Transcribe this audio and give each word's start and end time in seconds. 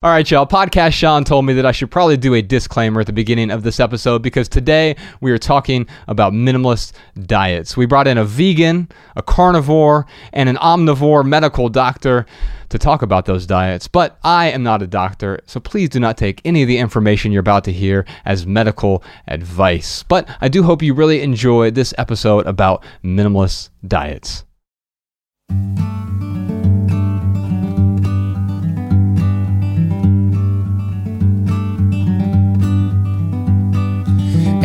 All 0.00 0.12
right, 0.12 0.30
y'all. 0.30 0.46
Podcast 0.46 0.92
Sean 0.92 1.24
told 1.24 1.44
me 1.44 1.54
that 1.54 1.66
I 1.66 1.72
should 1.72 1.90
probably 1.90 2.16
do 2.16 2.34
a 2.34 2.40
disclaimer 2.40 3.00
at 3.00 3.08
the 3.08 3.12
beginning 3.12 3.50
of 3.50 3.64
this 3.64 3.80
episode 3.80 4.22
because 4.22 4.48
today 4.48 4.94
we 5.20 5.32
are 5.32 5.38
talking 5.38 5.88
about 6.06 6.32
minimalist 6.32 6.92
diets. 7.26 7.76
We 7.76 7.84
brought 7.84 8.06
in 8.06 8.16
a 8.16 8.24
vegan, 8.24 8.90
a 9.16 9.22
carnivore, 9.22 10.06
and 10.32 10.48
an 10.48 10.54
omnivore 10.58 11.26
medical 11.26 11.68
doctor 11.68 12.26
to 12.68 12.78
talk 12.78 13.02
about 13.02 13.26
those 13.26 13.44
diets. 13.44 13.88
But 13.88 14.20
I 14.22 14.52
am 14.52 14.62
not 14.62 14.82
a 14.82 14.86
doctor, 14.86 15.40
so 15.46 15.58
please 15.58 15.88
do 15.88 15.98
not 15.98 16.16
take 16.16 16.42
any 16.44 16.62
of 16.62 16.68
the 16.68 16.78
information 16.78 17.32
you're 17.32 17.40
about 17.40 17.64
to 17.64 17.72
hear 17.72 18.06
as 18.24 18.46
medical 18.46 19.02
advice. 19.26 20.04
But 20.04 20.28
I 20.40 20.46
do 20.46 20.62
hope 20.62 20.80
you 20.80 20.94
really 20.94 21.22
enjoy 21.22 21.72
this 21.72 21.92
episode 21.98 22.46
about 22.46 22.84
minimalist 23.02 23.70
diets. 23.84 24.44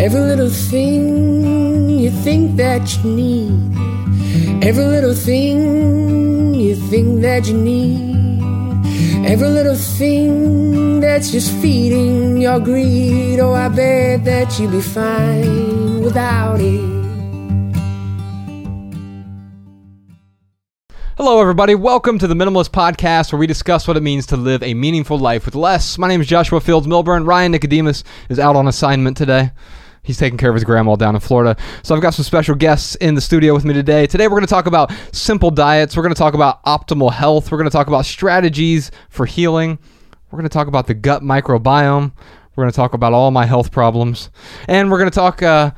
Every 0.04 0.20
little 0.20 0.50
thing 0.50 1.90
you 1.90 2.12
think 2.12 2.58
that 2.58 2.98
you 2.98 3.10
need. 3.10 4.62
Every 4.62 4.84
little 4.84 5.16
thing 5.16 6.54
you 6.56 6.76
think 6.76 7.22
that 7.22 7.48
you 7.48 7.54
need. 7.54 8.84
Every 9.26 9.48
little 9.48 9.78
thing 9.78 11.00
that's 11.00 11.32
just 11.32 11.54
feeding 11.62 12.42
your 12.42 12.60
greed. 12.60 13.40
Oh, 13.40 13.54
I 13.54 13.70
bet 13.70 14.26
that 14.26 14.60
you'd 14.60 14.72
be 14.72 14.82
fine 14.82 16.02
without 16.02 16.60
it. 16.60 16.82
Hello, 21.16 21.40
everybody. 21.40 21.76
Welcome 21.76 22.20
to 22.20 22.28
the 22.28 22.34
Minimalist 22.34 22.72
Podcast, 22.72 23.32
where 23.32 23.40
we 23.40 23.48
discuss 23.48 23.88
what 23.88 23.96
it 23.96 24.04
means 24.04 24.26
to 24.26 24.36
live 24.36 24.64
a 24.64 24.74
meaningful 24.74 25.18
life 25.18 25.46
with 25.46 25.56
less. 25.56 25.98
My 25.98 26.10
name 26.10 26.20
is 26.20 26.28
Joshua 26.28 26.60
Fields 26.60 26.88
Millburn. 26.88 27.26
Ryan 27.26 27.54
Nicodemus 27.54 28.04
is 28.28 28.38
out 28.38 28.58
on 28.58 28.68
assignment 28.68 29.16
today. 29.16 29.52
He's 30.04 30.18
taking 30.18 30.38
care 30.38 30.50
of 30.50 30.56
his 30.56 30.66
grandma 30.66 30.98
down 30.98 31.16
in 31.16 31.22
Florida. 31.22 31.56
So 31.82 31.96
I've 31.96 32.02
got 32.02 32.14
some 32.14 32.26
special 32.26 32.56
guests 32.56 32.96
in 32.96 33.16
the 33.16 33.22
studio 33.22 33.54
with 33.54 33.64
me 33.64 33.74
today. 33.74 34.06
Today 34.06 34.28
we're 34.28 34.36
going 34.36 34.42
to 34.42 34.48
talk 34.48 34.66
about 34.66 34.92
simple 35.14 35.50
diets. 35.50 35.96
We're 35.96 36.04
going 36.04 36.14
to 36.14 36.20
talk 36.20 36.34
about 36.34 36.62
optimal 36.66 37.12
health. 37.12 37.52
We're 37.52 37.58
going 37.58 37.70
to 37.70 37.76
talk 37.76 37.88
about 37.88 38.06
strategies 38.06 38.92
for 39.08 39.26
healing. 39.26 39.80
We're 40.30 40.40
going 40.40 40.50
to 40.50 40.54
talk 40.54 40.68
about 40.68 40.88
the 40.88 40.94
gut 40.94 41.22
microbiome. 41.22 42.12
We're 42.56 42.64
going 42.64 42.72
to 42.72 42.76
talk 42.76 42.94
about 42.94 43.14
all 43.14 43.32
my 43.32 43.46
health 43.46 43.72
problems. 43.72 44.30
And 44.68 44.92
we're 44.92 45.00
going 45.00 45.10
to 45.10 45.16
talk, 45.16 45.42
uh, 45.42 45.72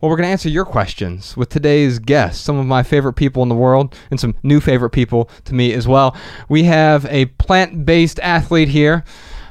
well, 0.00 0.10
we're 0.10 0.16
going 0.16 0.28
to 0.28 0.32
answer 0.32 0.48
your 0.48 0.64
questions 0.64 1.36
with 1.36 1.48
today's 1.48 1.98
guests, 1.98 2.40
some 2.40 2.58
of 2.58 2.66
my 2.66 2.84
favorite 2.84 3.14
people 3.14 3.42
in 3.42 3.48
the 3.48 3.56
world, 3.56 3.96
and 4.12 4.20
some 4.20 4.36
new 4.44 4.60
favorite 4.60 4.90
people 4.90 5.28
to 5.46 5.54
me 5.54 5.72
as 5.72 5.88
well. 5.88 6.16
We 6.48 6.62
have 6.64 7.04
a 7.06 7.26
plant 7.26 7.84
based 7.84 8.20
athlete 8.20 8.68
here. 8.68 9.02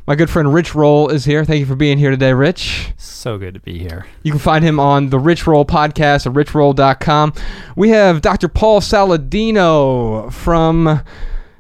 My 0.08 0.16
good 0.16 0.30
friend 0.30 0.54
Rich 0.54 0.74
Roll 0.74 1.10
is 1.10 1.26
here. 1.26 1.46
Thank 1.46 1.60
you 1.60 1.66
for 1.66 1.76
being 1.76 1.98
here 1.98 2.10
today, 2.12 2.34
Rich. 2.34 2.94
So 2.98 3.38
good 3.38 3.54
to 3.54 3.60
be 3.60 3.78
here. 3.78 4.08
You 4.24 4.32
can 4.32 4.40
find 4.40 4.66
him 4.66 4.80
on 4.80 5.10
the 5.10 5.20
Rich 5.20 5.46
Roll 5.46 5.64
podcast 5.64 6.26
at 6.26 6.34
richroll.com. 6.34 7.34
We 7.76 7.90
have 7.90 8.22
Dr. 8.22 8.48
Paul 8.48 8.82
Saladino 8.82 10.34
from 10.34 11.02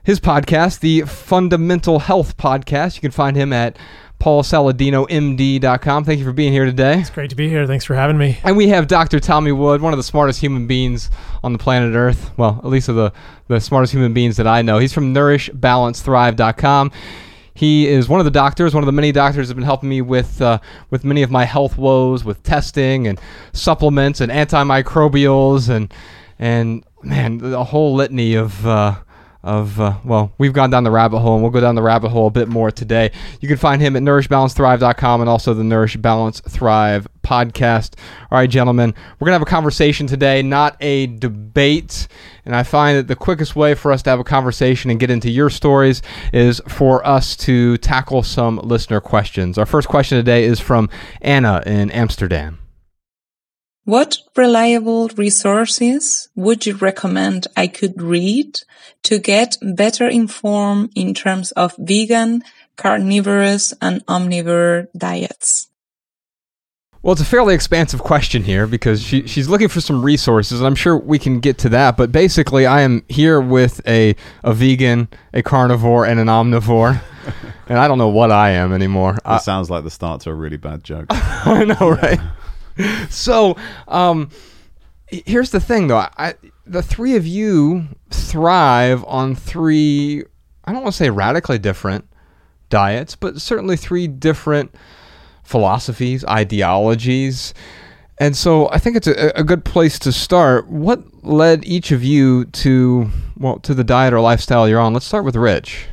his 0.03 0.19
podcast, 0.19 0.80
the 0.80 1.02
Fundamental 1.02 2.00
Health 2.00 2.36
Podcast. 2.38 2.95
You 2.95 3.02
can 3.02 3.12
find 3.12 3.38
him 3.38 3.53
at 3.53 3.78
paulsaladinomd.com. 4.19 6.03
Thank 6.03 6.19
you 6.19 6.25
for 6.25 6.34
being 6.34 6.52
here 6.52 6.66
today. 6.66 7.00
It's 7.00 7.09
great 7.09 7.30
to 7.30 7.36
be 7.36 7.47
here. 7.47 7.66
Thanks 7.67 7.86
for 7.86 7.95
having 7.95 8.17
me. 8.17 8.39
And 8.44 8.58
we 8.58 8.69
have 8.69 8.88
Dr. 8.88 9.19
Tommy 9.19 9.52
Wood, 9.52 9.81
one 9.81 9.94
of 9.94 9.97
the 9.97 10.03
smartest 10.03 10.39
human 10.39 10.67
beings 10.67 11.09
on 11.44 11.53
the 11.53 11.59
planet 11.59 11.95
Earth. 11.95 12.31
Well, 12.38 12.59
at 12.64 12.69
least 12.69 12.89
of 12.89 12.95
the, 12.95 13.14
the 13.47 13.59
smartest 13.59 13.94
human 13.94 14.14
beings 14.14 14.38
that 14.38 14.47
I 14.47 14.62
know. 14.62 14.80
He's 14.80 14.94
from 14.94 15.14
nourishbalancethrive.com. 15.14 16.92
He 17.61 17.87
is 17.87 18.09
one 18.09 18.19
of 18.19 18.25
the 18.25 18.31
doctors, 18.31 18.73
one 18.73 18.81
of 18.81 18.87
the 18.87 18.91
many 18.91 19.11
doctors 19.11 19.47
that 19.47 19.51
have 19.51 19.57
been 19.57 19.65
helping 19.65 19.87
me 19.87 20.01
with 20.01 20.41
uh, 20.41 20.57
with 20.89 21.03
many 21.03 21.21
of 21.21 21.29
my 21.29 21.45
health 21.45 21.77
woes, 21.77 22.25
with 22.25 22.41
testing 22.41 23.05
and 23.05 23.21
supplements 23.53 24.19
and 24.19 24.31
antimicrobials 24.31 25.69
and 25.69 25.93
and 26.39 26.83
man, 27.03 27.53
a 27.53 27.63
whole 27.63 27.94
litany 27.94 28.33
of 28.33 28.66
uh, 28.66 28.95
of 29.44 29.79
uh, 29.79 29.97
well, 30.03 30.31
we've 30.38 30.53
gone 30.53 30.69
down 30.69 30.84
the 30.84 30.91
rabbit 30.91 31.19
hole, 31.19 31.34
and 31.34 31.44
we'll 31.44 31.52
go 31.52 31.62
down 31.62 31.75
the 31.75 31.81
rabbit 31.81 32.09
hole 32.09 32.28
a 32.28 32.31
bit 32.31 32.47
more 32.47 32.72
today. 32.72 33.12
You 33.40 33.47
can 33.47 33.57
find 33.57 33.81
him 33.81 33.96
at 33.96 34.03
nourishbalancethrive.com 34.03 35.22
and 35.22 35.29
also 35.29 35.53
the 35.53 35.63
Nourish 35.63 35.97
Balance 35.97 36.41
Thrive 36.41 37.07
podcast. 37.24 37.96
All 38.30 38.38
right, 38.38 38.50
gentlemen, 38.50 38.94
we're 39.19 39.25
gonna 39.25 39.35
have 39.35 39.41
a 39.41 39.46
conversation 39.46 40.07
today, 40.07 40.41
not 40.41 40.75
a 40.80 41.07
debate. 41.07 42.07
And 42.46 42.56
I 42.56 42.63
find 42.63 42.97
that 42.97 43.07
the 43.07 43.16
quickest 43.16 43.56
way 43.56 43.75
for 43.75 43.91
us 43.91 44.01
to 44.03 44.09
have 44.09 44.19
a 44.19 44.24
conversation 44.24 44.90
and 44.90 45.00
get 45.00 45.09
into 45.09 45.30
your 45.30 45.50
stories 45.50 46.01
is 46.34 46.62
for 46.68 47.06
us 47.06 47.35
to 47.38 47.78
tackle 47.78 48.24
some 48.24 48.57
listener 48.57 49.00
questions. 49.00 49.57
Our 49.57 49.66
first 49.66 49.88
question 49.88 50.18
today 50.18 50.46
is 50.46 50.59
from 50.59 50.90
Anna 51.22 51.62
in 51.66 51.91
Amsterdam. 51.91 52.59
What 53.84 54.18
reliable 54.35 55.09
resources 55.18 56.30
would 56.35 56.66
you 56.68 56.75
recommend 56.75 57.47
I 57.57 57.66
could 57.68 58.00
read 58.01 58.59
to 59.03 59.19
get 59.19 59.57
better 59.62 60.07
informed 60.07 60.91
in 60.95 61.13
terms 61.13 61.51
of 61.53 61.75
vegan, 61.78 62.44
carnivorous, 62.78 63.73
and 63.81 64.06
omnivore 64.06 64.88
diets? 64.97 65.67
Well, 67.03 67.13
it's 67.13 67.22
a 67.22 67.25
fairly 67.25 67.56
expansive 67.56 68.00
question 68.03 68.44
here 68.44 68.67
because 68.67 69.01
she, 69.01 69.25
she's 69.25 69.50
looking 69.50 69.69
for 69.69 69.81
some 69.81 70.03
resources, 70.06 70.59
and 70.59 70.67
I'm 70.67 70.75
sure 70.75 70.95
we 70.95 71.17
can 71.17 71.39
get 71.39 71.57
to 71.59 71.69
that. 71.69 71.97
But 71.97 72.12
basically, 72.12 72.67
I 72.67 72.81
am 72.81 73.03
here 73.09 73.41
with 73.41 73.81
a, 73.88 74.16
a 74.44 74.53
vegan, 74.53 75.07
a 75.33 75.41
carnivore, 75.41 76.06
and 76.06 76.19
an 76.19 76.28
omnivore. 76.28 77.01
and 77.68 77.79
I 77.79 77.88
don't 77.88 77.97
know 77.97 78.09
what 78.09 78.29
I 78.29 78.51
am 78.51 78.72
anymore. 78.72 79.18
That 79.25 79.41
sounds 79.41 79.72
like 79.72 79.83
the 79.83 79.89
start 79.89 80.22
to 80.22 80.29
a 80.29 80.33
really 80.35 80.57
bad 80.57 80.83
joke. 80.83 81.07
I 81.09 81.63
know, 81.66 81.89
right? 81.89 82.19
so, 83.09 83.57
um, 83.88 84.29
here's 85.07 85.50
the 85.50 85.59
thing, 85.59 85.88
though. 85.88 85.97
I, 85.97 86.35
the 86.66 86.81
three 86.81 87.16
of 87.16 87.25
you 87.25 87.88
thrive 88.09 89.03
on 89.05 89.35
three, 89.35 90.23
I 90.66 90.72
don't 90.72 90.83
want 90.83 90.94
to 90.94 90.97
say 90.97 91.09
radically 91.09 91.59
different 91.59 92.07
diets, 92.69 93.16
but 93.16 93.41
certainly 93.41 93.75
three 93.77 94.07
different 94.07 94.73
philosophies, 95.44 96.23
ideologies. 96.25 97.53
And 98.19 98.35
so 98.35 98.69
I 98.69 98.77
think 98.77 98.95
it's 98.95 99.07
a, 99.07 99.31
a, 99.35 99.44
good 99.44 99.66
place 99.66 99.97
to 100.00 100.11
start. 100.11 100.69
What 100.69 101.23
led 101.23 101.66
each 101.66 101.91
of 101.91 102.03
you 102.03 102.45
to 102.45 103.09
well 103.38 103.59
to 103.59 103.73
the 103.73 103.83
diet 103.83 104.13
or 104.13 104.21
lifestyle 104.21 104.69
you're 104.69 104.79
on? 104.79 104.94
Let's 104.94 105.07
start 105.07 105.25
with 105.25 105.35
Rich. 105.35 105.88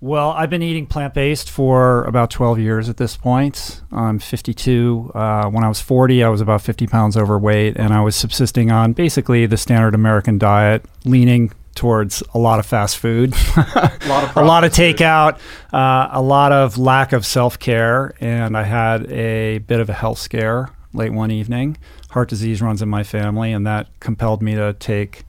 Well, 0.00 0.32
I've 0.32 0.50
been 0.50 0.62
eating 0.62 0.86
plant 0.86 1.14
based 1.14 1.48
for 1.48 2.04
about 2.04 2.30
12 2.30 2.58
years 2.58 2.88
at 2.88 2.98
this 2.98 3.16
point. 3.16 3.80
I'm 3.90 4.18
52. 4.18 5.12
Uh, 5.14 5.48
when 5.48 5.64
I 5.64 5.68
was 5.68 5.80
40, 5.80 6.22
I 6.22 6.28
was 6.28 6.40
about 6.42 6.60
50 6.60 6.86
pounds 6.86 7.16
overweight, 7.16 7.76
and 7.76 7.94
I 7.94 8.02
was 8.02 8.14
subsisting 8.14 8.70
on 8.70 8.92
basically 8.92 9.46
the 9.46 9.56
standard 9.56 9.94
American 9.94 10.36
diet, 10.36 10.84
leaning 11.04 11.52
towards 11.74 12.22
a 12.34 12.38
lot 12.38 12.58
of 12.58 12.66
fast 12.66 12.98
food, 12.98 13.34
a, 13.56 13.92
lot 14.08 14.36
a 14.36 14.44
lot 14.44 14.64
of 14.64 14.72
takeout, 14.74 15.38
uh, 15.72 16.08
a 16.12 16.22
lot 16.22 16.52
of 16.52 16.76
lack 16.76 17.12
of 17.12 17.24
self 17.24 17.58
care, 17.58 18.14
and 18.20 18.56
I 18.56 18.64
had 18.64 19.10
a 19.10 19.58
bit 19.58 19.80
of 19.80 19.88
a 19.88 19.94
health 19.94 20.18
scare 20.18 20.70
late 20.92 21.12
one 21.12 21.30
evening. 21.30 21.76
Heart 22.10 22.28
disease 22.28 22.62
runs 22.62 22.80
in 22.82 22.88
my 22.88 23.02
family, 23.02 23.52
and 23.52 23.66
that 23.66 23.88
compelled 24.00 24.42
me 24.42 24.54
to 24.54 24.74
take 24.74 25.24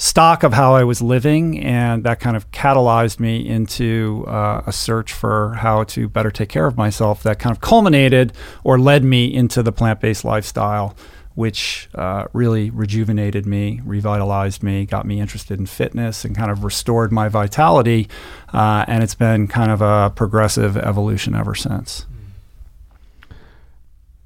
stock 0.00 0.42
of 0.42 0.54
how 0.54 0.74
I 0.74 0.82
was 0.82 1.02
living, 1.02 1.62
and 1.62 2.04
that 2.04 2.20
kind 2.20 2.34
of 2.34 2.50
catalyzed 2.52 3.20
me 3.20 3.46
into 3.46 4.24
uh, 4.26 4.62
a 4.66 4.72
search 4.72 5.12
for 5.12 5.54
how 5.56 5.84
to 5.84 6.08
better 6.08 6.30
take 6.30 6.48
care 6.48 6.66
of 6.66 6.78
myself. 6.78 7.22
That 7.22 7.38
kind 7.38 7.54
of 7.54 7.60
culminated 7.60 8.32
or 8.64 8.78
led 8.78 9.04
me 9.04 9.32
into 9.32 9.62
the 9.62 9.72
plant 9.72 10.00
based 10.00 10.24
lifestyle, 10.24 10.96
which 11.34 11.90
uh, 11.94 12.28
really 12.32 12.70
rejuvenated 12.70 13.44
me, 13.44 13.82
revitalized 13.84 14.62
me, 14.62 14.86
got 14.86 15.04
me 15.04 15.20
interested 15.20 15.58
in 15.58 15.66
fitness, 15.66 16.24
and 16.24 16.34
kind 16.34 16.50
of 16.50 16.64
restored 16.64 17.12
my 17.12 17.28
vitality. 17.28 18.08
Uh, 18.54 18.86
and 18.88 19.02
it's 19.02 19.14
been 19.14 19.48
kind 19.48 19.70
of 19.70 19.82
a 19.82 20.10
progressive 20.16 20.78
evolution 20.78 21.34
ever 21.34 21.54
since. 21.54 22.06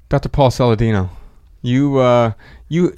Dr. 0.07 0.29
Paul 0.29 0.51
Saladino, 0.51 1.09
you 1.61 1.97
uh, 1.97 2.31
you 2.69 2.97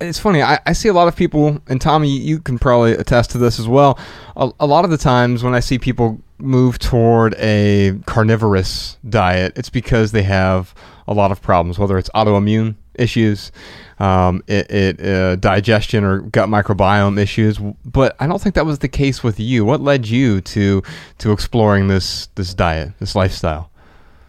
it's 0.00 0.18
funny. 0.18 0.42
I, 0.42 0.58
I 0.66 0.72
see 0.72 0.88
a 0.88 0.92
lot 0.92 1.08
of 1.08 1.16
people, 1.16 1.60
and 1.68 1.80
Tommy, 1.80 2.08
you 2.08 2.40
can 2.40 2.58
probably 2.58 2.92
attest 2.92 3.30
to 3.32 3.38
this 3.38 3.58
as 3.58 3.68
well. 3.68 3.98
A, 4.36 4.50
a, 4.60 4.66
lot 4.66 4.84
of 4.84 4.90
the 4.90 4.98
times 4.98 5.44
when 5.44 5.54
I 5.54 5.60
see 5.60 5.78
people 5.78 6.20
move 6.38 6.78
toward 6.78 7.34
a 7.38 7.98
carnivorous 8.06 8.96
diet, 9.08 9.52
it's 9.56 9.70
because 9.70 10.12
they 10.12 10.22
have 10.22 10.74
a 11.06 11.14
lot 11.14 11.32
of 11.32 11.42
problems, 11.42 11.78
whether 11.78 11.98
it's 11.98 12.08
autoimmune 12.10 12.76
issues, 12.94 13.52
um, 13.98 14.42
it, 14.46 14.70
it 14.70 15.00
uh, 15.04 15.36
digestion 15.36 16.04
or 16.04 16.20
gut 16.20 16.48
microbiome 16.48 17.18
issues. 17.18 17.58
But 17.84 18.16
I 18.20 18.26
don't 18.26 18.40
think 18.40 18.54
that 18.54 18.66
was 18.66 18.78
the 18.78 18.88
case 18.88 19.22
with 19.22 19.38
you. 19.38 19.64
What 19.64 19.80
led 19.80 20.06
you 20.06 20.40
to 20.40 20.82
to 21.18 21.32
exploring 21.32 21.88
this 21.88 22.28
this 22.36 22.54
diet, 22.54 22.92
this 22.98 23.14
lifestyle? 23.14 23.70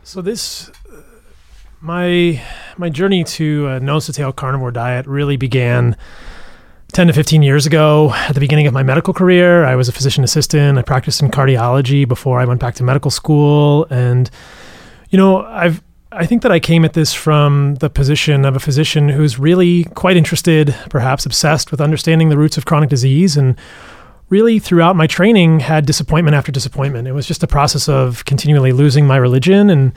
So 0.03 0.21
this 0.21 0.71
my 1.81 2.41
my 2.81 2.89
journey 2.89 3.23
to 3.23 3.67
a 3.67 3.79
nose 3.79 4.07
to 4.07 4.13
tail 4.13 4.33
carnivore 4.33 4.71
diet 4.71 5.05
really 5.05 5.37
began 5.37 5.95
10 6.93 7.07
to 7.07 7.13
15 7.13 7.43
years 7.43 7.65
ago, 7.65 8.11
at 8.11 8.33
the 8.33 8.39
beginning 8.41 8.67
of 8.67 8.73
my 8.73 8.83
medical 8.83 9.13
career, 9.13 9.63
I 9.63 9.75
was 9.75 9.87
a 9.87 9.93
physician 9.93 10.23
assistant. 10.23 10.77
I 10.77 10.81
practiced 10.81 11.21
in 11.21 11.29
cardiology 11.29 12.05
before 12.05 12.39
I 12.41 12.45
went 12.45 12.59
back 12.59 12.75
to 12.75 12.83
medical 12.83 13.11
school. 13.11 13.85
And, 13.89 14.29
you 15.09 15.17
know, 15.17 15.43
I've, 15.43 15.81
I 16.11 16.25
think 16.25 16.41
that 16.41 16.51
I 16.51 16.59
came 16.59 16.83
at 16.83 16.93
this 16.93 17.13
from 17.13 17.75
the 17.75 17.89
position 17.89 18.43
of 18.43 18.55
a 18.55 18.59
physician 18.59 19.07
who's 19.07 19.39
really 19.39 19.85
quite 19.85 20.17
interested, 20.17 20.75
perhaps 20.89 21.25
obsessed 21.25 21.71
with 21.71 21.79
understanding 21.79 22.29
the 22.29 22.37
roots 22.37 22.57
of 22.57 22.65
chronic 22.65 22.89
disease 22.89 23.37
and 23.37 23.55
really 24.31 24.59
throughout 24.59 24.95
my 24.95 25.05
training 25.05 25.59
had 25.59 25.85
disappointment 25.85 26.35
after 26.35 26.51
disappointment. 26.51 27.07
It 27.07 27.11
was 27.11 27.27
just 27.27 27.43
a 27.43 27.47
process 27.47 27.87
of 27.87 28.25
continually 28.25 28.71
losing 28.71 29.05
my 29.05 29.17
religion 29.17 29.69
and 29.69 29.93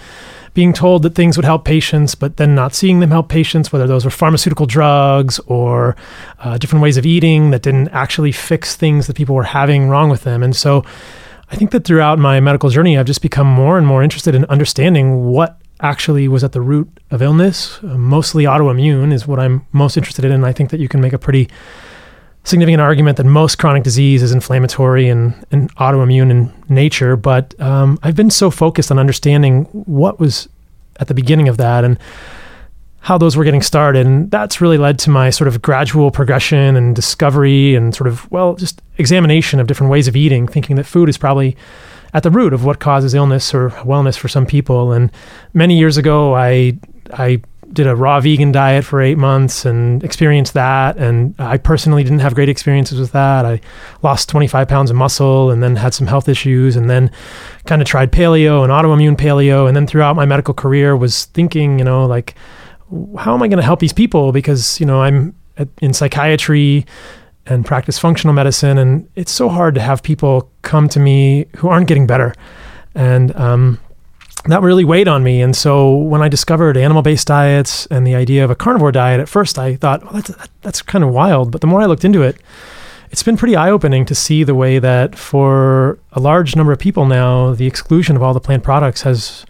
being 0.55 0.73
told 0.73 1.03
that 1.03 1.15
things 1.15 1.37
would 1.37 1.45
help 1.45 1.65
patients, 1.65 2.15
but 2.15 2.37
then 2.37 2.55
not 2.55 2.75
seeing 2.75 3.01
them 3.01 3.11
help 3.11 3.29
patients, 3.29 3.73
whether 3.73 3.87
those 3.87 4.05
were 4.05 4.11
pharmaceutical 4.11 4.67
drugs 4.67 5.41
or 5.47 5.97
uh, 6.39 6.57
different 6.59 6.83
ways 6.83 6.97
of 6.97 7.05
eating 7.05 7.51
that 7.51 7.63
didn't 7.63 7.89
actually 7.89 8.33
fix 8.33 8.77
things 8.77 9.07
that 9.09 9.17
people 9.17 9.35
were 9.35 9.43
having 9.43 9.89
wrong 9.89 10.09
with 10.09 10.23
them. 10.23 10.43
And 10.43 10.55
so 10.55 10.85
I 11.51 11.57
think 11.57 11.73
that 11.73 11.85
throughout 11.85 12.19
my 12.19 12.41
medical 12.41 12.71
journey, 12.71 12.97
I've 12.97 13.07
just 13.07 13.21
become 13.21 13.49
more 13.49 13.77
and 13.77 13.87
more 13.87 14.03
interested 14.03 14.35
in 14.35 14.45
understanding 14.47 15.27
what 15.27 15.59
actually 15.81 16.29
was 16.29 16.45
at 16.45 16.53
the 16.53 16.61
root 16.61 16.89
of 17.11 17.21
illness. 17.21 17.83
Uh, 17.83 17.99
mostly 17.99 18.45
autoimmune 18.45 19.13
is 19.13 19.27
what 19.27 19.41
I'm 19.41 19.67
most 19.73 19.97
interested 19.97 20.25
in. 20.25 20.33
And 20.33 20.47
I 20.47 20.53
think 20.53 20.71
that 20.71 20.81
you 20.81 20.89
can 20.89 21.01
make 21.01 21.13
a 21.13 21.19
pretty 21.19 21.49
significant 22.45 22.81
argument 22.81 23.17
that 23.17 23.25
most 23.25 23.57
chronic 23.57 23.83
disease 23.83 24.23
is 24.23 24.33
inflammatory 24.33 25.09
and, 25.09 25.35
and 25.51 25.75
autoimmune 25.77 26.31
in 26.31 26.53
nature. 26.69 27.17
But 27.17 27.59
um, 27.61 27.99
I've 28.03 28.17
been 28.17 28.31
so 28.31 28.51
focused 28.51 28.91
on 28.91 28.99
understanding 28.99 29.65
what 29.73 30.21
was 30.21 30.49
at 31.01 31.09
the 31.09 31.15
beginning 31.15 31.49
of 31.49 31.57
that 31.57 31.85
and 31.85 31.99
how 33.01 33.19
those 33.19 33.37
were 33.37 33.45
getting 33.45 33.63
started. 33.63 34.07
And 34.07 34.31
that's 34.31 34.61
really 34.61 34.79
led 34.79 34.99
to 35.01 35.11
my 35.11 35.31
sort 35.31 35.49
of 35.49 35.61
gradual 35.61 36.11
progression 36.11 36.77
and 36.77 36.95
discovery 36.95 37.75
and 37.75 37.95
sort 37.95 38.09
of, 38.09 38.31
well, 38.31 38.55
just 38.55 38.81
examination 38.99 39.61
of 39.61 39.67
different 39.67 39.91
ways 39.91 40.09
of 40.09 40.17
eating, 40.17 40.47
thinking 40.47 40.77
that 40.77 40.85
food 40.85 41.09
is 41.09 41.19
probably 41.19 41.57
at 42.15 42.23
the 42.23 42.31
root 42.31 42.53
of 42.53 42.65
what 42.65 42.79
causes 42.79 43.13
illness 43.13 43.53
or 43.53 43.71
wellness 43.71 44.17
for 44.17 44.29
some 44.29 44.47
people. 44.47 44.93
And 44.93 45.11
many 45.53 45.77
years 45.79 45.97
ago, 45.97 46.35
I, 46.35 46.79
I 47.13 47.43
did 47.75 47.87
a 47.87 47.97
raw 47.97 48.21
vegan 48.21 48.53
diet 48.53 48.85
for 48.85 49.03
eight 49.03 49.19
months 49.19 49.65
and 49.65 50.03
experienced 50.05 50.55
that. 50.55 50.97
And 50.97 51.35
I 51.39 51.59
personally 51.59 52.05
didn't 52.05 52.21
have 52.21 52.35
great 52.35 52.49
experiences 52.49 52.99
with 53.01 53.13
that. 53.13 53.45
I 53.45 53.61
lost 54.03 54.29
25 54.29 54.69
pounds 54.69 54.91
of 54.91 54.97
muscle 54.97 55.51
and 55.51 55.63
then 55.63 55.77
had 55.77 55.93
some 55.93 56.07
health 56.07 56.29
issues 56.29 56.77
and 56.77 56.89
then 56.89 57.11
kind 57.67 57.83
of 57.83 57.89
tried 57.89 58.13
paleo 58.13 58.63
and 58.63 58.73
autoimmune 58.73 59.17
paleo. 59.17 59.67
And 59.67 59.77
then 59.77 59.87
throughout 59.87 60.17
my 60.17 60.25
medical 60.25 60.55
career 60.55 60.97
was 60.97 61.27
thinking, 61.27 61.79
you 61.79 61.85
know, 61.85 62.07
like, 62.07 62.35
how 63.19 63.35
am 63.35 63.43
I 63.43 63.49
going 63.49 63.59
to 63.59 63.65
help 63.65 63.81
these 63.81 63.93
people? 63.93 64.33
Because, 64.33 64.79
you 64.79 64.87
know, 64.87 65.03
I'm 65.03 65.35
in 65.81 65.93
psychiatry 65.93 66.87
and 67.47 67.67
practice 67.67 67.99
functional 67.99 68.35
medicine. 68.35 68.79
And 68.79 69.09
it's 69.17 69.33
so 69.33 69.49
hard 69.49 69.75
to 69.75 69.81
have 69.81 70.03
people 70.03 70.51
come 70.63 70.89
to 70.91 71.01
me 71.01 71.47
who 71.57 71.69
aren't 71.69 71.89
getting 71.89 72.07
better. 72.07 72.35
And, 72.95 73.35
um, 73.37 73.81
that 74.47 74.63
really 74.63 74.85
weighed 74.85 75.09
on 75.09 75.23
me. 75.23 75.41
And 75.41 75.57
so 75.57 75.95
when 75.95 76.23
I 76.23 76.29
discovered 76.29 76.77
animal 76.77 77.03
based 77.03 77.27
diets 77.27 77.87
and 77.87 78.07
the 78.07 78.15
idea 78.15 78.45
of 78.45 78.51
a 78.51 78.55
carnivore 78.55 78.93
diet, 78.93 79.21
at 79.21 79.29
first 79.29 79.59
I 79.59 79.77
thought, 79.77 80.03
well, 80.05 80.13
that's, 80.15 80.49
that's 80.63 80.83
kind 80.83 81.05
of 81.05 81.11
wild. 81.11 81.51
But 81.51 81.61
the 81.61 81.67
more 81.67 81.81
I 81.81 81.87
looked 81.87 82.05
into 82.05 82.23
it, 82.23 82.37
it's 83.11 83.23
been 83.23 83.37
pretty 83.37 83.57
eye 83.57 83.71
opening 83.71 84.05
to 84.07 84.15
see 84.15 84.45
the 84.45 84.55
way 84.55 84.79
that 84.79 85.17
for 85.17 85.99
a 86.13 86.21
large 86.21 86.57
number 86.57 86.73
of 86.73 86.79
people 86.79 87.07
now, 87.07 87.55
the 87.55 87.67
exclusion 87.67 88.17
of 88.17 88.23
all 88.23 88.35
the 88.35 88.41
plant 88.41 88.65
products 88.65 89.03
has 89.03 89.47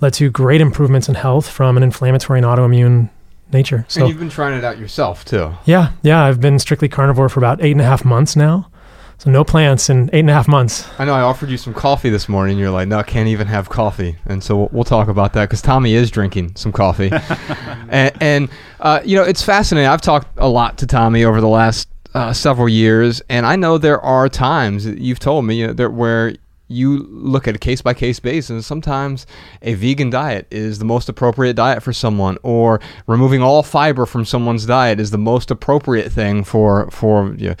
led 0.00 0.12
to 0.14 0.30
great 0.30 0.60
improvements 0.60 1.08
in 1.08 1.14
health 1.14 1.48
from 1.48 1.76
an 1.76 1.82
inflammatory 1.82 2.38
and 2.38 2.46
autoimmune 2.46 3.08
nature. 3.52 3.84
So 3.88 4.00
and 4.00 4.08
you've 4.10 4.18
been 4.18 4.28
trying 4.28 4.58
it 4.58 4.64
out 4.64 4.78
yourself 4.78 5.24
too. 5.24 5.54
Yeah, 5.64 5.92
yeah. 6.02 6.24
I've 6.24 6.40
been 6.40 6.58
strictly 6.58 6.88
carnivore 6.88 7.28
for 7.28 7.40
about 7.40 7.62
eight 7.62 7.72
and 7.72 7.80
a 7.80 7.84
half 7.84 8.04
months 8.04 8.36
now. 8.36 8.68
So 9.18 9.30
no 9.30 9.44
plants 9.44 9.88
in 9.88 10.10
eight 10.12 10.20
and 10.20 10.30
a 10.30 10.34
half 10.34 10.46
months. 10.46 10.86
I 10.98 11.06
know 11.06 11.14
I 11.14 11.22
offered 11.22 11.48
you 11.48 11.56
some 11.56 11.72
coffee 11.72 12.10
this 12.10 12.28
morning. 12.28 12.58
You're 12.58 12.70
like, 12.70 12.86
no, 12.86 12.98
I 12.98 13.02
can't 13.02 13.28
even 13.28 13.46
have 13.46 13.70
coffee. 13.70 14.16
And 14.26 14.44
so 14.44 14.56
we'll, 14.56 14.68
we'll 14.72 14.84
talk 14.84 15.08
about 15.08 15.32
that 15.32 15.46
because 15.46 15.62
Tommy 15.62 15.94
is 15.94 16.10
drinking 16.10 16.54
some 16.56 16.70
coffee. 16.70 17.10
and, 17.88 18.12
and 18.20 18.48
uh, 18.80 19.00
you 19.04 19.16
know, 19.16 19.22
it's 19.22 19.42
fascinating. 19.42 19.88
I've 19.88 20.02
talked 20.02 20.28
a 20.36 20.48
lot 20.48 20.76
to 20.78 20.86
Tommy 20.86 21.24
over 21.24 21.40
the 21.40 21.48
last 21.48 21.88
uh, 22.14 22.32
several 22.34 22.68
years, 22.68 23.22
and 23.28 23.46
I 23.46 23.56
know 23.56 23.78
there 23.78 24.00
are 24.00 24.28
times 24.28 24.86
you've 24.86 25.18
told 25.18 25.46
me 25.46 25.60
you 25.60 25.68
know, 25.68 25.72
that 25.72 25.90
where 25.90 26.34
you 26.68 27.06
look 27.10 27.46
at 27.46 27.54
a 27.54 27.58
case 27.58 27.80
by 27.80 27.94
case 27.94 28.18
basis, 28.18 28.50
and 28.50 28.64
sometimes 28.64 29.26
a 29.62 29.74
vegan 29.74 30.10
diet 30.10 30.46
is 30.50 30.78
the 30.78 30.84
most 30.84 31.08
appropriate 31.08 31.54
diet 31.54 31.82
for 31.82 31.92
someone, 31.92 32.38
or 32.42 32.80
removing 33.06 33.42
all 33.42 33.62
fiber 33.62 34.04
from 34.04 34.24
someone's 34.24 34.66
diet 34.66 34.98
is 34.98 35.10
the 35.10 35.18
most 35.18 35.50
appropriate 35.50 36.10
thing 36.10 36.42
for 36.42 36.90
for 36.90 37.34
you 37.36 37.50
know, 37.50 37.54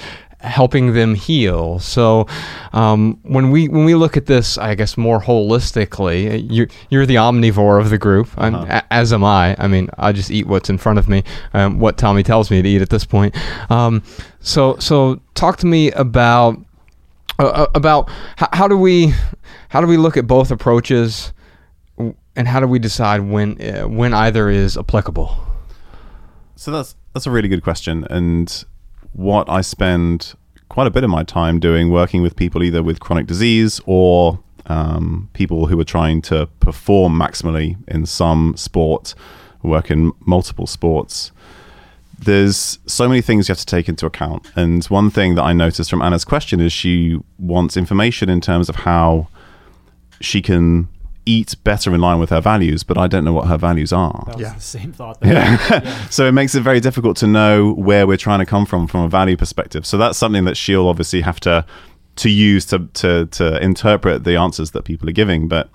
helping 0.46 0.94
them 0.94 1.14
heal. 1.14 1.78
So 1.80 2.26
um, 2.72 3.18
when 3.22 3.50
we 3.50 3.68
when 3.68 3.84
we 3.84 3.94
look 3.94 4.16
at 4.16 4.26
this, 4.26 4.56
I 4.56 4.74
guess 4.74 4.96
more 4.96 5.20
holistically, 5.20 6.46
you're 6.50 6.68
you're 6.88 7.06
the 7.06 7.16
omnivore 7.16 7.80
of 7.80 7.90
the 7.90 7.98
group, 7.98 8.28
uh-huh. 8.36 8.82
as 8.90 9.12
am 9.12 9.24
I. 9.24 9.56
I 9.58 9.66
mean, 9.66 9.90
I 9.98 10.12
just 10.12 10.30
eat 10.30 10.46
what's 10.46 10.70
in 10.70 10.78
front 10.78 10.98
of 10.98 11.08
me, 11.08 11.24
um, 11.52 11.78
what 11.78 11.98
Tommy 11.98 12.22
tells 12.22 12.50
me 12.50 12.62
to 12.62 12.68
eat 12.68 12.82
at 12.82 12.90
this 12.90 13.04
point. 13.04 13.36
Um, 13.70 14.02
so 14.40 14.76
so 14.78 15.20
talk 15.34 15.58
to 15.58 15.66
me 15.66 15.90
about 15.92 16.58
uh, 17.38 17.46
uh 17.46 17.66
about 17.74 18.08
how, 18.36 18.48
how 18.52 18.68
do 18.68 18.76
we 18.76 19.12
how 19.68 19.80
do 19.80 19.86
we 19.86 19.96
look 19.96 20.16
at 20.16 20.26
both 20.26 20.50
approaches, 20.50 21.32
and 22.36 22.48
how 22.48 22.60
do 22.60 22.66
we 22.66 22.78
decide 22.78 23.20
when 23.20 23.60
uh, 23.60 23.88
when 23.88 24.14
either 24.14 24.48
is 24.48 24.78
applicable? 24.78 25.36
So 26.54 26.70
that's 26.70 26.96
that's 27.12 27.26
a 27.26 27.30
really 27.30 27.48
good 27.48 27.62
question, 27.62 28.06
and 28.08 28.64
what 29.16 29.48
I 29.48 29.62
spend 29.62 30.34
quite 30.68 30.86
a 30.86 30.90
bit 30.90 31.02
of 31.02 31.10
my 31.10 31.24
time 31.24 31.58
doing, 31.58 31.90
working 31.90 32.20
with 32.20 32.36
people 32.36 32.62
either 32.62 32.82
with 32.82 33.00
chronic 33.00 33.26
disease 33.26 33.80
or 33.86 34.38
um, 34.66 35.30
people 35.32 35.66
who 35.66 35.80
are 35.80 35.84
trying 35.84 36.20
to 36.22 36.46
perform 36.60 37.18
maximally 37.18 37.76
in 37.88 38.04
some 38.04 38.54
sport, 38.56 39.14
work 39.62 39.90
in 39.90 40.12
multiple 40.20 40.66
sports. 40.66 41.32
There's 42.18 42.78
so 42.86 43.08
many 43.08 43.22
things 43.22 43.48
you 43.48 43.52
have 43.52 43.58
to 43.58 43.66
take 43.66 43.88
into 43.88 44.04
account. 44.04 44.50
And 44.54 44.84
one 44.86 45.10
thing 45.10 45.34
that 45.36 45.42
I 45.44 45.54
noticed 45.54 45.88
from 45.88 46.02
Anna's 46.02 46.24
question 46.24 46.60
is 46.60 46.72
she 46.72 47.18
wants 47.38 47.76
information 47.76 48.28
in 48.28 48.40
terms 48.42 48.68
of 48.68 48.76
how 48.76 49.28
she 50.20 50.42
can 50.42 50.88
eat 51.26 51.56
better 51.64 51.92
in 51.92 52.00
line 52.00 52.18
with 52.18 52.30
her 52.30 52.40
values, 52.40 52.84
but 52.84 52.96
I 52.96 53.08
don't 53.08 53.24
know 53.24 53.32
what 53.32 53.48
her 53.48 53.58
values 53.58 53.92
are. 53.92 54.24
That 54.26 54.36
was 54.36 54.42
yeah. 54.42 54.54
the 54.54 54.60
same 54.60 54.92
thought. 54.92 55.18
Yeah. 55.22 55.58
yeah. 55.70 56.06
so 56.10 56.26
it 56.26 56.32
makes 56.32 56.54
it 56.54 56.62
very 56.62 56.80
difficult 56.80 57.16
to 57.18 57.26
know 57.26 57.74
where 57.74 58.06
we're 58.06 58.16
trying 58.16 58.38
to 58.38 58.46
come 58.46 58.64
from 58.64 58.86
from 58.86 59.02
a 59.02 59.08
value 59.08 59.36
perspective. 59.36 59.84
So 59.84 59.98
that's 59.98 60.16
something 60.16 60.44
that 60.44 60.56
she'll 60.56 60.88
obviously 60.88 61.20
have 61.20 61.40
to 61.40 61.66
to 62.16 62.30
use 62.30 62.64
to 62.66 62.86
to 62.94 63.26
to 63.26 63.62
interpret 63.62 64.24
the 64.24 64.36
answers 64.36 64.70
that 64.70 64.84
people 64.84 65.08
are 65.08 65.12
giving. 65.12 65.48
But 65.48 65.68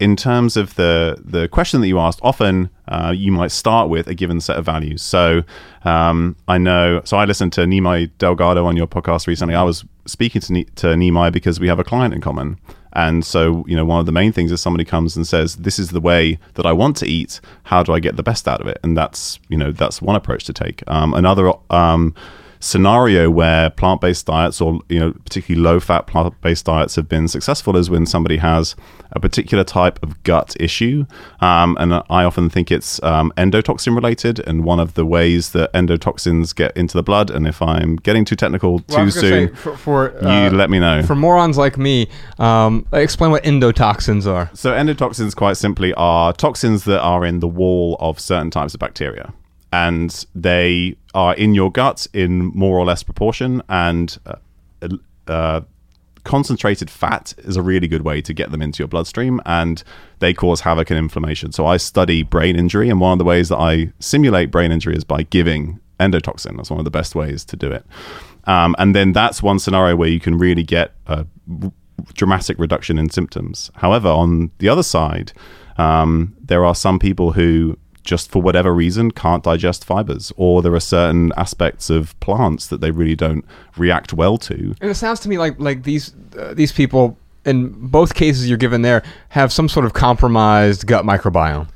in 0.00 0.16
terms 0.16 0.56
of 0.56 0.74
the 0.74 1.16
the 1.24 1.46
question 1.46 1.80
that 1.80 1.86
you 1.86 2.00
asked, 2.00 2.18
often 2.22 2.68
uh, 2.88 3.14
you 3.16 3.30
might 3.30 3.52
start 3.52 3.88
with 3.88 4.08
a 4.08 4.14
given 4.14 4.40
set 4.40 4.56
of 4.56 4.64
values. 4.64 5.00
So 5.00 5.44
um, 5.84 6.36
I 6.48 6.58
know. 6.58 7.02
So 7.04 7.16
I 7.16 7.24
listened 7.24 7.52
to 7.54 7.60
Nimai 7.62 8.10
Delgado 8.18 8.66
on 8.66 8.76
your 8.76 8.88
podcast 8.88 9.28
recently. 9.28 9.54
I 9.54 9.62
was 9.62 9.84
speaking 10.06 10.40
to 10.42 10.64
to 10.64 10.86
Nimai 10.88 11.32
because 11.32 11.60
we 11.60 11.68
have 11.68 11.78
a 11.78 11.84
client 11.84 12.12
in 12.14 12.20
common. 12.20 12.58
And 12.94 13.24
so, 13.24 13.64
you 13.66 13.76
know, 13.76 13.84
one 13.84 14.00
of 14.00 14.06
the 14.06 14.12
main 14.12 14.32
things 14.32 14.52
is 14.52 14.60
somebody 14.60 14.84
comes 14.84 15.16
and 15.16 15.26
says, 15.26 15.56
"This 15.56 15.78
is 15.78 15.90
the 15.90 16.00
way 16.00 16.38
that 16.54 16.66
I 16.66 16.72
want 16.72 16.96
to 16.98 17.06
eat. 17.06 17.40
How 17.64 17.82
do 17.82 17.92
I 17.92 18.00
get 18.00 18.16
the 18.16 18.22
best 18.22 18.46
out 18.46 18.60
of 18.60 18.66
it?" 18.66 18.78
And 18.82 18.96
that's, 18.96 19.38
you 19.48 19.56
know, 19.56 19.72
that's 19.72 20.02
one 20.02 20.16
approach 20.16 20.44
to 20.44 20.52
take. 20.52 20.82
Um, 20.86 21.14
another 21.14 21.52
um, 21.70 22.14
scenario 22.62 23.28
where 23.28 23.70
plant-based 23.70 24.26
diets 24.26 24.60
or 24.60 24.80
you 24.88 24.98
know 25.00 25.12
particularly 25.24 25.60
low-fat 25.60 26.06
plant-based 26.06 26.64
diets 26.64 26.94
have 26.94 27.08
been 27.08 27.26
successful 27.26 27.76
is 27.76 27.90
when 27.90 28.06
somebody 28.06 28.36
has 28.36 28.76
a 29.10 29.20
particular 29.20 29.64
type 29.64 30.00
of 30.02 30.22
gut 30.22 30.54
issue 30.60 31.04
um, 31.40 31.76
and 31.80 31.92
i 32.08 32.22
often 32.22 32.48
think 32.48 32.70
it's 32.70 33.02
um, 33.02 33.32
endotoxin 33.36 33.96
related 33.96 34.38
and 34.46 34.64
one 34.64 34.78
of 34.78 34.94
the 34.94 35.04
ways 35.04 35.50
that 35.50 35.72
endotoxins 35.72 36.54
get 36.54 36.76
into 36.76 36.96
the 36.96 37.02
blood. 37.02 37.30
And 37.30 37.46
if 37.46 37.60
i'm 37.60 37.96
getting 37.96 38.24
too 38.24 38.36
technical 38.36 38.82
well, 38.88 39.04
too 39.04 39.10
soon 39.10 39.54
for, 39.54 39.76
for 39.76 40.24
uh, 40.24 40.44
you 40.44 40.56
let 40.56 40.70
me 40.70 40.78
know. 40.78 41.02
for 41.02 41.16
morons 41.16 41.58
like 41.58 41.76
me 41.76 42.08
um, 42.38 42.86
explain 42.92 43.30
what 43.32 43.42
endotoxins 43.42 44.26
are. 44.26 44.50
So 44.54 44.72
endotoxins 44.72 45.34
quite 45.34 45.56
simply 45.56 45.92
are 45.94 46.32
toxins 46.32 46.84
that 46.84 47.00
are 47.00 47.24
in 47.24 47.40
the 47.40 47.48
wall 47.48 47.96
of 47.98 48.20
certain 48.20 48.50
types 48.50 48.74
of 48.74 48.80
bacteria. 48.80 49.32
And 49.72 50.26
they 50.34 50.96
are 51.14 51.34
in 51.34 51.54
your 51.54 51.70
gut 51.70 52.06
in 52.12 52.46
more 52.54 52.78
or 52.78 52.84
less 52.84 53.02
proportion. 53.02 53.62
And 53.68 54.18
uh, 54.26 54.88
uh, 55.26 55.60
concentrated 56.24 56.90
fat 56.90 57.34
is 57.38 57.56
a 57.56 57.62
really 57.62 57.88
good 57.88 58.02
way 58.02 58.22
to 58.22 58.32
get 58.32 58.50
them 58.50 58.62
into 58.62 58.80
your 58.80 58.88
bloodstream, 58.88 59.40
and 59.44 59.82
they 60.20 60.32
cause 60.32 60.60
havoc 60.60 60.90
and 60.90 60.98
inflammation. 60.98 61.52
So 61.52 61.66
I 61.66 61.76
study 61.76 62.22
brain 62.22 62.56
injury, 62.56 62.88
and 62.88 63.00
one 63.00 63.12
of 63.12 63.18
the 63.18 63.24
ways 63.24 63.48
that 63.48 63.58
I 63.58 63.92
simulate 63.98 64.50
brain 64.50 64.72
injury 64.72 64.96
is 64.96 65.04
by 65.04 65.24
giving 65.24 65.80
endotoxin. 66.00 66.56
That's 66.56 66.70
one 66.70 66.80
of 66.80 66.84
the 66.84 66.90
best 66.90 67.14
ways 67.14 67.44
to 67.46 67.56
do 67.56 67.70
it. 67.70 67.84
Um, 68.44 68.74
and 68.78 68.94
then 68.94 69.12
that's 69.12 69.42
one 69.42 69.58
scenario 69.58 69.94
where 69.96 70.08
you 70.08 70.20
can 70.20 70.36
really 70.36 70.64
get 70.64 70.92
a 71.06 71.26
dramatic 72.14 72.58
reduction 72.58 72.98
in 72.98 73.08
symptoms. 73.10 73.70
However, 73.76 74.08
on 74.08 74.50
the 74.58 74.68
other 74.68 74.82
side, 74.82 75.32
um, 75.76 76.34
there 76.40 76.64
are 76.64 76.74
some 76.74 76.98
people 76.98 77.32
who 77.32 77.78
just 78.02 78.30
for 78.30 78.42
whatever 78.42 78.74
reason 78.74 79.10
can't 79.10 79.44
digest 79.44 79.84
fibers, 79.84 80.32
or 80.36 80.62
there 80.62 80.74
are 80.74 80.80
certain 80.80 81.32
aspects 81.36 81.90
of 81.90 82.18
plants 82.20 82.66
that 82.66 82.80
they 82.80 82.90
really 82.90 83.14
don't 83.14 83.44
react 83.76 84.12
well 84.12 84.38
to. 84.38 84.74
And 84.80 84.90
it 84.90 84.94
sounds 84.94 85.20
to 85.20 85.28
me 85.28 85.38
like 85.38 85.58
like 85.58 85.84
these 85.84 86.12
uh, 86.38 86.54
these 86.54 86.72
people 86.72 87.16
in 87.44 87.70
both 87.88 88.14
cases 88.14 88.48
you're 88.48 88.58
given 88.58 88.82
there 88.82 89.02
have 89.30 89.52
some 89.52 89.68
sort 89.68 89.84
of 89.84 89.92
compromised 89.92 90.86
gut 90.86 91.04
microbiome. 91.04 91.68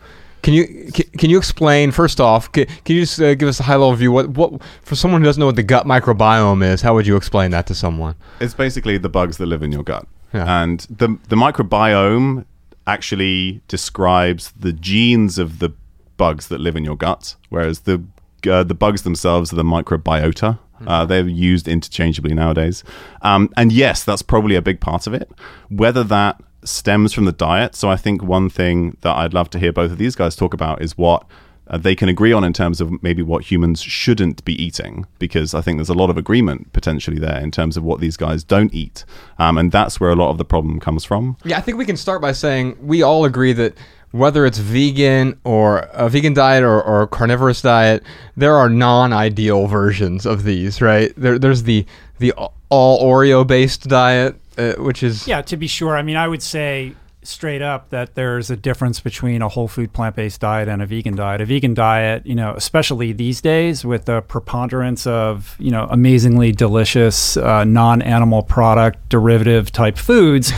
Can 0.42 0.54
you 0.54 0.92
can, 0.92 1.10
can 1.18 1.30
you 1.30 1.38
explain 1.38 1.90
first 1.90 2.20
off? 2.20 2.52
Can, 2.52 2.66
can 2.66 2.96
you 2.96 3.02
just 3.02 3.20
uh, 3.20 3.34
give 3.34 3.48
us 3.48 3.58
a 3.58 3.64
high 3.64 3.74
level 3.74 3.94
view? 3.94 4.12
What 4.12 4.28
what 4.30 4.62
for 4.82 4.94
someone 4.94 5.20
who 5.20 5.24
doesn't 5.24 5.40
know 5.40 5.46
what 5.46 5.56
the 5.56 5.62
gut 5.62 5.86
microbiome 5.86 6.64
is? 6.64 6.82
How 6.82 6.94
would 6.94 7.06
you 7.06 7.16
explain 7.16 7.50
that 7.50 7.66
to 7.66 7.74
someone? 7.74 8.14
It's 8.40 8.54
basically 8.54 8.98
the 8.98 9.08
bugs 9.08 9.38
that 9.38 9.46
live 9.46 9.62
in 9.62 9.72
your 9.72 9.82
gut. 9.82 10.06
Yeah. 10.32 10.62
And 10.62 10.80
the 10.90 11.18
the 11.28 11.36
microbiome 11.36 12.44
actually 12.86 13.60
describes 13.66 14.52
the 14.56 14.72
genes 14.72 15.38
of 15.38 15.58
the 15.58 15.72
bugs 16.16 16.48
that 16.48 16.60
live 16.60 16.76
in 16.76 16.84
your 16.84 16.96
gut, 16.96 17.36
whereas 17.48 17.80
the 17.80 18.02
uh, 18.48 18.62
the 18.62 18.74
bugs 18.74 19.02
themselves 19.02 19.52
are 19.52 19.56
the 19.56 19.62
microbiota. 19.62 20.58
Uh, 20.86 21.06
they're 21.06 21.26
used 21.26 21.66
interchangeably 21.68 22.34
nowadays. 22.34 22.84
Um, 23.22 23.50
and 23.56 23.72
yes, 23.72 24.04
that's 24.04 24.20
probably 24.20 24.56
a 24.56 24.62
big 24.62 24.78
part 24.78 25.06
of 25.06 25.14
it. 25.14 25.30
Whether 25.70 26.04
that 26.04 26.42
stems 26.64 27.12
from 27.12 27.24
the 27.24 27.32
diet. 27.32 27.74
So 27.74 27.88
I 27.88 27.96
think 27.96 28.22
one 28.22 28.50
thing 28.50 28.96
that 29.00 29.16
I'd 29.16 29.32
love 29.32 29.50
to 29.50 29.58
hear 29.58 29.72
both 29.72 29.92
of 29.92 29.98
these 29.98 30.16
guys 30.16 30.36
talk 30.36 30.52
about 30.52 30.82
is 30.82 30.98
what 30.98 31.24
uh, 31.68 31.78
they 31.78 31.94
can 31.94 32.08
agree 32.08 32.32
on 32.32 32.44
in 32.44 32.52
terms 32.52 32.80
of 32.80 33.02
maybe 33.02 33.22
what 33.22 33.50
humans 33.50 33.80
shouldn't 33.80 34.44
be 34.44 34.60
eating, 34.62 35.06
because 35.18 35.54
I 35.54 35.60
think 35.60 35.78
there's 35.78 35.88
a 35.88 35.94
lot 35.94 36.10
of 36.10 36.16
agreement 36.16 36.72
potentially 36.72 37.18
there 37.18 37.40
in 37.40 37.50
terms 37.50 37.76
of 37.76 37.84
what 37.84 38.00
these 38.00 38.16
guys 38.16 38.44
don't 38.44 38.72
eat. 38.74 39.04
Um, 39.38 39.58
and 39.58 39.72
that's 39.72 39.98
where 39.98 40.10
a 40.10 40.16
lot 40.16 40.30
of 40.30 40.38
the 40.38 40.44
problem 40.44 40.78
comes 40.78 41.04
from. 41.04 41.36
Yeah, 41.44 41.58
I 41.58 41.60
think 41.60 41.78
we 41.78 41.86
can 41.86 41.96
start 41.96 42.20
by 42.20 42.32
saying 42.32 42.76
we 42.80 43.02
all 43.02 43.24
agree 43.24 43.52
that 43.54 43.76
whether 44.12 44.46
it's 44.46 44.58
vegan 44.58 45.38
or 45.44 45.78
a 45.92 46.08
vegan 46.08 46.34
diet 46.34 46.62
or, 46.62 46.82
or 46.82 47.02
a 47.02 47.06
carnivorous 47.06 47.60
diet, 47.60 48.02
there 48.36 48.54
are 48.54 48.68
non-ideal 48.68 49.66
versions 49.66 50.24
of 50.26 50.44
these, 50.44 50.80
right? 50.80 51.12
There, 51.16 51.38
there's 51.38 51.64
the 51.64 51.86
the 52.18 52.32
all 52.68 53.02
Oreo 53.02 53.46
based 53.46 53.88
diet, 53.88 54.36
uh, 54.56 54.72
which 54.74 55.02
is 55.02 55.26
Yeah, 55.26 55.42
to 55.42 55.56
be 55.56 55.66
sure. 55.66 55.96
I 55.96 56.02
mean, 56.02 56.16
I 56.16 56.28
would 56.28 56.42
say 56.42 56.94
straight 57.26 57.62
up 57.62 57.90
that 57.90 58.14
there's 58.14 58.50
a 58.50 58.56
difference 58.56 59.00
between 59.00 59.42
a 59.42 59.48
whole 59.48 59.68
food 59.68 59.92
plant 59.92 60.16
based 60.16 60.40
diet 60.40 60.68
and 60.68 60.80
a 60.80 60.86
vegan 60.86 61.16
diet. 61.16 61.40
A 61.40 61.44
vegan 61.44 61.74
diet, 61.74 62.24
you 62.24 62.34
know, 62.34 62.54
especially 62.54 63.12
these 63.12 63.40
days 63.40 63.84
with 63.84 64.04
the 64.04 64.22
preponderance 64.22 65.06
of, 65.06 65.56
you 65.58 65.70
know, 65.70 65.86
amazingly 65.90 66.52
delicious 66.52 67.36
uh, 67.36 67.64
non 67.64 68.00
animal 68.02 68.42
product 68.42 69.08
derivative 69.08 69.70
type 69.72 69.98
foods. 69.98 70.52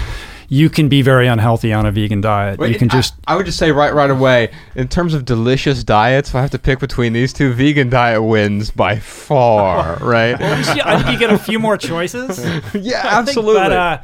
You 0.49 0.71
can 0.71 0.88
be 0.88 1.02
very 1.02 1.26
unhealthy 1.26 1.73
on 1.73 1.85
a 1.85 1.93
vegan 1.93 2.21
diet. 2.23 2.59
Wait, 2.59 2.73
you 2.73 2.78
can 2.78 2.88
just 2.88 3.14
I, 3.26 3.37
would 3.37 3.47
just 3.47 3.59
say 3.59 3.71
right 3.71 3.93
right 3.93 4.11
away, 4.11 4.50
in 4.75 4.88
terms 4.88 5.12
of 5.12 5.25
delicious 5.25 5.85
diets, 5.85 6.31
if 6.31 6.35
I 6.35 6.40
have 6.40 6.50
to 6.52 6.59
pick 6.59 6.78
between 6.78 7.12
these 7.12 7.33
two, 7.33 7.52
vegan 7.52 7.90
diet 7.90 8.23
wins 8.23 8.71
by 8.71 8.99
far, 8.99 9.97
right? 10.00 10.40
Yeah, 10.40 10.83
I 10.87 11.02
think 11.02 11.12
you 11.12 11.19
get 11.19 11.33
a 11.33 11.38
few 11.38 11.59
more 11.59 11.76
choices. 11.76 12.38
yeah, 12.45 12.52
I 12.55 12.62
think, 12.62 12.85
absolutely. 13.05 13.55
but, 13.55 13.73
uh, 13.73 14.02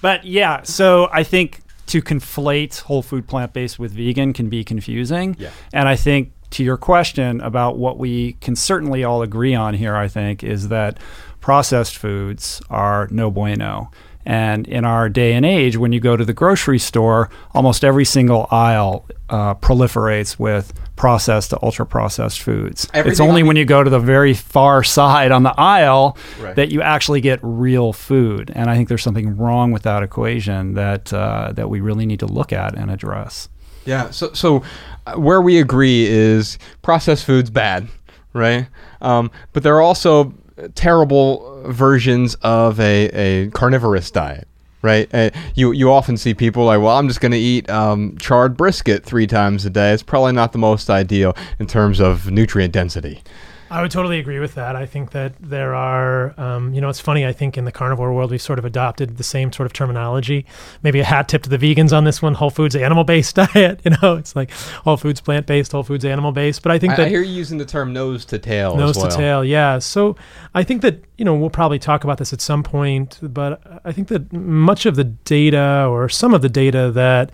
but 0.00 0.24
yeah, 0.24 0.62
so 0.62 1.08
I 1.12 1.22
think 1.22 1.60
to 1.86 2.02
conflate 2.02 2.80
whole 2.82 3.02
food 3.02 3.26
plant 3.26 3.52
based 3.52 3.78
with 3.78 3.92
vegan 3.92 4.32
can 4.32 4.48
be 4.48 4.62
confusing. 4.62 5.36
Yeah. 5.38 5.50
And 5.72 5.88
I 5.88 5.96
think 5.96 6.32
to 6.50 6.64
your 6.64 6.76
question 6.76 7.40
about 7.40 7.78
what 7.78 7.98
we 7.98 8.34
can 8.34 8.56
certainly 8.56 9.04
all 9.04 9.22
agree 9.22 9.54
on 9.54 9.74
here, 9.74 9.96
I 9.96 10.08
think, 10.08 10.42
is 10.42 10.68
that 10.68 10.98
processed 11.40 11.96
foods 11.96 12.60
are 12.70 13.08
no 13.10 13.30
bueno. 13.30 13.90
And 14.28 14.68
in 14.68 14.84
our 14.84 15.08
day 15.08 15.32
and 15.32 15.46
age, 15.46 15.78
when 15.78 15.90
you 15.90 16.00
go 16.00 16.14
to 16.14 16.22
the 16.22 16.34
grocery 16.34 16.78
store, 16.78 17.30
almost 17.54 17.82
every 17.82 18.04
single 18.04 18.46
aisle 18.50 19.06
uh, 19.30 19.54
proliferates 19.54 20.38
with 20.38 20.74
processed 20.96 21.48
to 21.50 21.58
ultra 21.62 21.86
processed 21.86 22.42
foods. 22.42 22.86
it's 22.92 23.20
only 23.20 23.40
on 23.40 23.48
when 23.48 23.56
you 23.56 23.64
go 23.64 23.82
to 23.82 23.88
the 23.88 23.98
very 23.98 24.34
far 24.34 24.84
side 24.84 25.32
on 25.32 25.44
the 25.44 25.54
aisle 25.58 26.18
Right. 26.40 26.54
that 26.56 26.70
you 26.70 26.82
actually 26.82 27.22
get 27.22 27.38
real 27.42 27.94
food. 27.94 28.52
And 28.54 28.68
I 28.68 28.76
think 28.76 28.88
there's 28.90 29.02
something 29.02 29.34
wrong 29.38 29.72
with 29.72 29.82
that 29.84 30.02
equation 30.02 30.74
that 30.74 31.10
uh, 31.10 31.52
that 31.54 31.70
we 31.70 31.80
really 31.80 32.04
need 32.04 32.20
to 32.20 32.26
look 32.26 32.52
at 32.52 32.74
and 32.74 32.90
address. 32.90 33.48
Yeah. 33.86 34.10
So, 34.10 34.34
so 34.34 34.62
uh, 35.06 35.14
where 35.14 35.40
we 35.40 35.58
agree 35.58 36.04
is 36.06 36.58
processed 36.82 37.24
foods 37.24 37.48
bad, 37.48 37.88
right? 38.34 38.66
Um, 39.00 39.30
but 39.54 39.62
there 39.62 39.74
are 39.76 39.80
also 39.82 40.34
terrible 40.74 41.57
versions 41.68 42.34
of 42.42 42.80
a, 42.80 43.08
a 43.12 43.50
carnivorous 43.50 44.10
diet, 44.10 44.48
right? 44.82 45.12
Uh, 45.12 45.30
you 45.54 45.72
you 45.72 45.90
often 45.90 46.16
see 46.16 46.34
people 46.34 46.64
like, 46.64 46.80
well, 46.80 46.96
I'm 46.96 47.08
just 47.08 47.20
going 47.20 47.32
to 47.32 47.38
eat 47.38 47.68
um, 47.70 48.16
charred 48.18 48.56
brisket 48.56 49.04
three 49.04 49.26
times 49.26 49.64
a 49.64 49.70
day. 49.70 49.92
It's 49.92 50.02
probably 50.02 50.32
not 50.32 50.52
the 50.52 50.58
most 50.58 50.90
ideal 50.90 51.36
in 51.58 51.66
terms 51.66 52.00
of 52.00 52.30
nutrient 52.30 52.72
density. 52.72 53.22
I 53.70 53.82
would 53.82 53.90
totally 53.90 54.18
agree 54.18 54.38
with 54.38 54.54
that. 54.54 54.76
I 54.76 54.86
think 54.86 55.10
that 55.12 55.34
there 55.40 55.74
are, 55.74 56.38
um, 56.40 56.72
you 56.74 56.80
know, 56.80 56.88
it's 56.88 57.00
funny. 57.00 57.26
I 57.26 57.32
think 57.32 57.56
in 57.56 57.64
the 57.64 57.72
carnivore 57.72 58.12
world, 58.12 58.30
we've 58.30 58.42
sort 58.42 58.58
of 58.58 58.64
adopted 58.64 59.16
the 59.16 59.24
same 59.24 59.52
sort 59.52 59.66
of 59.66 59.72
terminology. 59.72 60.46
Maybe 60.82 61.00
a 61.00 61.04
hat 61.04 61.28
tip 61.28 61.42
to 61.44 61.50
the 61.50 61.58
vegans 61.58 61.96
on 61.96 62.04
this 62.04 62.20
one: 62.22 62.34
Whole 62.34 62.50
Foods 62.50 62.76
animal 62.76 63.04
based 63.04 63.34
diet. 63.54 63.80
You 63.84 63.92
know, 64.02 64.16
it's 64.16 64.34
like 64.36 64.50
Whole 64.50 64.96
Foods 64.96 65.20
plant 65.20 65.46
based, 65.46 65.72
Whole 65.72 65.82
Foods 65.82 66.04
animal 66.04 66.32
based. 66.32 66.62
But 66.62 66.72
I 66.72 66.78
think 66.78 66.94
I, 66.94 66.96
that 66.96 67.06
I 67.06 67.08
hear 67.08 67.22
you 67.22 67.32
using 67.32 67.58
the 67.58 67.64
term 67.64 67.92
nose 67.92 68.24
to 68.26 68.38
tail. 68.38 68.76
nose 68.76 68.90
as 68.90 68.96
well. 68.96 69.10
to 69.10 69.16
tail 69.16 69.44
yeah 69.44 69.78
so 69.78 70.16
i 70.54 70.62
think 70.62 70.82
that 70.82 71.02
you 71.16 71.24
know 71.24 71.34
we'll 71.34 71.50
probably 71.50 71.78
talk 71.78 72.04
about 72.04 72.18
this 72.18 72.32
at 72.32 72.40
some 72.40 72.62
point 72.62 73.18
but 73.22 73.60
i 73.84 73.92
think 73.92 74.08
that 74.08 74.32
much 74.32 74.86
of 74.86 74.96
the 74.96 75.04
data 75.04 75.86
or 75.88 76.08
some 76.08 76.34
of 76.34 76.42
the 76.42 76.48
data 76.48 76.90
that 76.90 77.30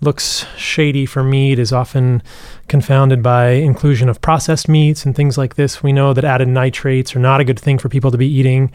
looks 0.00 0.44
shady 0.56 1.06
for 1.06 1.22
meat 1.22 1.58
is 1.58 1.72
often 1.72 2.22
confounded 2.68 3.22
by 3.22 3.50
inclusion 3.50 4.08
of 4.08 4.20
processed 4.20 4.68
meats 4.68 5.06
and 5.06 5.16
things 5.16 5.38
like 5.38 5.54
this 5.54 5.82
we 5.82 5.92
know 5.92 6.12
that 6.12 6.24
added 6.24 6.48
nitrates 6.48 7.14
are 7.16 7.20
not 7.20 7.40
a 7.40 7.44
good 7.44 7.58
thing 7.58 7.78
for 7.78 7.88
people 7.88 8.10
to 8.10 8.18
be 8.18 8.26
eating 8.26 8.70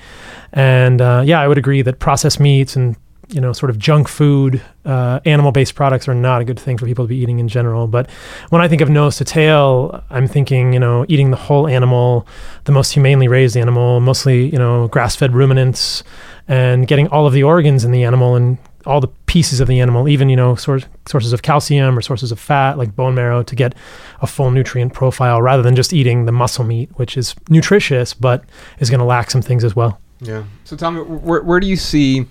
and 0.54 1.02
uh, 1.02 1.22
yeah 1.26 1.40
i 1.40 1.48
would 1.48 1.58
agree 1.58 1.82
that 1.82 2.00
processed 2.00 2.40
meats 2.40 2.76
and 2.76 2.96
you 3.32 3.40
know, 3.40 3.54
sort 3.54 3.70
of 3.70 3.78
junk 3.78 4.08
food, 4.08 4.62
uh, 4.86 5.20
animal 5.24 5.52
based 5.52 5.76
products 5.76 6.08
are 6.08 6.16
not 6.16 6.42
a 6.42 6.44
good 6.44 6.60
thing 6.60 6.78
for 6.78 6.86
people 6.86 7.06
to 7.06 7.10
be 7.10 7.18
eating 7.18 7.40
in 7.40 7.48
general. 7.48 7.86
But 7.88 8.10
when 8.50 8.62
I 8.62 8.68
think 8.68 8.82
of 8.82 8.90
nose 8.90 9.18
to 9.18 9.26
tail, 9.26 10.04
I'm 10.10 10.28
thinking, 10.28 10.74
you 10.74 10.80
know, 10.80 11.06
eating 11.08 11.30
the 11.30 11.38
whole 11.38 11.68
animal, 11.68 12.28
the 12.64 12.72
most 12.72 12.92
humanely 12.92 13.28
raised 13.28 13.56
animal, 13.56 14.00
mostly, 14.00 14.50
you 14.50 14.58
know, 14.58 14.88
grass 14.88 15.16
fed 15.16 15.34
ruminants, 15.36 16.04
and 16.48 16.88
getting 16.88 17.08
all 17.10 17.28
of 17.28 17.34
the 17.34 17.44
organs 17.44 17.86
in 17.86 17.92
the 17.92 18.04
animal 18.04 18.36
and 18.36 18.58
all 18.86 19.02
the 19.02 19.08
pieces 19.26 19.60
of 19.60 19.68
the 19.68 19.80
animal, 19.80 20.08
even, 20.08 20.30
you 20.30 20.36
know, 20.36 20.56
source, 20.56 20.86
sources 21.08 21.34
of 21.34 21.42
calcium 21.42 21.98
or 21.98 22.02
sources 22.02 22.32
of 22.32 22.40
fat 22.40 22.78
like 22.78 22.96
bone 22.96 23.16
marrow 23.16 23.44
to 23.44 23.56
get 23.56 23.76
a 24.22 24.28
full 24.28 24.52
nutrient 24.52 24.94
profile 24.94 25.42
rather 25.42 25.62
than 25.62 25.76
just 25.76 25.94
eating 25.94 26.26
the 26.26 26.32
muscle 26.32 26.64
meat, 26.64 26.90
which 26.96 27.18
is 27.18 27.36
nutritious 27.50 28.14
but 28.14 28.44
is 28.80 28.90
going 28.90 29.00
to 29.00 29.06
lack 29.06 29.30
some 29.32 29.42
things 29.42 29.64
as 29.64 29.76
well. 29.76 30.00
Yeah. 30.22 30.44
So, 30.64 30.76
Tommy, 30.76 31.02
where, 31.02 31.42
where 31.42 31.60
do 31.60 31.68
you 31.68 31.76
see 31.76 32.26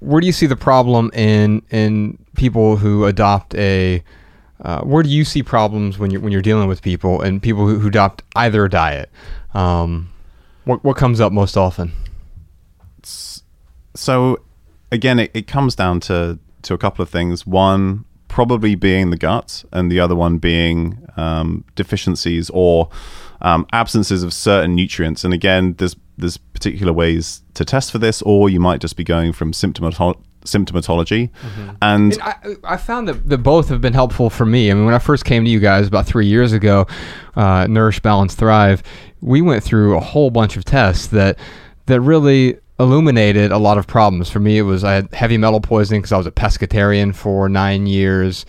where 0.00 0.20
do 0.20 0.26
you 0.26 0.32
see 0.32 0.46
the 0.46 0.56
problem 0.56 1.10
in 1.14 1.62
in 1.70 2.18
people 2.36 2.76
who 2.76 3.04
adopt 3.04 3.54
a 3.54 4.02
uh, 4.62 4.82
where 4.82 5.02
do 5.02 5.08
you 5.08 5.24
see 5.24 5.42
problems 5.42 5.98
when 5.98 6.10
you're 6.10 6.20
when 6.20 6.32
you're 6.32 6.42
dealing 6.42 6.68
with 6.68 6.82
people 6.82 7.20
and 7.20 7.42
people 7.42 7.66
who, 7.66 7.78
who 7.78 7.88
adopt 7.88 8.22
either 8.36 8.66
diet? 8.68 9.10
Um, 9.54 10.10
what 10.64 10.82
what 10.84 10.96
comes 10.96 11.20
up 11.20 11.32
most 11.32 11.56
often? 11.56 11.92
So 13.94 14.40
again, 14.90 15.18
it, 15.18 15.30
it 15.34 15.46
comes 15.46 15.74
down 15.74 16.00
to 16.00 16.38
to 16.62 16.74
a 16.74 16.78
couple 16.78 17.02
of 17.02 17.08
things. 17.08 17.46
One, 17.46 18.04
probably 18.28 18.74
being 18.74 19.10
the 19.10 19.16
gut, 19.16 19.64
and 19.72 19.90
the 19.90 20.00
other 20.00 20.14
one 20.14 20.38
being 20.38 21.06
um, 21.16 21.64
deficiencies 21.74 22.50
or 22.50 22.88
um, 23.40 23.66
absences 23.72 24.22
of 24.22 24.32
certain 24.32 24.74
nutrients. 24.74 25.24
And 25.24 25.32
again, 25.32 25.74
there's 25.78 25.96
there's 26.16 26.36
particular 26.36 26.92
ways 26.92 27.42
to 27.54 27.64
test 27.64 27.92
for 27.92 27.98
this, 27.98 28.22
or 28.22 28.50
you 28.50 28.60
might 28.60 28.80
just 28.80 28.96
be 28.96 29.04
going 29.04 29.32
from 29.32 29.52
symptomato- 29.52 30.20
symptomatology. 30.44 31.30
And 31.80 32.12
And 32.14 32.22
I, 32.22 32.34
I 32.64 32.76
found 32.76 33.08
that, 33.08 33.28
that 33.28 33.38
both 33.38 33.68
have 33.68 33.80
been 33.80 33.92
helpful 33.92 34.30
for 34.30 34.44
me. 34.44 34.70
I 34.70 34.74
mean, 34.74 34.84
when 34.84 34.94
I 34.94 34.98
first 34.98 35.24
came 35.24 35.44
to 35.44 35.50
you 35.50 35.60
guys 35.60 35.86
about 35.86 36.06
three 36.06 36.26
years 36.26 36.52
ago, 36.52 36.86
uh, 37.36 37.66
Nourish, 37.68 38.00
Balance, 38.00 38.34
Thrive, 38.34 38.82
we 39.20 39.40
went 39.42 39.62
through 39.62 39.96
a 39.96 40.00
whole 40.00 40.30
bunch 40.30 40.56
of 40.56 40.64
tests 40.64 41.08
that 41.08 41.38
that 41.86 42.00
really 42.00 42.58
illuminated 42.78 43.50
a 43.50 43.58
lot 43.58 43.78
of 43.78 43.86
problems. 43.86 44.30
For 44.30 44.40
me, 44.40 44.58
it 44.58 44.62
was 44.62 44.84
I 44.84 44.94
had 44.94 45.12
heavy 45.14 45.38
metal 45.38 45.60
poisoning 45.60 46.00
because 46.00 46.12
I 46.12 46.18
was 46.18 46.26
a 46.26 46.32
pescatarian 46.32 47.14
for 47.14 47.48
nine 47.48 47.86
years. 47.86 48.46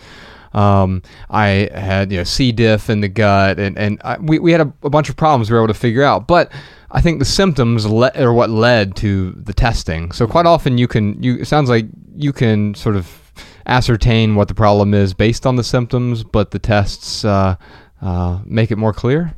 Um, 0.52 1.02
I 1.28 1.68
had 1.72 2.10
you 2.10 2.18
know 2.18 2.24
C. 2.24 2.52
diff 2.52 2.90
in 2.90 3.00
the 3.00 3.08
gut, 3.08 3.58
and 3.58 3.78
and 3.78 4.00
I, 4.04 4.18
we 4.18 4.38
we 4.38 4.52
had 4.52 4.60
a, 4.60 4.72
a 4.82 4.90
bunch 4.90 5.08
of 5.08 5.16
problems 5.16 5.50
we 5.50 5.54
were 5.54 5.62
able 5.62 5.72
to 5.72 5.78
figure 5.78 6.02
out, 6.02 6.26
but. 6.26 6.50
I 6.92 7.00
think 7.00 7.20
the 7.20 7.24
symptoms 7.24 7.86
le- 7.86 8.10
are 8.16 8.32
what 8.32 8.50
led 8.50 8.96
to 8.96 9.30
the 9.30 9.52
testing. 9.52 10.10
So 10.10 10.26
quite 10.26 10.44
often 10.44 10.76
you 10.76 10.88
can 10.88 11.22
you 11.22 11.36
it 11.36 11.44
sounds 11.44 11.70
like 11.70 11.86
you 12.16 12.32
can 12.32 12.74
sort 12.74 12.96
of 12.96 13.32
ascertain 13.66 14.34
what 14.34 14.48
the 14.48 14.54
problem 14.54 14.92
is 14.92 15.14
based 15.14 15.46
on 15.46 15.54
the 15.54 15.62
symptoms, 15.62 16.24
but 16.24 16.50
the 16.50 16.58
tests 16.58 17.24
uh, 17.24 17.54
uh, 18.02 18.40
make 18.44 18.70
it 18.70 18.76
more 18.76 18.92
clear. 18.92 19.34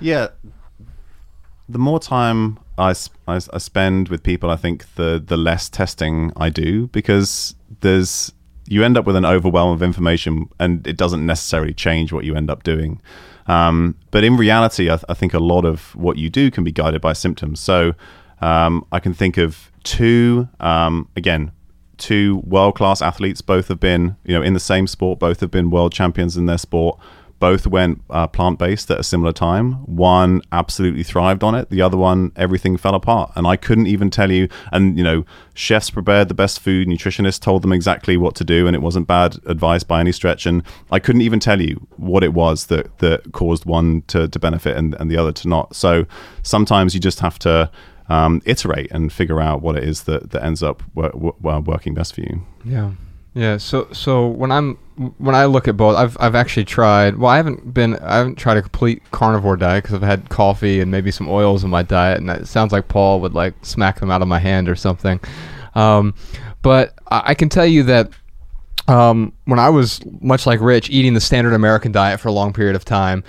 Yeah. 0.00 0.28
The 1.72 1.78
more 1.78 1.98
time 1.98 2.58
I 2.78 2.94
I 3.26 3.38
spend 3.38 4.08
with 4.08 4.22
people, 4.22 4.50
I 4.50 4.56
think 4.56 4.94
the 4.94 5.22
the 5.24 5.36
less 5.36 5.68
testing 5.68 6.32
I 6.36 6.50
do 6.50 6.88
because 6.88 7.54
there's 7.80 8.32
you 8.68 8.84
end 8.84 8.96
up 8.96 9.06
with 9.06 9.16
an 9.16 9.24
overwhelm 9.24 9.72
of 9.72 9.82
information, 9.82 10.48
and 10.58 10.86
it 10.86 10.96
doesn't 10.96 11.24
necessarily 11.24 11.74
change 11.74 12.12
what 12.12 12.24
you 12.24 12.34
end 12.34 12.50
up 12.50 12.62
doing. 12.62 13.00
Um, 13.46 13.96
but 14.10 14.22
in 14.22 14.36
reality, 14.36 14.84
I, 14.84 14.96
th- 14.96 15.04
I, 15.08 15.14
think 15.14 15.34
a 15.34 15.40
lot 15.40 15.64
of 15.64 15.96
what 15.96 16.16
you 16.16 16.30
do 16.30 16.48
can 16.50 16.62
be 16.62 16.70
guided 16.70 17.00
by 17.00 17.12
symptoms. 17.12 17.58
So 17.58 17.92
um, 18.40 18.86
I 18.92 19.00
can 19.00 19.14
think 19.14 19.36
of 19.36 19.72
two, 19.82 20.48
um, 20.60 21.08
again, 21.16 21.50
two 21.96 22.36
world 22.46 22.76
class 22.76 23.02
athletes. 23.02 23.40
Both 23.40 23.66
have 23.66 23.80
been, 23.80 24.16
you 24.24 24.34
know, 24.34 24.42
in 24.42 24.54
the 24.54 24.60
same 24.60 24.86
sport. 24.86 25.18
Both 25.18 25.40
have 25.40 25.50
been 25.50 25.70
world 25.70 25.92
champions 25.92 26.36
in 26.36 26.46
their 26.46 26.58
sport 26.58 27.00
both 27.42 27.66
went 27.66 28.00
uh, 28.08 28.28
plant 28.28 28.56
based 28.56 28.88
at 28.88 29.00
a 29.00 29.02
similar 29.02 29.32
time. 29.32 29.72
One 29.86 30.42
absolutely 30.52 31.02
thrived 31.02 31.42
on 31.42 31.56
it. 31.56 31.70
The 31.70 31.82
other 31.82 31.96
one, 31.96 32.30
everything 32.36 32.76
fell 32.76 32.94
apart. 32.94 33.32
And 33.34 33.48
I 33.48 33.56
couldn't 33.56 33.88
even 33.88 34.10
tell 34.10 34.30
you. 34.30 34.46
And, 34.70 34.96
you 34.96 35.02
know, 35.02 35.24
chefs 35.52 35.90
prepared 35.90 36.28
the 36.28 36.34
best 36.34 36.60
food, 36.60 36.86
nutritionists 36.86 37.40
told 37.40 37.62
them 37.62 37.72
exactly 37.72 38.16
what 38.16 38.36
to 38.36 38.44
do, 38.44 38.68
and 38.68 38.76
it 38.76 38.78
wasn't 38.80 39.08
bad 39.08 39.38
advice 39.44 39.82
by 39.82 39.98
any 39.98 40.12
stretch. 40.12 40.46
And 40.46 40.62
I 40.92 41.00
couldn't 41.00 41.22
even 41.22 41.40
tell 41.40 41.60
you 41.60 41.84
what 41.96 42.22
it 42.22 42.32
was 42.32 42.66
that, 42.66 42.98
that 42.98 43.32
caused 43.32 43.64
one 43.66 44.02
to, 44.02 44.28
to 44.28 44.38
benefit 44.38 44.76
and, 44.76 44.94
and 45.00 45.10
the 45.10 45.16
other 45.16 45.32
to 45.32 45.48
not. 45.48 45.74
So 45.74 46.06
sometimes 46.44 46.94
you 46.94 47.00
just 47.00 47.20
have 47.20 47.38
to. 47.40 47.70
Um, 48.08 48.42
iterate 48.44 48.90
and 48.90 49.12
figure 49.12 49.40
out 49.40 49.62
what 49.62 49.76
it 49.76 49.84
is 49.84 50.02
that, 50.02 50.30
that 50.32 50.44
ends 50.44 50.62
up 50.62 50.82
wor- 50.94 51.12
wor- 51.14 51.60
working 51.60 51.94
best 51.94 52.14
for 52.14 52.20
you. 52.20 52.42
Yeah. 52.64 52.90
Yeah, 53.34 53.56
so 53.56 53.88
so 53.92 54.26
when 54.26 54.52
I'm 54.52 54.76
when 55.18 55.34
I 55.34 55.46
look 55.46 55.68
at 55.68 55.76
both, 55.76 55.96
I've 55.96 56.16
I've 56.20 56.34
actually 56.34 56.64
tried. 56.64 57.16
Well, 57.16 57.30
I 57.30 57.36
haven't 57.36 57.72
been 57.72 57.96
I 57.96 58.16
haven't 58.16 58.36
tried 58.36 58.56
a 58.56 58.62
complete 58.62 59.02
carnivore 59.10 59.56
diet 59.56 59.84
because 59.84 59.94
I've 59.94 60.02
had 60.02 60.28
coffee 60.28 60.80
and 60.80 60.90
maybe 60.90 61.10
some 61.10 61.28
oils 61.28 61.64
in 61.64 61.70
my 61.70 61.82
diet, 61.82 62.18
and 62.18 62.30
it 62.30 62.46
sounds 62.46 62.72
like 62.72 62.88
Paul 62.88 63.20
would 63.20 63.34
like 63.34 63.54
smack 63.62 64.00
them 64.00 64.10
out 64.10 64.22
of 64.22 64.28
my 64.28 64.38
hand 64.38 64.68
or 64.68 64.76
something. 64.76 65.20
Um, 65.74 66.14
but 66.60 66.94
I, 67.10 67.22
I, 67.26 67.34
can 67.34 67.48
tell 67.48 67.64
you 67.64 67.82
that 67.84 68.10
um, 68.88 69.32
when 69.46 69.58
I 69.58 69.70
was 69.70 70.00
much 70.20 70.46
like 70.46 70.60
Rich, 70.60 70.90
eating 70.90 71.14
the 71.14 71.20
standard 71.20 71.54
American 71.54 71.92
diet 71.92 72.20
for 72.20 72.28
a 72.28 72.32
long 72.32 72.52
period 72.52 72.76
of 72.76 72.84
time. 72.84 73.24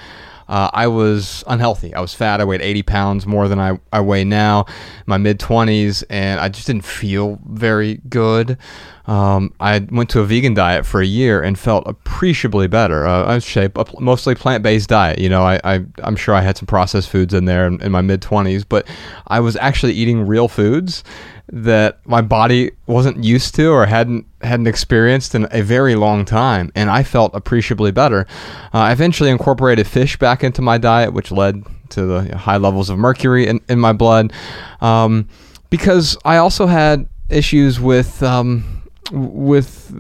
Uh, 0.48 0.70
I 0.74 0.88
was 0.88 1.44
unhealthy. 1.48 1.94
I 1.94 2.02
was 2.02 2.14
fat. 2.14 2.42
I 2.42 2.46
weighed 2.46 2.62
80 2.62 2.84
pounds 2.84 3.26
more 3.26 3.48
than 3.48 3.60
I, 3.60 3.80
I 3.92 4.02
weigh 4.02 4.24
now, 4.24 4.66
my 5.06 5.18
mid 5.18 5.40
20s, 5.40 6.04
and 6.10 6.40
I 6.40 6.50
just 6.50 6.68
didn't 6.68 6.86
feel 6.86 7.40
very 7.46 8.02
good. 8.10 8.58
Um, 9.06 9.54
I 9.60 9.80
went 9.92 10.10
to 10.12 10.22
a 10.22 10.26
vegan 10.26 10.54
diet 10.54 10.86
for 10.86 11.02
a 11.02 11.06
year 11.06 11.42
and 11.42 11.60
felt 11.60 11.86
appreciably 11.88 12.68
better. 12.68 13.06
Uh, 13.06 13.36
I 13.36 13.40
shape 13.40 13.78
a 13.78 13.86
mostly 14.00 14.34
plant-based 14.34 14.88
diet. 14.88 15.20
You 15.20 15.30
know, 15.30 15.44
I, 15.44 15.60
I 15.64 15.86
am 16.04 16.16
sure 16.16 16.34
I 16.34 16.42
had 16.42 16.58
some 16.58 16.68
processed 16.68 17.10
foods 17.10 17.34
in 17.34 17.46
there 17.46 17.68
in, 17.68 17.82
in 17.82 17.92
my 17.92 18.02
mid 18.02 18.22
20s, 18.22 18.64
but 18.68 18.88
I 19.28 19.42
was 19.42 19.58
actually 19.58 19.94
eating 19.94 20.26
real 20.26 20.48
foods 20.48 21.04
that 21.52 22.00
my 22.06 22.22
body 22.22 22.72
wasn't 22.88 23.24
used 23.24 23.54
to 23.56 23.70
or 23.70 23.86
hadn't 23.86 24.26
hadn't 24.42 24.68
experienced 24.68 25.36
in 25.36 25.48
a 25.52 25.62
very 25.62 25.96
long 25.96 26.26
time, 26.26 26.72
and 26.76 26.90
I 26.90 27.04
felt 27.04 27.36
appreciably 27.36 27.92
better. 27.92 28.26
Uh, 28.74 28.80
I 28.80 28.92
eventually 28.92 29.30
incorporated 29.30 29.88
fish 29.88 30.18
back 30.18 30.44
into 30.44 30.62
my 30.62 30.78
diet, 30.78 31.14
which 31.14 31.32
led 31.32 31.64
to 31.90 32.06
the 32.06 32.38
high 32.38 32.58
levels 32.58 32.90
of 32.90 32.98
mercury 32.98 33.48
in, 33.48 33.62
in 33.70 33.80
my 33.80 33.94
blood, 33.94 34.34
um, 34.82 35.28
because 35.70 36.18
I 36.26 36.38
also 36.38 36.66
had 36.66 37.08
issues 37.30 37.80
with 37.80 38.24
um, 38.24 38.84
with 39.12 39.94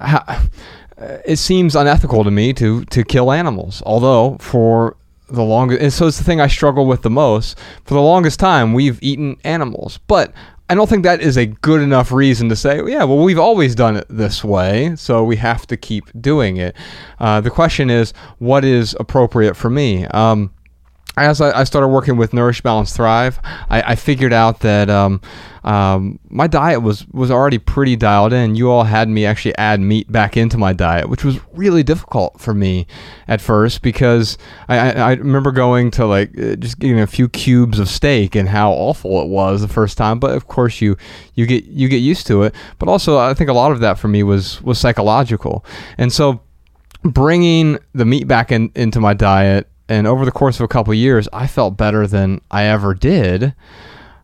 how, 0.00 0.42
it 1.24 1.36
seems 1.36 1.74
unethical 1.74 2.24
to 2.24 2.30
me 2.30 2.52
to 2.54 2.84
to 2.86 3.04
kill 3.04 3.32
animals. 3.32 3.82
Although 3.84 4.36
for 4.40 4.96
the 5.34 5.44
longest, 5.44 5.82
and 5.82 5.92
so 5.92 6.06
it's 6.06 6.18
the 6.18 6.24
thing 6.24 6.40
I 6.40 6.46
struggle 6.46 6.86
with 6.86 7.02
the 7.02 7.10
most. 7.10 7.58
For 7.84 7.94
the 7.94 8.00
longest 8.00 8.40
time, 8.40 8.72
we've 8.72 8.98
eaten 9.02 9.36
animals, 9.44 9.98
but 10.06 10.32
I 10.70 10.74
don't 10.74 10.88
think 10.88 11.04
that 11.04 11.20
is 11.20 11.36
a 11.36 11.46
good 11.46 11.82
enough 11.82 12.10
reason 12.10 12.48
to 12.48 12.56
say, 12.56 12.76
yeah, 12.86 13.04
well, 13.04 13.18
we've 13.18 13.38
always 13.38 13.74
done 13.74 13.96
it 13.96 14.06
this 14.08 14.42
way, 14.42 14.96
so 14.96 15.22
we 15.22 15.36
have 15.36 15.66
to 15.66 15.76
keep 15.76 16.04
doing 16.18 16.56
it. 16.56 16.74
Uh, 17.18 17.40
the 17.42 17.50
question 17.50 17.90
is, 17.90 18.14
what 18.38 18.64
is 18.64 18.96
appropriate 18.98 19.56
for 19.56 19.68
me? 19.68 20.06
Um, 20.06 20.50
as 21.16 21.40
I, 21.40 21.60
I, 21.60 21.64
started 21.64 21.88
working 21.88 22.16
with 22.16 22.32
Nourish 22.32 22.60
Balance 22.60 22.94
Thrive, 22.94 23.38
I, 23.70 23.82
I 23.82 23.94
figured 23.94 24.32
out 24.32 24.60
that 24.60 24.90
um, 24.90 25.20
um, 25.62 26.18
my 26.28 26.46
diet 26.46 26.82
was 26.82 27.06
was 27.08 27.30
already 27.30 27.58
pretty 27.58 27.94
dialed 27.94 28.32
in. 28.32 28.56
You 28.56 28.70
all 28.70 28.82
had 28.82 29.08
me 29.08 29.24
actually 29.24 29.56
add 29.56 29.80
meat 29.80 30.10
back 30.10 30.36
into 30.36 30.58
my 30.58 30.72
diet, 30.72 31.08
which 31.08 31.24
was 31.24 31.38
really 31.52 31.84
difficult 31.84 32.40
for 32.40 32.52
me 32.52 32.86
at 33.28 33.40
first 33.40 33.82
because 33.82 34.36
I, 34.68 34.78
I, 34.78 34.90
I 34.90 35.12
remember 35.12 35.52
going 35.52 35.92
to 35.92 36.06
like 36.06 36.36
uh, 36.38 36.56
just 36.56 36.80
getting 36.80 36.98
a 36.98 37.06
few 37.06 37.28
cubes 37.28 37.78
of 37.78 37.88
steak 37.88 38.34
and 38.34 38.48
how 38.48 38.72
awful 38.72 39.22
it 39.22 39.28
was 39.28 39.60
the 39.60 39.68
first 39.68 39.96
time. 39.96 40.18
But 40.18 40.34
of 40.34 40.48
course, 40.48 40.80
you 40.80 40.96
you 41.34 41.46
get 41.46 41.64
you 41.64 41.88
get 41.88 41.98
used 41.98 42.26
to 42.26 42.42
it. 42.42 42.54
But 42.80 42.88
also, 42.88 43.18
I 43.18 43.34
think 43.34 43.50
a 43.50 43.54
lot 43.54 43.70
of 43.70 43.80
that 43.80 43.98
for 43.98 44.08
me 44.08 44.24
was 44.24 44.60
was 44.62 44.80
psychological, 44.80 45.64
and 45.96 46.12
so 46.12 46.40
bringing 47.04 47.78
the 47.92 48.04
meat 48.04 48.26
back 48.26 48.50
in, 48.50 48.72
into 48.74 48.98
my 48.98 49.14
diet 49.14 49.68
and 49.88 50.06
over 50.06 50.24
the 50.24 50.32
course 50.32 50.56
of 50.56 50.64
a 50.64 50.68
couple 50.68 50.94
years, 50.94 51.28
I 51.32 51.46
felt 51.46 51.76
better 51.76 52.06
than 52.06 52.40
I 52.50 52.64
ever 52.64 52.94
did. 52.94 53.54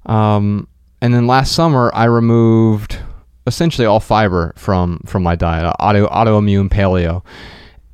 Um, 0.07 0.69
and 1.03 1.15
then 1.15 1.27
last 1.27 1.53
summer, 1.53 1.91
I 1.95 2.05
removed 2.05 2.99
essentially 3.47 3.87
all 3.87 4.01
fiber 4.01 4.53
from 4.57 5.01
from 5.07 5.23
my 5.23 5.37
diet, 5.37 5.75
auto 5.81 6.07
autoimmune 6.09 6.69
paleo. 6.69 7.25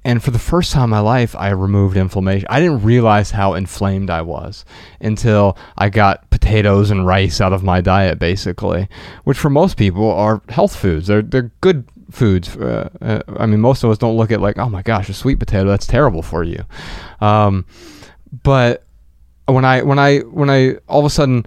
And 0.04 0.22
for 0.22 0.30
the 0.30 0.38
first 0.38 0.70
time 0.70 0.84
in 0.84 0.90
my 0.90 1.00
life, 1.00 1.34
I 1.34 1.50
removed 1.50 1.96
inflammation. 1.96 2.46
I 2.48 2.60
didn't 2.60 2.84
realize 2.84 3.32
how 3.32 3.54
inflamed 3.54 4.08
I 4.08 4.22
was 4.22 4.64
until 5.00 5.58
I 5.76 5.88
got 5.88 6.30
potatoes 6.30 6.92
and 6.92 7.04
rice 7.04 7.40
out 7.40 7.52
of 7.52 7.64
my 7.64 7.80
diet, 7.80 8.20
basically, 8.20 8.88
which 9.24 9.36
for 9.36 9.50
most 9.50 9.76
people 9.76 10.08
are 10.12 10.42
health 10.48 10.76
foods. 10.76 11.08
They're 11.08 11.22
they're 11.22 11.50
good 11.60 11.88
foods. 12.16 12.56
Uh, 12.56 12.88
uh, 13.00 13.20
I 13.38 13.46
mean, 13.46 13.60
most 13.60 13.84
of 13.84 13.90
us 13.90 13.98
don't 13.98 14.16
look 14.16 14.32
at 14.32 14.40
like, 14.40 14.58
oh 14.58 14.68
my 14.68 14.82
gosh, 14.82 15.08
a 15.08 15.14
sweet 15.14 15.38
potato 15.38 15.68
that's 15.68 15.86
terrible 15.86 16.22
for 16.22 16.42
you. 16.42 16.64
Um, 17.20 17.66
but 18.42 18.84
when 19.46 19.64
I 19.64 19.82
when 19.82 19.98
I 19.98 20.20
when 20.20 20.50
I 20.50 20.76
all 20.88 21.00
of 21.00 21.06
a 21.06 21.10
sudden 21.10 21.46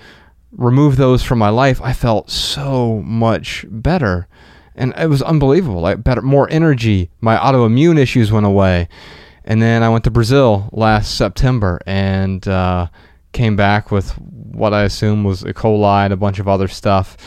removed 0.51 0.97
those 0.97 1.23
from 1.23 1.39
my 1.39 1.49
life, 1.49 1.81
I 1.81 1.93
felt 1.93 2.29
so 2.29 3.01
much 3.01 3.65
better, 3.69 4.27
and 4.75 4.93
it 4.97 5.07
was 5.07 5.21
unbelievable. 5.21 5.81
Like 5.81 6.03
better, 6.03 6.21
more 6.21 6.47
energy. 6.49 7.09
My 7.19 7.35
autoimmune 7.35 7.97
issues 7.97 8.31
went 8.31 8.45
away, 8.45 8.87
and 9.43 9.61
then 9.61 9.83
I 9.83 9.89
went 9.89 10.03
to 10.05 10.11
Brazil 10.11 10.69
last 10.71 11.17
September 11.17 11.79
and 11.85 12.47
uh, 12.47 12.87
came 13.31 13.55
back 13.55 13.91
with 13.91 14.11
what 14.17 14.73
I 14.73 14.83
assume 14.83 15.23
was 15.23 15.45
E. 15.45 15.53
coli 15.53 16.05
and 16.05 16.13
a 16.13 16.17
bunch 16.17 16.39
of 16.39 16.47
other 16.47 16.67
stuff. 16.67 17.17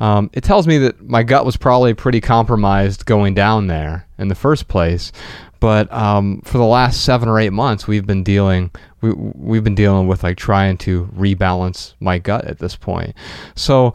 Um, 0.00 0.30
it 0.32 0.42
tells 0.42 0.66
me 0.66 0.78
that 0.78 1.02
my 1.02 1.22
gut 1.22 1.44
was 1.44 1.56
probably 1.56 1.94
pretty 1.94 2.20
compromised 2.20 3.06
going 3.06 3.34
down 3.34 3.66
there 3.66 4.06
in 4.18 4.28
the 4.28 4.34
first 4.34 4.68
place. 4.68 5.12
But 5.60 5.92
um, 5.92 6.40
for 6.44 6.56
the 6.56 6.64
last 6.64 7.04
seven 7.04 7.28
or 7.28 7.38
eight 7.38 7.52
months, 7.52 7.86
we've 7.86 8.06
been 8.06 8.24
dealing 8.24 8.70
we 9.02 9.12
we've 9.12 9.64
been 9.64 9.74
dealing 9.74 10.08
with 10.08 10.22
like 10.22 10.36
trying 10.36 10.78
to 10.78 11.06
rebalance 11.16 11.94
my 12.00 12.18
gut 12.18 12.44
at 12.46 12.58
this 12.58 12.76
point. 12.76 13.14
So 13.54 13.94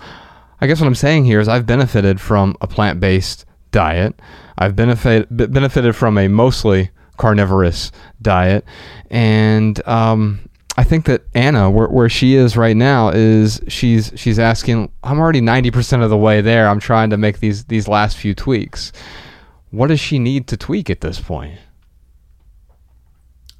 I 0.61 0.67
guess 0.67 0.79
what 0.79 0.87
I'm 0.87 0.95
saying 0.95 1.25
here 1.25 1.39
is 1.39 1.47
I've 1.47 1.65
benefited 1.65 2.21
from 2.21 2.55
a 2.61 2.67
plant 2.67 2.99
based 2.99 3.45
diet. 3.71 4.19
I've 4.57 4.75
benefit, 4.75 5.27
benefited 5.29 5.95
from 5.95 6.17
a 6.17 6.27
mostly 6.27 6.91
carnivorous 7.17 7.91
diet, 8.21 8.63
and 9.09 9.85
um, 9.87 10.39
I 10.77 10.83
think 10.83 11.05
that 11.05 11.23
Anna, 11.33 11.69
where, 11.71 11.87
where 11.87 12.09
she 12.09 12.35
is 12.35 12.57
right 12.57 12.75
now, 12.75 13.09
is 13.09 13.61
she's 13.67 14.11
she's 14.15 14.39
asking. 14.39 14.91
I'm 15.03 15.19
already 15.19 15.41
90% 15.41 16.03
of 16.03 16.09
the 16.09 16.17
way 16.17 16.41
there. 16.41 16.67
I'm 16.67 16.79
trying 16.79 17.09
to 17.11 17.17
make 17.17 17.39
these 17.39 17.65
these 17.65 17.87
last 17.87 18.17
few 18.17 18.35
tweaks. 18.35 18.91
What 19.71 19.87
does 19.87 19.99
she 19.99 20.19
need 20.19 20.47
to 20.47 20.57
tweak 20.57 20.89
at 20.89 21.01
this 21.01 21.19
point? 21.19 21.59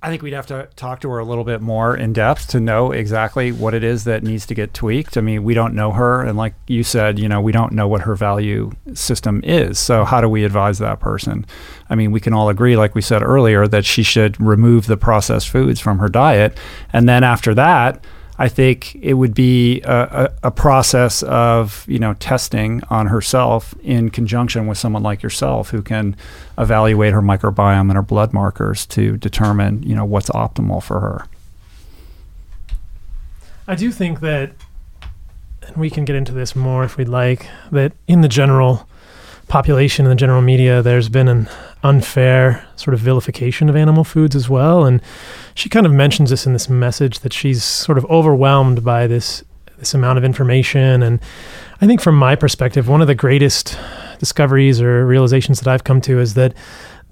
I 0.06 0.10
think 0.10 0.22
we'd 0.22 0.34
have 0.34 0.46
to 0.48 0.70
talk 0.76 1.02
to 1.02 1.10
her 1.10 1.18
a 1.18 1.26
little 1.26 1.44
bit 1.44 1.62
more 1.62 1.98
in 1.98 2.14
depth 2.14 2.50
to 2.50 2.60
know 2.60 2.92
exactly 2.92 3.52
what 3.52 3.74
it 3.74 3.84
is 3.84 4.04
that 4.04 4.22
needs 4.22 4.46
to 4.46 4.54
get 4.54 4.72
tweaked. 4.72 5.18
I 5.18 5.22
mean, 5.22 5.44
we 5.44 5.56
don't 5.56 5.74
know 5.74 5.94
her. 5.94 6.22
And 6.22 6.38
like 6.38 6.54
you 6.68 6.84
said, 6.84 7.18
you 7.18 7.28
know, 7.28 7.42
we 7.42 7.52
don't 7.52 7.72
know 7.72 7.88
what 7.88 8.02
her 8.02 8.14
value 8.14 8.72
system 8.94 9.42
is. 9.44 9.80
So, 9.80 10.06
how 10.06 10.22
do 10.22 10.30
we 10.30 10.44
advise 10.44 10.78
that 10.78 11.00
person? 11.00 11.44
I 11.90 11.96
mean, 11.96 12.12
we 12.12 12.20
can 12.20 12.34
all 12.34 12.50
agree, 12.50 12.78
like 12.78 12.94
we 12.94 13.02
said 13.02 13.24
earlier, 13.24 13.68
that 13.68 13.84
she 13.84 14.04
should 14.04 14.40
remove 14.40 14.86
the 14.86 14.96
processed 14.96 15.50
foods 15.50 15.80
from 15.80 15.98
her 15.98 16.08
diet. 16.08 16.56
And 16.94 17.10
then 17.10 17.24
after 17.24 17.56
that, 17.56 18.06
I 18.38 18.48
think 18.48 18.94
it 18.96 19.16
would 19.16 19.34
be 19.34 19.82
a, 19.82 20.30
a, 20.44 20.48
a, 20.48 20.52
process 20.52 21.24
of 21.24 21.86
you 21.88 22.00
know 22.00 22.16
testing 22.16 22.82
on 22.90 23.08
herself 23.08 23.74
in 23.82 24.10
conjunction 24.10 24.68
with 24.68 24.78
someone 24.78 25.04
like 25.04 25.24
yourself 25.24 25.70
who 25.70 25.82
can 25.82 26.18
evaluate 26.58 27.14
her 27.14 27.22
microbiome 27.22 27.90
and 27.90 27.94
her 27.94 28.02
blood 28.02 28.34
markers 28.34 28.86
to 28.88 29.18
determine 29.18 29.84
you 29.84 29.96
know 29.96 30.06
what's 30.06 30.30
optimal 30.30 30.82
for 30.82 31.00
her. 31.00 31.28
I 33.68 33.76
do 33.76 33.92
think 33.92 34.20
that, 34.20 34.52
and 35.64 35.76
we 35.76 35.90
can 35.90 36.06
get 36.06 36.16
into 36.16 36.32
this 36.32 36.56
more 36.56 36.84
if 36.84 36.98
we'd 36.98 37.10
like, 37.10 37.48
that 37.72 37.94
in 38.08 38.22
the 38.22 38.28
general 38.28 38.88
population 39.48 40.06
in 40.06 40.10
the 40.10 40.16
general 40.16 40.42
media, 40.42 40.82
there's 40.82 41.10
been 41.10 41.28
an 41.28 41.48
unfair 41.84 42.66
sort 42.76 42.94
of 42.94 43.00
vilification 43.00 43.70
of 43.70 43.76
animal 43.76 44.04
foods 44.04 44.36
as 44.36 44.50
well. 44.50 44.86
And 44.86 45.02
she 45.54 45.70
kind 45.70 45.86
of 45.86 45.92
mentions 45.92 46.30
this 46.30 46.46
in 46.46 46.54
this 46.54 46.70
message 46.70 47.20
that 47.20 47.34
she's 47.34 47.64
sort 47.64 47.98
of 47.98 48.06
overwhelmed 48.06 48.84
by 48.84 49.08
this 49.08 49.44
this 49.78 49.94
amount 49.94 50.18
of 50.18 50.24
information. 50.24 51.04
And 51.04 51.20
I 51.82 51.88
think 51.88 52.02
from 52.02 52.16
my 52.16 52.36
perspective, 52.36 52.88
one 52.88 53.02
of 53.02 53.08
the 53.08 53.16
greatest 53.16 53.78
discoveries 54.20 54.82
or 54.82 55.06
realizations 55.06 55.60
that 55.60 55.68
I've 55.68 55.84
come 55.84 56.02
to 56.02 56.20
is 56.20 56.34
that 56.36 56.54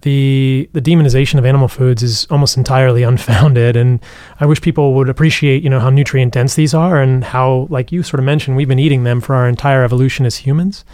the 0.01 0.69
the 0.73 0.81
demonization 0.81 1.39
of 1.39 1.45
animal 1.45 1.67
foods 1.67 2.03
is 2.03 2.27
almost 2.29 2.57
entirely 2.57 3.03
unfounded. 3.11 3.75
And 3.75 3.99
I 4.39 4.45
wish 4.45 4.61
people 4.61 4.93
would 4.95 5.09
appreciate 5.09 5.63
you 5.63 5.69
know 5.69 5.79
how 5.79 5.89
nutrient 5.89 6.33
dense 6.33 6.55
these 6.55 6.73
are 6.73 7.01
and 7.01 7.23
how 7.23 7.67
like 7.69 7.91
you 7.91 8.03
sort 8.03 8.19
of 8.19 8.25
mentioned 8.25 8.55
we've 8.55 8.67
been 8.67 8.79
eating 8.79 9.03
them 9.03 9.21
for 9.21 9.35
our 9.35 9.47
entire 9.47 9.83
evolution 9.83 10.25
as 10.25 10.37
humans 10.37 10.85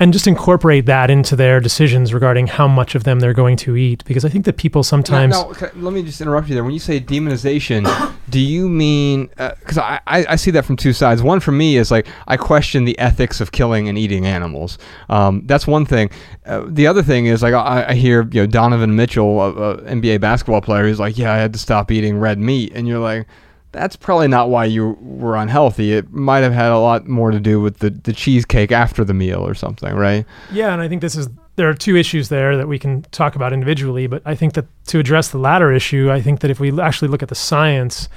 and 0.00 0.12
just 0.12 0.26
incorporate 0.26 0.86
that 0.86 1.10
into 1.10 1.34
their 1.34 1.60
decisions 1.60 2.14
regarding 2.14 2.46
how 2.46 2.68
much 2.68 2.94
of 2.94 3.04
them 3.04 3.18
they're 3.18 3.32
going 3.32 3.56
to 3.56 3.76
eat 3.76 4.04
because 4.04 4.24
I 4.24 4.28
think 4.28 4.44
that 4.44 4.56
people 4.56 4.82
sometimes 4.82 5.32
Now, 5.32 5.50
now, 5.60 5.70
let 5.76 5.92
me 5.92 6.02
just 6.02 6.20
interrupt 6.20 6.48
you 6.48 6.54
there. 6.54 6.62
When 6.62 6.72
you 6.72 6.78
say 6.80 7.00
demonization, 7.00 8.14
do 8.30 8.38
you 8.38 8.68
mean 8.68 9.28
because 9.36 9.78
I, 9.78 10.00
I 10.06 10.26
I 10.30 10.36
see 10.36 10.50
that 10.52 10.64
from 10.64 10.76
two 10.76 10.92
sides. 10.92 11.22
One 11.22 11.40
for 11.40 11.52
me 11.52 11.76
is 11.76 11.90
like 11.90 12.06
I 12.26 12.36
question 12.36 12.84
the 12.84 12.98
ethics 12.98 13.40
of 13.40 13.52
killing 13.52 13.88
and 13.88 13.98
eating 13.98 14.26
animals. 14.26 14.78
Um, 15.08 15.42
that's 15.46 15.66
one 15.66 15.84
thing. 15.84 16.10
Uh, 16.46 16.64
the 16.66 16.86
other 16.86 17.02
thing 17.02 17.26
is 17.26 17.42
like 17.42 17.54
I, 17.54 17.86
I 17.88 17.94
hear 17.94 18.22
you 18.30 18.42
know 18.42 18.46
Donovan 18.46 18.94
Mitchell, 18.94 19.40
a, 19.40 19.50
a 19.50 19.76
NBA 19.82 20.20
basketball 20.20 20.60
player, 20.60 20.84
who's 20.84 21.00
like, 21.00 21.18
yeah, 21.18 21.32
I 21.32 21.36
had 21.36 21.52
to 21.54 21.58
stop 21.58 21.90
eating 21.90 22.18
red 22.18 22.38
meat, 22.38 22.72
and 22.74 22.86
you're 22.86 23.00
like. 23.00 23.26
That's 23.72 23.96
probably 23.96 24.28
not 24.28 24.48
why 24.48 24.64
you 24.64 24.96
were 25.00 25.36
unhealthy. 25.36 25.92
It 25.92 26.10
might 26.10 26.40
have 26.40 26.52
had 26.52 26.72
a 26.72 26.78
lot 26.78 27.06
more 27.06 27.30
to 27.30 27.40
do 27.40 27.60
with 27.60 27.78
the, 27.78 27.90
the 27.90 28.12
cheesecake 28.12 28.72
after 28.72 29.04
the 29.04 29.14
meal 29.14 29.46
or 29.46 29.54
something, 29.54 29.94
right? 29.94 30.24
Yeah, 30.50 30.72
and 30.72 30.80
I 30.80 30.88
think 30.88 31.02
this 31.02 31.16
is 31.16 31.28
there 31.56 31.68
are 31.68 31.74
two 31.74 31.96
issues 31.96 32.28
there 32.28 32.56
that 32.56 32.68
we 32.68 32.78
can 32.78 33.02
talk 33.10 33.34
about 33.34 33.52
individually, 33.52 34.06
but 34.06 34.22
I 34.24 34.36
think 34.36 34.54
that 34.54 34.66
to 34.86 35.00
address 35.00 35.28
the 35.28 35.38
latter 35.38 35.72
issue, 35.72 36.10
I 36.10 36.20
think 36.20 36.40
that 36.40 36.50
if 36.50 36.60
we 36.60 36.80
actually 36.80 37.08
look 37.08 37.22
at 37.22 37.28
the 37.28 37.34
science 37.34 38.08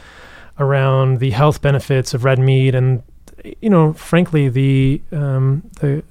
around 0.60 1.20
the 1.20 1.32
health 1.32 1.62
benefits 1.62 2.14
of 2.14 2.24
red 2.24 2.38
meat 2.38 2.76
and 2.76 3.02
you 3.62 3.70
know, 3.70 3.94
frankly, 3.94 4.50
the 4.50 5.02
um, 5.12 5.64
the 5.80 6.04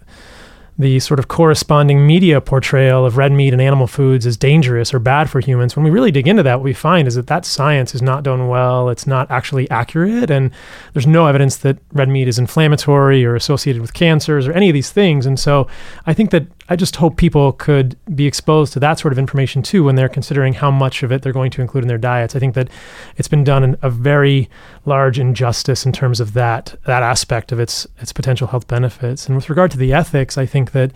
the 0.81 0.99
sort 0.99 1.19
of 1.19 1.29
corresponding 1.29 2.07
media 2.07 2.40
portrayal 2.40 3.05
of 3.05 3.19
red 3.19 3.31
meat 3.31 3.53
and 3.53 3.61
animal 3.61 3.87
foods 3.87 4.25
as 4.25 4.38
dangerous 4.38 4.95
or 4.95 4.99
bad 4.99 5.29
for 5.29 5.38
humans. 5.40 5.77
When 5.77 5.85
we 5.85 5.90
really 5.90 6.11
dig 6.11 6.27
into 6.27 6.43
that, 6.43 6.57
what 6.57 6.64
we 6.64 6.73
find 6.73 7.07
is 7.07 7.16
that 7.16 7.27
that 7.27 7.45
science 7.45 7.95
is 7.95 8.01
not 8.01 8.23
done 8.23 8.49
well. 8.49 8.88
It's 8.88 9.07
not 9.07 9.31
actually 9.31 9.71
accurate, 9.71 10.31
and 10.31 10.51
there's 10.95 11.07
no 11.07 11.27
evidence 11.27 11.59
that 11.59 11.77
red 11.93 12.09
meat 12.09 12.29
is 12.29 12.38
inflammatory 12.38 13.27
or 13.27 13.37
associated 13.37 13.83
with 13.83 13.93
cancers 13.93 14.49
or 14.49 14.53
any 14.53 14.71
of 14.71 14.75
these 14.75 14.90
things. 14.90 15.27
And 15.27 15.38
so, 15.38 15.69
I 16.07 16.14
think 16.14 16.31
that 16.31 16.47
I 16.71 16.77
just 16.77 16.97
hope 16.97 17.17
people 17.17 17.53
could 17.53 17.97
be 18.15 18.27
exposed 18.27 18.73
to 18.75 18.81
that 18.81 19.01
sort 19.01 19.13
of 19.13 19.19
information 19.19 19.61
too 19.61 19.83
when 19.83 19.97
they're 19.97 20.09
considering 20.09 20.55
how 20.55 20.71
much 20.71 21.03
of 21.03 21.11
it 21.11 21.23
they're 21.23 21.33
going 21.33 21.51
to 21.51 21.61
include 21.61 21.83
in 21.83 21.89
their 21.89 21.99
diets. 21.99 22.37
I 22.37 22.39
think 22.39 22.55
that 22.55 22.69
it's 23.17 23.27
been 23.27 23.43
done 23.43 23.65
in 23.65 23.77
a 23.83 23.91
very 23.91 24.49
large 24.87 25.19
injustice 25.19 25.85
in 25.85 25.93
terms 25.93 26.21
of 26.21 26.33
that 26.35 26.77
that 26.87 27.03
aspect 27.03 27.51
of 27.51 27.59
its 27.59 27.89
its 27.99 28.13
potential 28.13 28.47
health 28.47 28.69
benefits. 28.69 29.27
And 29.27 29.35
with 29.35 29.51
regard 29.51 29.73
to 29.73 29.79
the 29.79 29.93
ethics, 29.93 30.39
I 30.39 30.47
think 30.47 30.71
that 30.71 30.93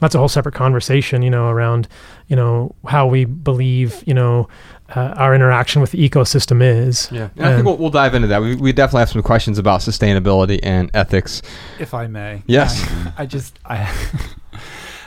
that's 0.00 0.14
a 0.14 0.18
whole 0.18 0.28
separate 0.28 0.54
conversation, 0.54 1.20
you 1.20 1.28
know, 1.28 1.50
around 1.50 1.86
you 2.28 2.34
know 2.36 2.74
how 2.86 3.06
we 3.06 3.26
believe, 3.26 4.02
you 4.06 4.14
know, 4.14 4.48
uh, 4.96 5.12
our 5.16 5.34
interaction 5.34 5.82
with 5.82 5.90
the 5.90 6.08
ecosystem 6.08 6.62
is. 6.62 7.12
Yeah, 7.12 7.28
and 7.36 7.46
I 7.46 7.54
think 7.54 7.66
we'll, 7.66 7.76
we'll 7.76 7.90
dive 7.90 8.14
into 8.14 8.28
that. 8.28 8.40
We, 8.40 8.56
we 8.56 8.72
definitely 8.72 9.00
have 9.00 9.10
some 9.10 9.22
questions 9.22 9.58
about 9.58 9.80
sustainability 9.80 10.60
and 10.62 10.90
ethics. 10.94 11.42
if 11.78 11.92
I 11.92 12.06
may. 12.06 12.42
Yes. 12.46 12.82
I, 12.88 13.12
I 13.18 13.26
just 13.26 13.58
I. 13.66 13.94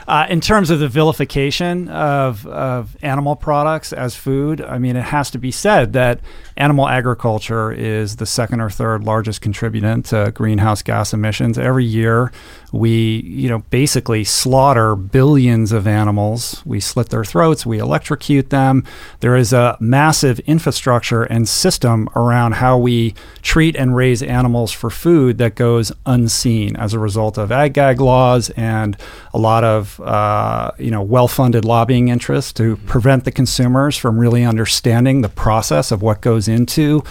Uh, 0.06 0.26
in 0.28 0.40
terms 0.40 0.70
of 0.70 0.80
the 0.80 0.88
vilification 0.88 1.88
of, 1.88 2.46
of 2.46 2.96
animal 3.02 3.36
products 3.36 3.92
as 3.92 4.14
food, 4.14 4.60
I 4.60 4.78
mean, 4.78 4.96
it 4.96 5.04
has 5.04 5.30
to 5.30 5.38
be 5.38 5.50
said 5.50 5.92
that 5.94 6.20
animal 6.56 6.88
agriculture 6.88 7.72
is 7.72 8.16
the 8.16 8.26
second 8.26 8.60
or 8.60 8.70
third 8.70 9.04
largest 9.04 9.40
contributor 9.40 10.02
to 10.02 10.30
greenhouse 10.32 10.82
gas 10.82 11.12
emissions. 11.12 11.58
Every 11.58 11.84
year, 11.84 12.32
we, 12.74 13.20
you 13.20 13.48
know, 13.48 13.60
basically 13.70 14.24
slaughter 14.24 14.96
billions 14.96 15.70
of 15.70 15.86
animals. 15.86 16.60
We 16.66 16.80
slit 16.80 17.10
their 17.10 17.24
throats, 17.24 17.64
we 17.64 17.78
electrocute 17.78 18.50
them. 18.50 18.84
There 19.20 19.36
is 19.36 19.52
a 19.52 19.76
massive 19.78 20.40
infrastructure 20.40 21.22
and 21.22 21.48
system 21.48 22.08
around 22.16 22.54
how 22.54 22.76
we 22.78 23.14
treat 23.42 23.76
and 23.76 23.94
raise 23.94 24.22
animals 24.22 24.72
for 24.72 24.90
food 24.90 25.38
that 25.38 25.54
goes 25.54 25.92
unseen 26.04 26.74
as 26.76 26.92
a 26.92 26.98
result 26.98 27.38
of 27.38 27.52
ag 27.52 27.74
gag 27.74 28.00
laws 28.00 28.50
and 28.50 28.96
a 29.32 29.38
lot 29.38 29.62
of 29.62 30.00
uh, 30.00 30.70
you 30.78 30.90
know 30.90 31.02
well-funded 31.02 31.64
lobbying 31.64 32.08
interests 32.08 32.52
to 32.52 32.76
prevent 32.78 33.24
the 33.24 33.32
consumers 33.32 33.96
from 33.96 34.18
really 34.18 34.42
understanding 34.42 35.20
the 35.20 35.28
process 35.28 35.92
of 35.92 36.02
what 36.02 36.20
goes 36.20 36.48
into 36.48 37.04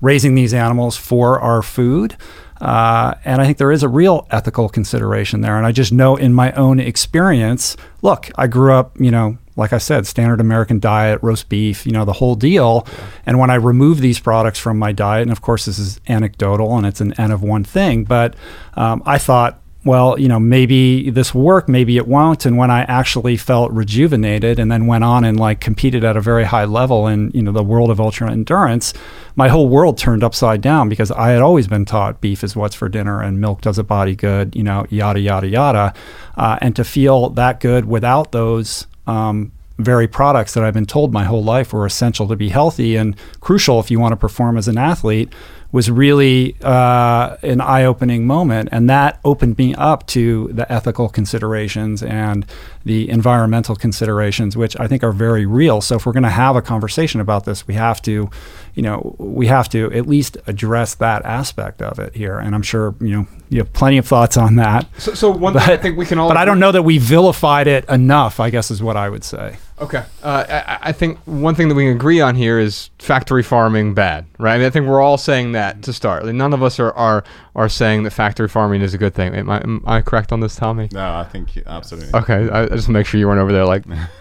raising 0.00 0.34
these 0.34 0.54
animals 0.54 0.96
for 0.96 1.38
our 1.40 1.62
food. 1.62 2.16
Uh, 2.60 3.14
and 3.24 3.40
I 3.40 3.46
think 3.46 3.58
there 3.58 3.72
is 3.72 3.82
a 3.82 3.88
real 3.88 4.26
ethical 4.30 4.68
consideration 4.68 5.40
there. 5.40 5.56
And 5.56 5.66
I 5.66 5.72
just 5.72 5.92
know 5.92 6.16
in 6.16 6.34
my 6.34 6.52
own 6.52 6.78
experience, 6.78 7.76
look, 8.02 8.30
I 8.36 8.46
grew 8.46 8.72
up, 8.74 9.00
you 9.00 9.10
know, 9.10 9.38
like 9.56 9.72
I 9.72 9.78
said, 9.78 10.06
standard 10.06 10.40
American 10.40 10.78
diet, 10.78 11.20
roast 11.22 11.48
beef, 11.48 11.84
you 11.86 11.92
know, 11.92 12.04
the 12.04 12.14
whole 12.14 12.34
deal. 12.34 12.86
And 13.26 13.38
when 13.38 13.50
I 13.50 13.56
remove 13.56 14.00
these 14.00 14.18
products 14.18 14.58
from 14.58 14.78
my 14.78 14.92
diet, 14.92 15.22
and 15.22 15.32
of 15.32 15.42
course, 15.42 15.66
this 15.66 15.78
is 15.78 16.00
anecdotal 16.08 16.76
and 16.76 16.86
it's 16.86 17.00
an 17.00 17.12
N 17.14 17.30
of 17.30 17.42
one 17.42 17.64
thing, 17.64 18.04
but 18.04 18.36
um, 18.74 19.02
I 19.04 19.18
thought, 19.18 19.59
well, 19.82 20.18
you 20.20 20.28
know, 20.28 20.38
maybe 20.38 21.08
this 21.08 21.34
will 21.34 21.42
work, 21.42 21.66
maybe 21.66 21.96
it 21.96 22.06
won't. 22.06 22.44
And 22.44 22.58
when 22.58 22.70
I 22.70 22.82
actually 22.82 23.38
felt 23.38 23.72
rejuvenated 23.72 24.58
and 24.58 24.70
then 24.70 24.86
went 24.86 25.04
on 25.04 25.24
and 25.24 25.40
like 25.40 25.60
competed 25.60 26.04
at 26.04 26.18
a 26.18 26.20
very 26.20 26.44
high 26.44 26.66
level 26.66 27.06
in, 27.06 27.30
you 27.32 27.42
know, 27.42 27.52
the 27.52 27.62
world 27.62 27.90
of 27.90 27.98
ultra 27.98 28.30
endurance, 28.30 28.92
my 29.36 29.48
whole 29.48 29.68
world 29.68 29.96
turned 29.96 30.22
upside 30.22 30.60
down 30.60 30.90
because 30.90 31.10
I 31.10 31.30
had 31.30 31.40
always 31.40 31.66
been 31.66 31.86
taught 31.86 32.20
beef 32.20 32.44
is 32.44 32.54
what's 32.54 32.74
for 32.74 32.90
dinner 32.90 33.22
and 33.22 33.40
milk 33.40 33.62
does 33.62 33.78
a 33.78 33.84
body 33.84 34.14
good, 34.14 34.54
you 34.54 34.62
know, 34.62 34.84
yada, 34.90 35.20
yada, 35.20 35.48
yada. 35.48 35.94
Uh, 36.36 36.58
and 36.60 36.76
to 36.76 36.84
feel 36.84 37.30
that 37.30 37.60
good 37.60 37.86
without 37.86 38.32
those, 38.32 38.86
um, 39.06 39.50
very 39.78 40.06
products 40.06 40.52
that 40.52 40.62
I've 40.62 40.74
been 40.74 40.84
told 40.84 41.10
my 41.10 41.24
whole 41.24 41.42
life 41.42 41.72
were 41.72 41.86
essential 41.86 42.28
to 42.28 42.36
be 42.36 42.50
healthy 42.50 42.96
and 42.96 43.16
crucial 43.40 43.80
if 43.80 43.90
you 43.90 43.98
want 43.98 44.12
to 44.12 44.16
perform 44.16 44.58
as 44.58 44.68
an 44.68 44.76
athlete 44.76 45.32
was 45.72 45.90
really 45.90 46.56
uh, 46.62 47.36
an 47.42 47.60
eye-opening 47.60 48.26
moment, 48.26 48.68
and 48.72 48.90
that 48.90 49.20
opened 49.24 49.56
me 49.56 49.74
up 49.74 50.06
to 50.08 50.48
the 50.52 50.70
ethical 50.72 51.08
considerations 51.08 52.02
and 52.02 52.44
the 52.84 53.08
environmental 53.08 53.76
considerations, 53.76 54.56
which 54.56 54.78
I 54.80 54.88
think 54.88 55.04
are 55.04 55.12
very 55.12 55.46
real. 55.46 55.80
So, 55.80 55.96
if 55.96 56.06
we're 56.06 56.12
going 56.12 56.24
to 56.24 56.30
have 56.30 56.56
a 56.56 56.62
conversation 56.62 57.20
about 57.20 57.44
this, 57.44 57.68
we 57.68 57.74
have 57.74 58.02
to, 58.02 58.30
you 58.74 58.82
know, 58.82 59.14
we 59.18 59.46
have 59.46 59.68
to 59.70 59.92
at 59.92 60.06
least 60.06 60.36
address 60.46 60.94
that 60.96 61.24
aspect 61.24 61.82
of 61.82 61.98
it 61.98 62.14
here. 62.14 62.38
And 62.38 62.54
I'm 62.54 62.62
sure 62.62 62.94
you 63.00 63.16
know 63.16 63.26
you 63.48 63.58
have 63.58 63.72
plenty 63.72 63.98
of 63.98 64.06
thoughts 64.06 64.36
on 64.36 64.56
that. 64.56 64.86
So, 64.98 65.14
so 65.14 65.30
one 65.30 65.54
thing 65.54 65.62
I 65.62 65.76
think 65.76 65.98
we 65.98 66.06
can 66.06 66.18
all. 66.18 66.28
But 66.28 66.36
I 66.36 66.44
don't 66.44 66.60
know 66.60 66.72
that 66.72 66.82
we 66.82 66.98
vilified 66.98 67.66
it 67.66 67.88
enough. 67.88 68.40
I 68.40 68.50
guess 68.50 68.70
is 68.70 68.82
what 68.82 68.96
I 68.96 69.08
would 69.08 69.24
say. 69.24 69.58
Okay. 69.80 70.04
Uh, 70.22 70.44
I, 70.48 70.78
I 70.88 70.92
think 70.92 71.18
one 71.20 71.54
thing 71.54 71.68
that 71.68 71.74
we 71.74 71.84
can 71.84 71.96
agree 71.96 72.20
on 72.20 72.34
here 72.34 72.58
is 72.58 72.90
factory 72.98 73.42
farming 73.42 73.94
bad, 73.94 74.26
right? 74.38 74.54
I, 74.54 74.58
mean, 74.58 74.66
I 74.66 74.70
think 74.70 74.86
we're 74.86 75.00
all 75.00 75.16
saying 75.16 75.52
that 75.52 75.82
to 75.84 75.92
start. 75.94 76.26
Like, 76.26 76.34
none 76.34 76.52
of 76.52 76.62
us 76.62 76.78
are, 76.78 76.92
are 76.92 77.24
are 77.54 77.68
saying 77.68 78.02
that 78.02 78.10
factory 78.10 78.48
farming 78.48 78.82
is 78.82 78.92
a 78.92 78.98
good 78.98 79.14
thing. 79.14 79.34
Am 79.34 79.48
I, 79.48 79.60
am 79.60 79.82
I 79.86 80.02
correct 80.02 80.32
on 80.32 80.40
this, 80.40 80.54
Tommy? 80.54 80.88
No, 80.92 81.14
I 81.14 81.24
think 81.24 81.56
absolutely. 81.66 82.10
Okay. 82.14 82.50
I, 82.50 82.64
I 82.64 82.68
just 82.68 82.88
make 82.88 83.06
sure 83.06 83.18
you 83.18 83.26
weren't 83.26 83.40
over 83.40 83.52
there 83.52 83.64
like 83.64 83.84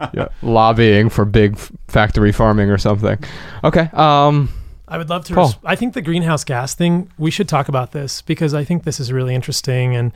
yeah, 0.14 0.28
lobbying 0.42 1.08
for 1.08 1.24
big 1.24 1.54
f- 1.54 1.72
factory 1.88 2.32
farming 2.32 2.70
or 2.70 2.78
something. 2.78 3.18
Okay. 3.64 3.90
Um. 3.92 4.50
I 4.88 4.98
would 4.98 5.08
love 5.08 5.24
to. 5.26 5.34
Res- 5.36 5.56
I 5.64 5.76
think 5.76 5.94
the 5.94 6.02
greenhouse 6.02 6.42
gas 6.42 6.74
thing. 6.74 7.10
We 7.16 7.30
should 7.30 7.48
talk 7.48 7.68
about 7.68 7.92
this 7.92 8.22
because 8.22 8.54
I 8.54 8.64
think 8.64 8.82
this 8.82 8.98
is 8.98 9.12
really 9.12 9.36
interesting, 9.36 9.94
and 9.94 10.10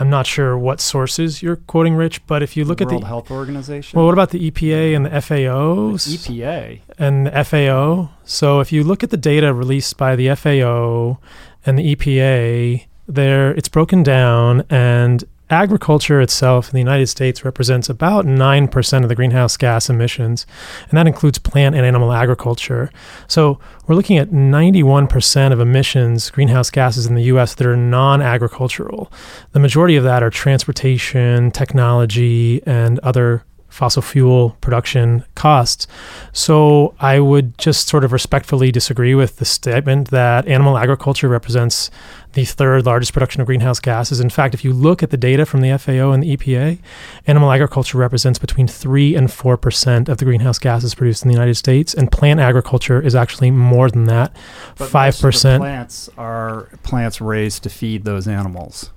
I'm 0.00 0.10
not 0.10 0.26
sure 0.26 0.58
what 0.58 0.80
sources 0.80 1.42
you're 1.42 1.56
quoting, 1.56 1.94
Rich. 1.94 2.26
But 2.26 2.42
if 2.42 2.56
you 2.56 2.64
look 2.64 2.80
World 2.80 2.88
at 2.88 2.88
the 2.88 2.94
World 2.96 3.04
Health 3.06 3.30
Organization, 3.30 3.96
well, 3.96 4.06
what 4.06 4.12
about 4.12 4.30
the 4.30 4.50
EPA 4.50 4.96
and 4.96 5.06
the 5.06 5.20
FAO? 5.20 5.92
EPA. 5.92 6.80
and 6.98 7.26
the 7.28 7.44
FAO. 7.44 8.10
So 8.24 8.58
if 8.58 8.72
you 8.72 8.82
look 8.82 9.04
at 9.04 9.10
the 9.10 9.16
data 9.16 9.54
released 9.54 9.96
by 9.96 10.16
the 10.16 10.34
FAO 10.34 11.18
and 11.64 11.78
the 11.78 11.94
EPA, 11.94 12.86
there 13.06 13.52
it's 13.52 13.68
broken 13.68 14.02
down 14.02 14.64
and 14.70 15.22
agriculture 15.50 16.20
itself 16.20 16.68
in 16.68 16.72
the 16.72 16.78
United 16.78 17.08
States 17.08 17.44
represents 17.44 17.88
about 17.88 18.24
9% 18.24 19.02
of 19.02 19.08
the 19.08 19.14
greenhouse 19.14 19.56
gas 19.56 19.90
emissions 19.90 20.46
and 20.88 20.96
that 20.96 21.06
includes 21.06 21.38
plant 21.38 21.74
and 21.74 21.84
animal 21.84 22.12
agriculture. 22.12 22.90
So 23.26 23.58
we're 23.86 23.96
looking 23.96 24.18
at 24.18 24.30
91% 24.30 25.52
of 25.52 25.60
emissions 25.60 26.30
greenhouse 26.30 26.70
gases 26.70 27.06
in 27.06 27.14
the 27.14 27.24
US 27.24 27.54
that 27.54 27.66
are 27.66 27.76
non-agricultural. 27.76 29.12
The 29.52 29.60
majority 29.60 29.96
of 29.96 30.04
that 30.04 30.22
are 30.22 30.30
transportation, 30.30 31.50
technology 31.50 32.62
and 32.66 32.98
other 33.00 33.44
fossil 33.70 34.02
fuel 34.02 34.56
production 34.60 35.24
costs. 35.34 35.86
So 36.32 36.94
I 37.00 37.20
would 37.20 37.56
just 37.56 37.88
sort 37.88 38.04
of 38.04 38.12
respectfully 38.12 38.70
disagree 38.70 39.14
with 39.14 39.36
the 39.36 39.44
statement 39.44 40.10
that 40.10 40.46
animal 40.46 40.76
agriculture 40.76 41.28
represents 41.28 41.90
the 42.34 42.44
third 42.44 42.86
largest 42.86 43.12
production 43.12 43.40
of 43.40 43.46
greenhouse 43.46 43.80
gases. 43.80 44.20
In 44.20 44.30
fact, 44.30 44.54
if 44.54 44.64
you 44.64 44.72
look 44.72 45.02
at 45.02 45.10
the 45.10 45.16
data 45.16 45.44
from 45.46 45.62
the 45.62 45.76
FAO 45.78 46.12
and 46.12 46.22
the 46.22 46.36
EPA, 46.36 46.78
animal 47.26 47.50
agriculture 47.50 47.98
represents 47.98 48.38
between 48.38 48.68
3 48.68 49.16
and 49.16 49.28
4% 49.28 50.08
of 50.08 50.18
the 50.18 50.24
greenhouse 50.24 50.58
gases 50.58 50.94
produced 50.94 51.24
in 51.24 51.28
the 51.28 51.34
United 51.34 51.54
States, 51.56 51.94
and 51.94 52.12
plant 52.12 52.38
agriculture 52.38 53.00
is 53.00 53.14
actually 53.14 53.50
more 53.50 53.90
than 53.90 54.04
that, 54.04 54.36
But 54.76 54.92
most 54.92 55.16
of 55.16 55.22
the 55.22 55.28
5%. 55.38 55.58
plants 55.58 56.10
are 56.16 56.68
plants 56.82 57.20
raised 57.20 57.62
to 57.64 57.70
feed 57.70 58.04
those 58.04 58.28
animals. 58.28 58.90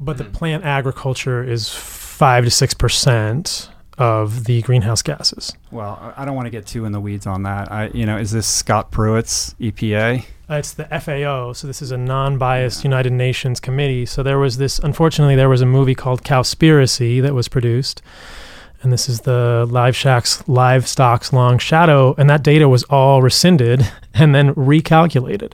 But 0.00 0.18
the 0.18 0.24
plant 0.24 0.64
agriculture 0.64 1.42
is 1.42 1.68
five 1.68 2.44
to 2.44 2.50
six 2.50 2.74
percent 2.74 3.70
of 3.98 4.44
the 4.44 4.62
greenhouse 4.62 5.02
gases. 5.02 5.52
Well, 5.72 6.14
I- 6.16 6.24
don't 6.24 6.36
want 6.36 6.46
to 6.46 6.50
get 6.50 6.66
too 6.66 6.84
in 6.84 6.92
the 6.92 7.00
weeds 7.00 7.26
on 7.26 7.42
that. 7.42 7.72
I, 7.72 7.88
you 7.88 8.06
know, 8.06 8.16
is 8.16 8.30
this 8.30 8.46
Scott 8.46 8.92
Pruitt's 8.92 9.54
EPA? 9.60 10.24
Uh, 10.50 10.54
it's 10.54 10.72
the 10.72 10.84
FAO, 10.84 11.52
so 11.52 11.66
this 11.66 11.82
is 11.82 11.90
a 11.90 11.96
non-biased 11.98 12.84
United 12.84 13.12
Nations 13.12 13.58
committee. 13.60 14.06
So 14.06 14.22
there 14.22 14.38
was 14.38 14.56
this. 14.56 14.78
Unfortunately, 14.78 15.34
there 15.36 15.48
was 15.48 15.60
a 15.60 15.66
movie 15.66 15.94
called 15.96 16.22
Cowspiracy 16.22 17.20
that 17.22 17.34
was 17.34 17.48
produced, 17.48 18.00
and 18.82 18.92
this 18.92 19.08
is 19.08 19.22
the 19.22 19.66
Live 19.68 19.96
Shack's 19.96 20.46
Livestock's 20.48 21.32
Long 21.32 21.58
Shadow, 21.58 22.14
and 22.16 22.30
that 22.30 22.42
data 22.42 22.68
was 22.68 22.84
all 22.84 23.22
rescinded 23.22 23.90
and 24.14 24.34
then 24.34 24.54
recalculated. 24.54 25.52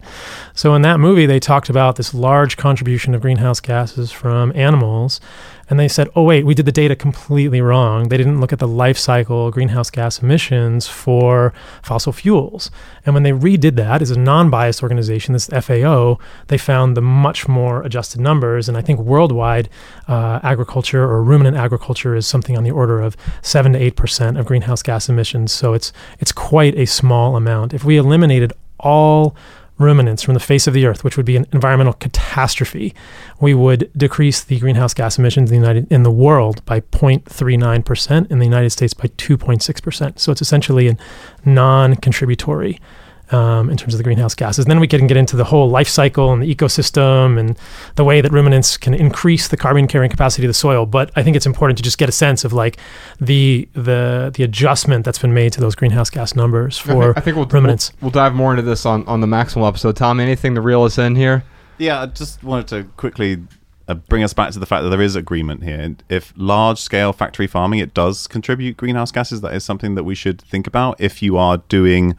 So 0.55 0.75
in 0.75 0.83
that 0.83 1.01
movie, 1.01 1.27
they 1.27 1.41
talked 1.41 1.69
about 1.69 1.97
this 1.97 2.13
large 2.13 2.57
contribution 2.57 3.15
of 3.15 3.23
greenhouse 3.23 3.61
gases 3.61 4.13
from 4.13 4.53
animals, 4.55 5.21
and 5.69 5.79
they 5.79 5.89
said, 5.89 6.09
"Oh 6.15 6.23
wait, 6.23 6.45
we 6.45 6.55
did 6.55 6.67
the 6.67 6.73
data 6.73 6.97
completely 6.97 7.61
wrong. 7.61 8.09
They 8.09 8.17
didn't 8.17 8.41
look 8.41 8.53
at 8.53 8.59
the 8.59 8.69
life 8.69 8.99
cycle 8.99 9.51
greenhouse 9.51 9.91
gas 9.91 10.23
emissions 10.23 10.87
for 10.87 11.53
fossil 11.83 12.13
fuels." 12.13 12.71
And 13.05 13.15
when 13.15 13.23
they 13.23 13.33
redid 13.33 13.77
that 13.77 14.03
as 14.03 14.11
a 14.11 14.19
non-biased 14.19 14.83
organization, 14.83 15.33
this 15.33 15.49
FAO, 15.49 16.19
they 16.49 16.59
found 16.59 16.97
the 16.97 17.03
much 17.03 17.49
more 17.49 17.83
adjusted 17.83 18.21
numbers. 18.21 18.69
And 18.69 18.77
I 18.77 18.83
think 18.83 19.01
worldwide, 19.01 19.69
uh, 20.09 20.41
agriculture 20.43 21.03
or 21.03 21.23
ruminant 21.23 21.57
agriculture 21.57 22.15
is 22.15 22.27
something 22.27 22.57
on 22.57 22.65
the 22.65 22.71
order 22.71 23.01
of 23.01 23.17
seven 23.43 23.73
to 23.73 23.79
eight 23.79 23.97
percent 23.97 24.39
of 24.39 24.47
greenhouse 24.47 24.83
gas 24.83 25.09
emissions. 25.09 25.53
So 25.53 25.75
it's 25.75 25.93
it's 26.19 26.33
quite 26.33 26.75
a 26.77 26.87
small 26.87 27.37
amount. 27.37 27.75
If 27.75 27.85
we 27.85 27.97
eliminated 27.97 28.53
all 28.81 29.35
ruminants 29.79 30.23
from 30.23 30.35
the 30.35 30.41
face 30.41 30.67
of 30.67 30.75
the 30.75 30.87
earth, 30.87 31.03
which 31.03 31.17
would 31.17 31.27
be 31.27 31.37
an 31.37 31.47
environmental 31.53 31.95
catastrophe, 31.95 32.95
we 33.41 33.55
would 33.55 33.91
decrease 33.97 34.43
the 34.43 34.59
greenhouse 34.61 34.95
gas 34.95 35.19
emissions 35.19 35.51
in 35.51 35.61
the 35.61 35.67
United 35.67 35.91
in 35.91 36.03
the 36.03 36.11
world 36.11 36.65
by 36.65 36.81
0.39 36.81 37.85
percent, 37.85 38.31
in 38.31 38.39
the 38.39 38.45
United 38.45 38.71
States 38.71 38.95
by 38.95 39.09
2.6 39.09 39.83
percent. 39.83 40.21
So 40.21 40.33
it's 40.33 40.43
essentially 40.43 40.89
a 40.89 40.97
non-contributory 41.45 42.79
um, 43.31 43.71
in 43.71 43.77
terms 43.77 43.95
of 43.95 43.99
the 43.99 44.05
greenhouse 44.05 44.35
gases. 44.35 44.65
And 44.65 44.71
then 44.71 44.81
we 44.81 44.89
can 44.89 45.07
get 45.07 45.17
into 45.17 45.37
the 45.37 45.45
whole 45.45 45.69
life 45.69 45.89
cycle 45.89 46.33
and 46.33 46.43
the 46.43 46.55
ecosystem 46.55 47.39
and 47.39 47.59
the 47.97 48.05
way 48.05 48.21
that 48.21 48.33
ruminants 48.33 48.77
can 48.77 48.95
increase 48.95 49.49
the 49.49 49.57
carbon 49.57 49.87
carrying 49.87 50.11
capacity 50.11 50.45
of 50.47 50.49
the 50.49 50.55
soil. 50.55 50.87
But 50.87 51.11
I 51.17 51.23
think 51.23 51.37
it's 51.37 51.47
important 51.47 51.77
to 51.79 51.83
just 51.83 51.99
get 51.99 52.09
a 52.09 52.13
sense 52.13 52.45
of 52.45 52.53
like 52.53 52.79
the 53.21 53.69
the 53.75 54.33
the 54.35 54.43
adjustment 54.43 55.05
that's 55.05 55.19
been 55.19 55.35
made 55.35 55.53
to 55.55 55.61
those 55.61 55.75
greenhouse 55.75 56.11
gas 56.11 56.35
numbers 56.35 56.79
I 56.81 56.83
for 56.83 57.05
think, 57.05 57.19
I 57.19 57.21
think 57.21 57.37
we'll, 57.37 57.47
ruminants. 57.47 57.93
We'll, 58.01 58.07
we'll 58.07 58.23
dive 58.23 58.35
more 58.35 58.53
into 58.53 58.63
this 58.63 58.87
on, 58.87 59.07
on 59.07 59.21
the 59.21 59.27
Maximal 59.27 59.69
episode. 59.69 59.97
Tom, 59.97 60.21
anything 60.21 60.55
to 60.55 60.61
reel 60.61 60.83
us 60.83 60.99
in 60.99 61.17
here? 61.17 61.45
Yeah, 61.79 62.03
I 62.03 62.07
just 62.07 62.43
wanted 62.45 62.69
to 62.69 62.85
quickly 62.97 63.43
uh, 63.89 63.95
bring 63.95 64.23
us 64.23 64.33
back 64.33 64.53
to 64.53 64.59
the 64.59 64.67
fact 64.67 64.85
that 64.85 64.91
there 64.91 65.03
is 65.03 65.17
agreement 65.17 65.63
here. 65.63 65.79
And 65.79 66.03
If 66.09 66.33
large 66.37 66.79
scale 66.79 67.13
factory 67.13 67.47
farming, 67.47 67.81
it 67.81 67.95
does 67.95 68.27
contribute 68.27 68.77
greenhouse 68.77 69.11
gases. 69.11 69.41
That 69.41 69.55
is 69.55 69.65
something 69.65 69.95
that 69.95 70.05
we 70.05 70.15
should 70.15 70.41
think 70.41 70.67
about. 70.67 71.01
If 71.01 71.23
you 71.23 71.37
are 71.37 71.59
doing 71.69 72.17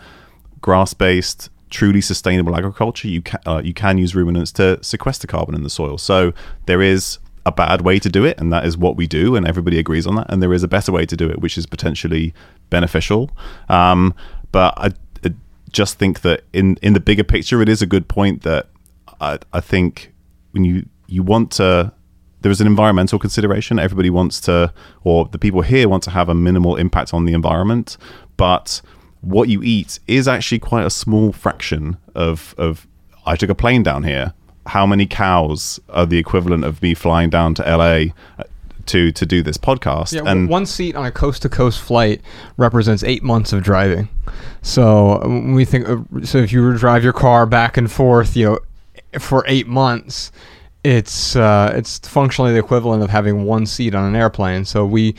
grass 0.66 0.96
based, 0.96 1.52
truly 1.70 2.02
sustainable 2.02 2.56
agriculture, 2.56 3.08
you 3.08 3.22
can 3.22 3.40
uh, 3.46 3.62
you 3.64 3.72
can 3.72 4.00
use 4.00 4.16
ruminants 4.16 4.52
to 4.52 4.84
sequester 4.84 5.28
carbon 5.28 5.54
in 5.54 5.62
the 5.62 5.70
soil. 5.70 6.00
So 6.00 6.34
there 6.66 6.82
is 6.82 7.20
a 7.46 7.52
bad 7.52 7.82
way 7.82 8.00
to 8.00 8.10
do 8.10 8.26
it, 8.26 8.40
and 8.40 8.52
that 8.52 8.66
is 8.66 8.76
what 8.76 8.96
we 8.96 9.06
do, 9.06 9.36
and 9.36 9.48
everybody 9.48 9.78
agrees 9.78 10.08
on 10.08 10.16
that. 10.16 10.26
And 10.28 10.42
there 10.42 10.54
is 10.54 10.64
a 10.64 10.68
better 10.68 10.92
way 10.92 11.06
to 11.06 11.16
do 11.16 11.30
it, 11.30 11.40
which 11.40 11.56
is 11.56 11.68
potentially 11.68 12.34
beneficial. 12.72 13.30
Um, 13.70 14.16
but 14.52 14.74
I, 14.76 14.90
I 15.24 15.34
just 15.72 16.00
think 16.00 16.22
that 16.22 16.42
in 16.52 16.78
in 16.82 16.94
the 16.94 17.00
bigger 17.00 17.24
picture, 17.24 17.62
it 17.62 17.70
is 17.70 17.84
a 17.84 17.86
good 17.86 18.08
point 18.08 18.42
that 18.42 18.70
I, 19.22 19.38
I 19.54 19.62
think 19.62 20.14
when 20.50 20.64
you 20.64 20.88
you 21.06 21.22
want 21.22 21.52
to 21.60 21.94
there 22.42 22.52
is 22.52 22.62
an 22.62 22.68
environmental 22.68 23.18
consideration 23.18 23.80
everybody 23.80 24.10
wants 24.10 24.40
to 24.40 24.72
or 25.04 25.26
the 25.26 25.40
people 25.40 25.62
here 25.62 25.90
want 25.90 26.04
to 26.04 26.12
have 26.12 26.30
a 26.30 26.36
minimal 26.36 26.76
impact 26.76 27.12
on 27.12 27.26
the 27.26 27.34
environment 27.34 27.98
but 28.38 28.82
what 29.22 29.50
you 29.50 29.64
eat 29.64 30.00
is 30.08 30.28
actually 30.28 30.60
quite 30.60 30.86
a 30.86 30.90
small 30.90 31.32
fraction 31.32 31.98
of 32.14 32.54
of 32.58 32.88
I 33.26 33.36
took 33.36 33.50
a 33.50 33.56
plane 33.56 33.84
down 33.84 34.04
here 34.04 34.34
how 34.68 34.86
many 34.86 35.06
cows 35.06 35.80
are 35.90 36.06
the 36.06 36.18
equivalent 36.18 36.64
of 36.64 36.82
me 36.82 36.94
flying 36.94 37.30
down 37.30 37.54
to 37.56 37.62
LA 37.64 38.14
uh, 38.40 38.44
to 38.88 39.12
to 39.12 39.26
do 39.26 39.42
this 39.42 39.58
podcast 39.58 40.14
Yeah, 40.14 40.22
and 40.26 40.50
one 40.50 40.66
seat 40.66 40.96
on 40.96 41.06
a 41.06 41.12
coast 41.12 41.42
to 41.44 41.50
coast 41.50 41.82
flight 41.82 42.22
represents 42.58 43.04
eight 43.04 43.24
months 43.24 43.54
of 43.54 43.64
driving. 43.64 44.10
So 44.62 45.26
we 45.54 45.66
think, 45.66 45.88
uh, 45.88 45.98
so 46.24 46.40
if 46.40 46.52
you 46.52 46.62
were 46.62 46.74
to 46.74 46.80
drive 46.80 47.04
your 47.04 47.14
car 47.14 47.46
back 47.46 47.78
and 47.78 47.92
forth, 47.92 48.36
you 48.36 48.46
know, 48.46 49.20
for 49.20 49.44
eight 49.48 49.68
months, 49.68 50.32
it's 50.84 51.36
uh, 51.36 51.74
it's 51.76 52.00
functionally 52.00 52.54
the 52.54 52.60
equivalent 52.60 53.04
of 53.04 53.10
having 53.10 53.46
one 53.46 53.66
seat 53.66 53.96
on 53.96 54.06
an 54.06 54.16
airplane. 54.16 54.66
So 54.66 54.86
we, 54.86 55.16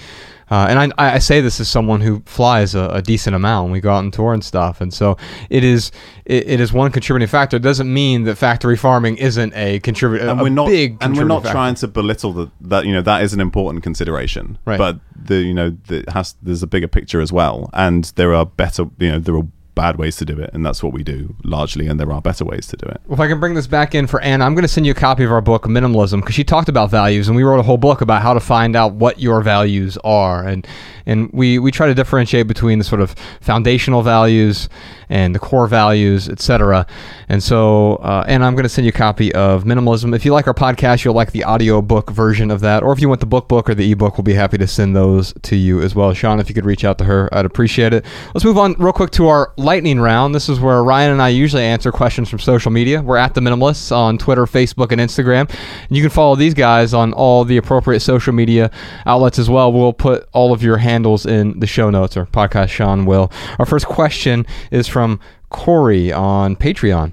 uh, 0.51 0.67
and 0.69 0.93
I, 0.99 1.15
I 1.15 1.19
say 1.19 1.41
this 1.41 1.59
as 1.61 1.69
someone 1.69 2.01
who 2.01 2.23
flies 2.27 2.75
a, 2.75 2.89
a 2.91 3.03
decent 3.03 3.35
amount. 3.37 3.65
when 3.65 3.73
We 3.73 3.81
go 3.81 3.91
out 3.93 4.05
and 4.05 4.13
tour 4.13 4.33
and 4.33 4.45
stuff, 4.45 4.81
and 4.81 4.93
so 4.95 5.17
it 5.51 5.65
is 5.65 5.91
it, 6.25 6.49
it 6.49 6.61
is 6.61 6.73
one 6.73 6.91
contributing 6.93 7.29
factor. 7.29 7.57
It 7.57 7.63
doesn't 7.63 7.93
mean 7.93 8.25
that 8.25 8.37
factory 8.37 8.77
farming 8.77 9.17
isn't 9.17 9.53
a 9.55 9.81
contributor. 9.81 10.29
and 10.29 10.41
we're 10.41 10.49
not 10.51 10.67
big 10.69 10.99
and 11.01 11.17
we're 11.17 11.25
not 11.25 11.43
factor. 11.43 11.53
trying 11.53 11.75
to 11.77 11.89
belittle 11.89 12.33
the, 12.33 12.51
that 12.61 12.85
you 12.87 12.93
know 12.93 13.03
that 13.03 13.23
is 13.23 13.33
an 13.33 13.41
important 13.41 13.83
consideration 13.83 14.59
Right. 14.65 14.79
but 14.79 15.01
the 15.17 15.37
you 15.43 15.55
know 15.55 15.71
the, 15.89 16.05
has 16.13 16.35
there's 16.43 16.63
a 16.63 16.67
bigger 16.67 16.89
picture 16.89 17.21
as 17.21 17.33
well 17.33 17.71
and 17.73 18.05
there 18.17 18.35
are 18.35 18.47
better 18.47 18.85
you 18.99 19.11
know 19.13 19.19
there 19.19 19.37
are 19.37 19.47
bad 19.77 19.97
ways 19.97 20.17
to 20.17 20.25
do 20.25 20.41
it 20.41 20.51
and 20.53 20.67
that's 20.67 20.83
what 20.83 20.93
we 20.93 21.05
do 21.05 21.37
largely 21.45 21.87
and 21.87 22.01
there 22.01 22.11
are 22.11 22.21
better 22.21 22.45
ways 22.45 22.67
to 22.67 22.77
do 22.77 22.87
it 22.87 23.01
Well, 23.07 23.15
If 23.15 23.21
I 23.21 23.29
can 23.29 23.39
bring 23.39 23.55
this 23.55 23.69
back 23.69 23.95
in 23.95 24.09
for 24.09 24.21
Anna, 24.23 24.45
I'm 24.45 24.55
going 24.55 24.63
to 24.63 24.69
send 24.69 24.87
you 24.87 24.93
a 24.93 24.97
copy 24.97 25.23
of 25.23 25.31
our 25.31 25.41
book, 25.41 25.65
Minimalism, 25.65 26.21
because 26.21 26.35
she 26.35 26.43
talked 26.43 26.69
about 26.69 26.91
values, 26.91 27.29
and 27.29 27.37
we 27.37 27.45
wrote 27.45 27.61
a 27.61 27.63
whole 27.63 27.77
book 27.77 28.01
about 28.01 28.23
how 28.23 28.35
to 28.35 28.41
find 28.41 28.75
out 28.75 28.95
what 28.95 29.21
your 29.21 29.43
values 29.43 29.97
are, 30.03 30.45
and 30.45 30.67
and 31.05 31.31
we 31.33 31.59
we 31.59 31.71
try 31.71 31.87
to 31.87 31.95
differentiate 31.95 32.49
between 32.49 32.79
the 32.79 32.85
sort 32.85 33.01
of 33.01 33.15
foundational 33.41 34.03
values 34.03 34.69
and 35.09 35.35
the 35.35 35.39
core 35.39 35.69
values, 35.69 36.29
etc. 36.29 36.85
And 37.29 37.43
so, 37.43 37.97
uh, 37.97 38.25
and 38.27 38.45
I'm 38.45 38.55
going 38.55 38.65
to 38.65 38.69
send 38.69 38.87
you 38.87 38.91
a 38.91 38.93
copy 38.93 39.33
of 39.35 39.65
Minimalism. 39.65 40.15
If 40.17 40.25
you 40.25 40.33
like 40.33 40.47
our 40.49 40.55
podcast, 40.55 41.05
you'll 41.05 41.15
like 41.15 41.31
the 41.31 41.45
audio 41.45 41.81
book 41.81 42.11
version 42.11 42.51
of 42.51 42.61
that, 42.61 42.83
or 42.83 42.93
if 42.93 43.01
you 43.01 43.09
want 43.09 43.21
the 43.21 43.27
book 43.27 43.47
book 43.49 43.71
or 43.71 43.75
the 43.75 43.93
ebook, 43.93 44.17
we'll 44.17 44.25
be 44.25 44.35
happy 44.35 44.59
to 44.59 44.67
send 44.67 44.97
those 44.97 45.33
to 45.43 45.55
you 45.55 45.81
as 45.81 45.95
well. 45.95 46.13
Sean, 46.15 46.41
if 46.41 46.49
you 46.49 46.55
could 46.55 46.65
reach 46.67 46.85
out 46.85 46.99
to 46.99 47.05
her, 47.05 47.29
I'd 47.33 47.45
appreciate 47.45 47.93
it. 47.93 48.05
Let's 48.35 48.45
move 48.45 48.59
on 48.59 48.75
real 48.79 48.93
quick 48.93 49.11
to 49.13 49.29
our 49.29 49.53
lightning 49.67 49.99
round. 49.99 50.33
This 50.33 50.49
is 50.49 50.61
where 50.61 50.83
Ryan 50.85 51.11
and 51.11 51.21
I 51.21 51.29
usually 51.31 51.65
answer 51.65 51.91
questions 51.91 52.31
from 52.31 52.39
social 52.39 52.71
media. 52.71 53.03
We're 53.03 53.17
at 53.17 53.35
the 53.35 53.41
Minimalists 53.41 53.91
on 53.91 54.17
Twitter, 54.17 54.47
Facebook, 54.47 54.93
and 54.93 55.01
Instagram. 55.01 55.51
And 55.89 55.97
you 55.97 56.03
can 56.03 56.11
follow 56.11 56.37
these 56.37 56.55
guys 56.55 56.95
on 56.95 57.13
all 57.13 57.45
the 57.45 57.57
appropriate 57.57 57.99
social 57.99 58.33
media 58.33 58.71
outlets 59.07 59.41
as 59.41 59.51
well. 59.51 59.73
We'll 59.73 59.93
put 59.93 60.29
all 60.33 60.53
of 60.53 60.63
your 60.63 60.77
handles 60.77 61.27
in 61.27 61.59
the 61.59 61.67
show 61.67 61.91
notes, 61.91 62.17
or 62.17 62.27
podcast 62.27 62.69
Sean 62.69 63.07
will. 63.07 63.33
Our 63.59 63.67
first 63.67 63.87
question 63.87 64.47
is 64.71 64.87
from 64.87 65.19
Corey 65.51 66.13
on 66.13 66.55
Patreon. 66.55 67.13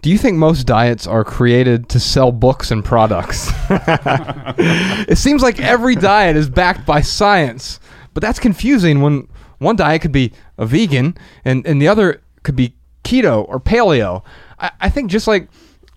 Do 0.00 0.08
you 0.08 0.16
think 0.16 0.38
most 0.38 0.66
diets 0.66 1.06
are 1.06 1.24
created 1.24 1.90
to 1.90 2.00
sell 2.00 2.32
books 2.32 2.70
and 2.70 2.82
products? 2.82 3.50
it 3.68 5.18
seems 5.18 5.42
like 5.42 5.60
every 5.60 5.94
diet 5.94 6.36
is 6.36 6.48
backed 6.48 6.86
by 6.86 7.02
science, 7.02 7.80
but 8.14 8.22
that's 8.22 8.38
confusing 8.38 9.02
when 9.02 9.28
one 9.64 9.76
diet 9.76 10.02
could 10.02 10.12
be 10.12 10.32
a 10.58 10.66
vegan 10.66 11.16
and, 11.44 11.66
and 11.66 11.80
the 11.80 11.88
other 11.88 12.22
could 12.42 12.56
be 12.56 12.74
keto 13.02 13.48
or 13.48 13.58
paleo. 13.58 14.22
I, 14.58 14.70
I 14.82 14.90
think 14.90 15.10
just 15.10 15.26
like 15.26 15.48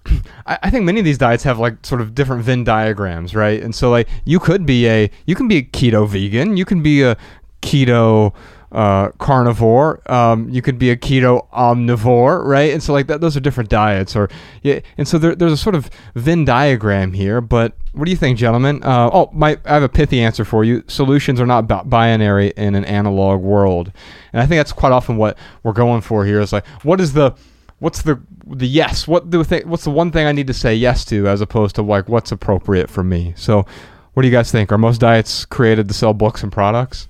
I, 0.45 0.58
I 0.63 0.69
think 0.69 0.86
many 0.86 0.99
of 0.99 1.06
these 1.06 1.17
diets 1.17 1.43
have 1.43 1.60
like 1.60 1.86
sort 1.86 2.01
of 2.01 2.15
different 2.15 2.43
Venn 2.43 2.63
diagrams, 2.63 3.36
right? 3.36 3.62
And 3.62 3.75
so 3.75 3.89
like 3.89 4.08
you 4.25 4.39
could 4.39 4.65
be 4.65 4.88
a 4.88 5.12
you 5.25 5.36
can 5.36 5.47
be 5.47 5.58
a 5.58 5.63
keto 5.63 6.08
vegan, 6.08 6.58
you 6.58 6.65
can 6.65 6.82
be 6.82 7.03
a 7.03 7.17
keto 7.62 8.34
uh, 8.71 9.10
carnivore, 9.12 10.01
um, 10.12 10.49
you 10.49 10.62
could 10.62 10.77
be 10.77 10.89
a 10.89 10.95
keto 10.97 11.49
omnivore, 11.51 12.43
right? 12.43 12.73
And 12.73 12.84
so 12.84 12.93
like 12.93 13.08
that, 13.08 13.21
those 13.21 13.38
are 13.38 13.39
different 13.39 13.69
diets, 13.69 14.15
or 14.15 14.30
yeah. 14.62 14.80
And 14.97 15.08
so 15.08 15.17
there, 15.17 15.36
there's 15.36 15.53
a 15.53 15.58
sort 15.58 15.75
of 15.75 15.89
Venn 16.15 16.43
diagram 16.45 17.13
here. 17.13 17.39
But 17.39 17.73
what 17.93 18.06
do 18.06 18.12
you 18.12 18.17
think, 18.17 18.38
gentlemen? 18.38 18.84
Uh, 18.84 19.10
oh, 19.13 19.30
my 19.34 19.58
I 19.65 19.75
have 19.75 19.84
a 19.84 19.89
pithy 19.89 20.19
answer 20.19 20.43
for 20.43 20.63
you. 20.63 20.84
Solutions 20.88 21.39
are 21.39 21.45
not 21.45 21.67
bi- 21.67 21.84
binary 21.84 22.53
in 22.58 22.75
an 22.75 22.86
analog 22.86 23.41
world, 23.41 23.91
and 24.34 24.41
I 24.41 24.45
think 24.45 24.60
that's 24.60 24.73
quite 24.73 24.91
often 24.91 25.17
what 25.17 25.38
we're 25.63 25.73
going 25.73 26.01
for 26.01 26.25
here. 26.25 26.41
Is 26.41 26.51
like, 26.51 26.67
what 26.84 26.99
is 26.99 27.13
the 27.13 27.36
what's 27.80 28.01
the 28.01 28.19
the 28.47 28.67
yes 28.67 29.08
what 29.08 29.30
the 29.30 29.43
th- 29.43 29.65
what's 29.65 29.84
the 29.84 29.91
one 29.91 30.12
thing 30.12 30.25
i 30.25 30.32
need 30.32 30.47
to 30.47 30.53
say 30.53 30.73
yes 30.73 31.06
to 31.06 31.27
as 31.27 31.41
opposed 31.41 31.75
to 31.75 31.82
like 31.84 32.10
what's 32.10 32.32
appropriate 32.32 32.89
for 32.89 33.03
me 33.03 33.34
so 33.38 33.65
what 34.13 34.23
do 34.23 34.27
you 34.27 34.32
guys 34.32 34.51
think 34.51 34.71
are 34.71 34.80
most 34.80 34.99
diets 34.99 35.45
created 35.45 35.88
to 35.88 35.93
sell 35.93 36.13
books 36.13 36.41
and 36.41 36.51
products 36.51 37.08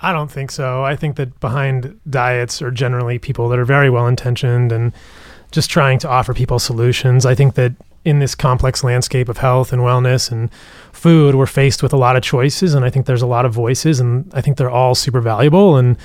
I 0.00 0.12
don't 0.12 0.30
think 0.30 0.50
so. 0.50 0.84
I 0.84 0.96
think 0.96 1.16
that 1.16 1.38
behind 1.40 1.98
diets 2.08 2.60
are 2.60 2.70
generally 2.70 3.18
people 3.18 3.48
that 3.48 3.58
are 3.58 3.64
very 3.64 3.88
well 3.90 4.06
intentioned 4.06 4.72
and 4.72 4.92
just 5.50 5.70
trying 5.70 5.98
to 6.00 6.08
offer 6.08 6.34
people 6.34 6.58
solutions. 6.58 7.24
I 7.24 7.34
think 7.34 7.54
that 7.54 7.72
in 8.04 8.18
this 8.18 8.34
complex 8.34 8.84
landscape 8.84 9.28
of 9.30 9.38
health 9.38 9.72
and 9.72 9.80
wellness 9.80 10.30
and 10.30 10.50
food, 10.92 11.36
we're 11.36 11.46
faced 11.46 11.82
with 11.82 11.92
a 11.92 11.96
lot 11.96 12.16
of 12.16 12.22
choices, 12.22 12.74
and 12.74 12.84
I 12.84 12.90
think 12.90 13.06
there's 13.06 13.22
a 13.22 13.26
lot 13.26 13.46
of 13.46 13.52
voices, 13.54 13.98
and 13.98 14.30
I 14.34 14.42
think 14.42 14.58
they're 14.58 14.68
all 14.68 14.94
super 14.94 15.20
valuable, 15.22 15.76
and 15.76 15.96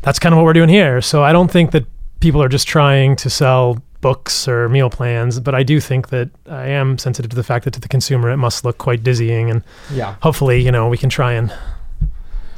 that's 0.00 0.18
kind 0.18 0.32
of 0.32 0.38
what 0.38 0.44
we're 0.46 0.54
doing 0.54 0.70
here. 0.70 1.02
So 1.02 1.22
I 1.22 1.32
don't 1.32 1.50
think 1.50 1.72
that 1.72 1.84
people 2.20 2.42
are 2.42 2.48
just 2.48 2.66
trying 2.66 3.14
to 3.16 3.28
sell 3.28 3.82
books 4.00 4.48
or 4.48 4.68
meal 4.70 4.88
plans, 4.88 5.38
but 5.40 5.54
I 5.54 5.62
do 5.64 5.80
think 5.80 6.08
that 6.08 6.30
I 6.48 6.68
am 6.68 6.96
sensitive 6.96 7.30
to 7.30 7.36
the 7.36 7.42
fact 7.42 7.64
that 7.66 7.72
to 7.74 7.80
the 7.80 7.88
consumer 7.88 8.30
it 8.30 8.36
must 8.38 8.64
look 8.64 8.78
quite 8.78 9.02
dizzying, 9.02 9.50
and 9.50 9.62
Yeah. 9.92 10.14
hopefully, 10.22 10.62
you 10.62 10.70
know, 10.72 10.88
we 10.88 10.96
can 10.96 11.10
try 11.10 11.32
and 11.32 11.52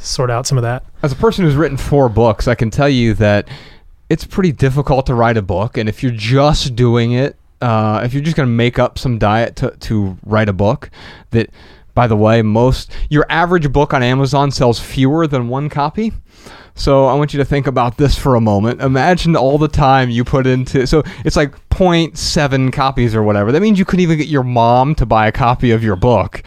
sort 0.07 0.31
out 0.31 0.47
some 0.47 0.59
of 0.59 0.62
that. 0.62 0.85
As 1.03 1.12
a 1.12 1.16
person 1.16 1.45
who's 1.45 1.57
written 1.57 1.77
four 1.77 2.09
books, 2.09 2.49
I 2.49 2.55
can 2.55 2.71
tell 2.71 2.88
you 2.88 3.14
that 3.14 3.49
it's 4.09 4.25
pretty 4.25 4.53
difficult 4.53 5.07
to 5.07 5.14
write 5.14 5.37
a 5.37 5.42
book. 5.42 5.77
And 5.77 5.88
if 5.88 6.03
you're 6.03 6.12
just 6.12 6.77
doing 6.77 7.12
it, 7.12 7.37
uh, 7.61 8.03
if 8.05 8.14
you're 8.14 8.23
just 8.23 8.37
going 8.37 8.49
to 8.49 8.55
make 8.55 8.79
up 8.79 8.99
some 8.99 9.19
diet 9.19 9.57
to, 9.57 9.71
to 9.71 10.16
write 10.25 10.49
a 10.49 10.53
book, 10.53 10.90
that, 11.31 11.51
by 11.95 12.07
the 12.07 12.16
way, 12.16 12.42
most, 12.42 12.92
your 13.09 13.27
average 13.29 13.73
book 13.73 13.95
on 13.95 14.03
Amazon 14.03 14.51
sells 14.51 14.79
fewer 14.79 15.27
than 15.27 15.49
one 15.49 15.69
copy. 15.69 16.12
So 16.79 17.07
I 17.07 17.14
want 17.14 17.33
you 17.33 17.38
to 17.38 17.45
think 17.45 17.66
about 17.66 17.97
this 17.97 18.19
for 18.19 18.35
a 18.35 18.40
moment. 18.40 18.83
Imagine 18.83 19.35
all 19.35 19.57
the 19.57 19.66
time 19.66 20.11
you 20.11 20.25
put 20.25 20.47
into 20.47 20.87
so 20.87 21.03
it's 21.25 21.35
like 21.35 21.53
0.7 21.71 22.71
copies 22.71 23.14
or 23.14 23.23
whatever. 23.23 23.51
That 23.51 23.61
means 23.61 23.79
you 23.79 23.87
couldn't 23.87 24.03
even 24.03 24.19
get 24.19 24.29
your 24.29 24.42
mom 24.42 24.95
to 24.97 25.07
buy 25.07 25.27
a 25.27 25.33
copy 25.33 25.71
of 25.71 25.83
your 25.83 25.97
book. 25.97 26.42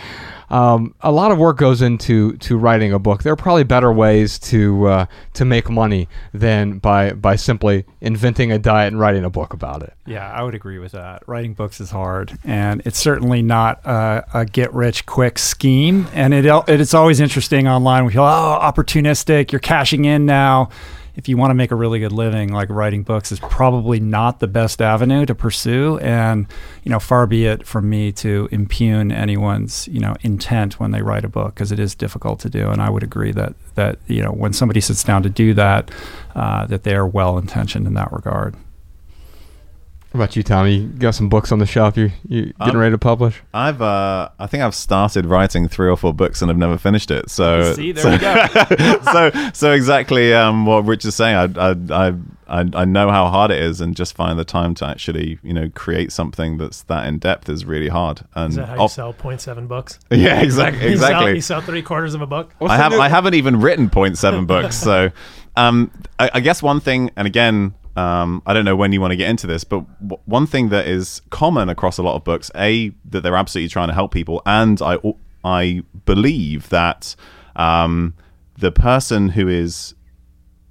Um, 0.50 0.96
a 1.02 1.12
lot 1.12 1.32
of 1.32 1.38
work 1.38 1.58
goes 1.58 1.82
into 1.82 2.34
to 2.38 2.58
writing 2.58 2.94
a 2.94 3.00
book. 3.00 3.24
There 3.24 3.34
are 3.34 3.38
probably 3.38 3.64
better 3.64 3.92
ways 3.92 4.40
to 4.40 4.86
uh, 4.88 5.06
to 5.34 5.46
make 5.46 5.70
money 5.70 6.08
than 6.34 6.80
by 6.80 7.14
by 7.14 7.36
simply 7.36 7.86
inventing 8.02 8.52
a 8.52 8.60
diet 8.60 8.92
and 8.92 9.00
writing 9.00 9.24
a 9.24 9.30
book 9.30 9.54
about 9.54 9.84
it. 9.84 9.94
Yeah, 10.06 10.30
I 10.30 10.42
would 10.44 10.56
agree 10.56 10.80
with 10.80 10.94
that. 10.94 11.24
Writing 11.28 11.54
books 11.54 11.80
is 11.80 11.92
hard, 11.92 12.38
and 12.44 12.82
it's 12.86 12.98
certainly 12.98 13.42
not 13.42 13.86
a, 13.86 14.26
a 14.34 14.46
get 14.46 14.74
rich 14.74 15.06
quick 15.06 15.38
scheme. 15.38 16.08
And 16.14 16.34
it 16.34 16.46
it's 16.68 16.94
always 16.94 17.20
interesting 17.20 17.68
online. 17.68 18.06
We 18.06 18.14
feel 18.14 18.24
oh 18.24 18.60
opportunistic. 18.62 19.52
You're 19.52 19.60
cashing 19.60 20.06
in 20.06 20.26
now. 20.26 20.70
If 21.16 21.28
you 21.28 21.38
want 21.38 21.52
to 21.52 21.56
make 21.56 21.72
a 21.72 21.76
really 21.76 22.00
good 22.00 22.12
living, 22.12 22.52
like 22.54 22.70
writing 22.70 23.04
books 23.04 23.32
is 23.32 23.40
probably 23.40 24.00
not 24.00 24.40
the 24.40 24.48
best 24.48 24.82
avenue 24.82 25.26
to 25.26 25.36
pursue. 25.36 25.98
And 26.00 26.48
you 26.84 26.92
know, 26.92 27.00
far 27.00 27.28
be 27.28 27.46
it 27.46 27.66
from 27.66 27.90
me 27.90 28.12
to 28.14 28.48
impugn 28.52 29.12
anyone's 29.12 29.88
you 29.88 30.00
know 30.00 30.16
intent 30.22 30.80
when 30.80 30.92
they 30.92 31.02
write 31.02 31.26
a 31.26 31.30
book 31.30 31.56
because 31.56 31.72
it 31.72 31.80
is 31.80 31.96
difficult 31.96 32.40
to 32.42 32.50
do. 32.50 32.70
And 32.70 32.82
I 32.82 32.90
would 32.90 33.04
agree 33.04 33.32
that 33.34 33.54
that 33.76 34.00
you 34.08 34.22
know 34.22 34.32
when 34.32 34.54
somebody 34.54 34.82
sits 34.82 35.04
down 35.04 35.24
to 35.24 35.30
do 35.30 35.54
that, 35.54 35.92
uh, 36.36 36.66
that 36.68 36.84
they 36.84 36.96
are 36.96 37.08
well 37.08 37.38
intentioned 37.38 37.88
in 37.88 37.94
that 37.96 38.12
regard. 38.12 38.56
What 40.12 40.18
about 40.22 40.36
you, 40.36 40.42
Tommy? 40.42 40.78
You 40.78 40.88
got 40.88 41.12
some 41.14 41.30
books 41.30 41.52
on 41.52 41.60
the 41.60 41.68
shelf 41.68 41.96
you 41.96 42.10
you 42.28 42.46
getting 42.60 42.76
Um, 42.76 42.78
ready 42.78 42.94
to 42.94 42.98
publish? 42.98 43.44
I've 43.54 43.80
uh, 43.80 44.30
I 44.40 44.48
think 44.48 44.64
I've 44.64 44.74
started 44.74 45.28
writing 45.28 45.68
three 45.68 45.88
or 45.88 45.96
four 45.96 46.16
books 46.16 46.42
and 46.42 46.50
I've 46.50 46.58
never 46.58 46.80
finished 46.80 47.12
it. 47.12 47.30
So 47.30 47.74
See, 47.76 47.92
there 47.92 48.04
so, 48.04 48.12
we 48.12 48.18
go. 48.18 49.00
so 49.14 49.52
so 49.54 49.72
exactly 49.72 50.34
um, 50.34 50.66
what 50.66 50.86
Rich 50.86 51.06
is 51.06 51.14
saying. 51.14 51.36
I, 51.36 51.70
I 51.70 51.76
I 52.08 52.14
I 52.48 52.70
I 52.74 52.86
know 52.86 53.12
how 53.12 53.28
hard 53.28 53.52
it 53.52 53.62
is, 53.62 53.82
and 53.82 53.96
just 53.96 54.16
finding 54.16 54.38
the 54.38 54.46
time 54.46 54.74
to 54.76 54.86
actually 54.88 55.38
you 55.44 55.54
know 55.54 55.70
create 55.76 56.12
something 56.12 56.58
that's 56.58 56.82
that 56.84 57.06
in 57.06 57.20
depth 57.20 57.48
is 57.48 57.64
really 57.66 57.90
hard. 57.90 58.22
And 58.34 58.50
Is 58.50 58.56
that 58.56 58.68
how 58.70 58.74
you 58.76 58.82
off- 58.82 58.92
sell 58.94 59.14
0.7 59.14 59.68
books? 59.68 60.00
yeah, 60.10 60.42
exactly, 60.42 60.90
You 60.90 60.98
sell, 60.98 61.10
exactly. 61.12 61.36
you 61.36 61.42
sell 61.42 61.62
three 61.62 61.84
quarters 61.84 62.16
of 62.16 62.24
a 62.24 62.28
book? 62.28 62.52
What's 62.58 62.72
I 62.74 62.78
have 62.78 62.94
new- 62.94 63.00
I 63.00 63.10
haven't 63.10 63.36
even 63.36 63.60
written 63.62 63.92
0.7 63.92 64.48
books. 64.48 64.76
So, 64.76 65.12
um, 65.56 65.92
I, 66.18 66.32
I 66.34 66.40
guess 66.40 66.64
one 66.64 66.80
thing, 66.80 67.12
and 67.16 67.28
again, 67.28 67.76
um, 68.00 68.42
I 68.46 68.54
don't 68.54 68.66
know 68.66 68.76
when 68.76 68.94
you 68.94 69.02
want 69.02 69.12
to 69.12 69.18
get 69.18 69.30
into 69.30 69.48
this, 69.48 69.64
but 69.64 69.80
w- 70.08 70.22
one 70.26 70.48
thing 70.48 70.70
that 70.70 70.88
is 70.88 71.22
common 71.30 71.70
across 71.70 71.98
a 71.98 72.04
lot 72.04 72.16
of 72.16 72.24
books, 72.24 72.50
a 72.56 72.92
that 73.06 73.22
they're 73.22 73.36
absolutely 73.36 73.70
trying 73.70 73.90
to 73.90 73.94
help 73.94 74.14
people, 74.14 74.42
and 74.46 74.82
I 74.82 74.98
I 75.44 75.84
believe 76.06 76.70
that 76.70 77.16
um, 77.56 78.14
the 78.58 78.72
person 78.72 79.30
who 79.30 79.48
is 79.48 79.96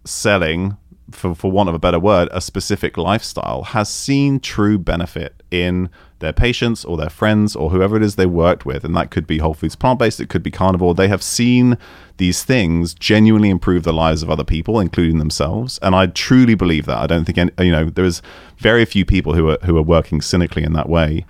selling 0.04 0.76
for, 1.10 1.34
for 1.34 1.50
want 1.50 1.68
of 1.68 1.74
a 1.74 1.78
better 1.78 1.98
word, 1.98 2.28
a 2.32 2.40
specific 2.40 2.96
lifestyle 2.96 3.62
has 3.62 3.88
seen 3.88 4.40
true 4.40 4.78
benefit 4.78 5.42
in 5.50 5.90
their 6.20 6.32
patients 6.32 6.84
or 6.84 6.96
their 6.96 7.10
friends 7.10 7.54
or 7.54 7.70
whoever 7.70 7.96
it 7.96 8.02
is 8.02 8.16
they 8.16 8.26
worked 8.26 8.66
with. 8.66 8.84
And 8.84 8.96
that 8.96 9.10
could 9.10 9.26
be 9.26 9.38
Whole 9.38 9.54
Foods 9.54 9.76
plant 9.76 9.98
based, 9.98 10.20
it 10.20 10.28
could 10.28 10.42
be 10.42 10.50
carnivore. 10.50 10.94
They 10.94 11.08
have 11.08 11.22
seen 11.22 11.78
these 12.16 12.42
things 12.42 12.94
genuinely 12.94 13.50
improve 13.50 13.84
the 13.84 13.92
lives 13.92 14.22
of 14.22 14.30
other 14.30 14.44
people, 14.44 14.80
including 14.80 15.18
themselves. 15.18 15.78
And 15.82 15.94
I 15.94 16.06
truly 16.06 16.54
believe 16.54 16.86
that. 16.86 16.98
I 16.98 17.06
don't 17.06 17.24
think, 17.24 17.38
any, 17.38 17.52
you 17.60 17.72
know, 17.72 17.90
there 17.90 18.04
is 18.04 18.22
very 18.58 18.84
few 18.84 19.04
people 19.04 19.34
who 19.34 19.50
are, 19.50 19.58
who 19.64 19.76
are 19.76 19.82
working 19.82 20.20
cynically 20.20 20.64
in 20.64 20.72
that 20.72 20.88
way. 20.88 21.24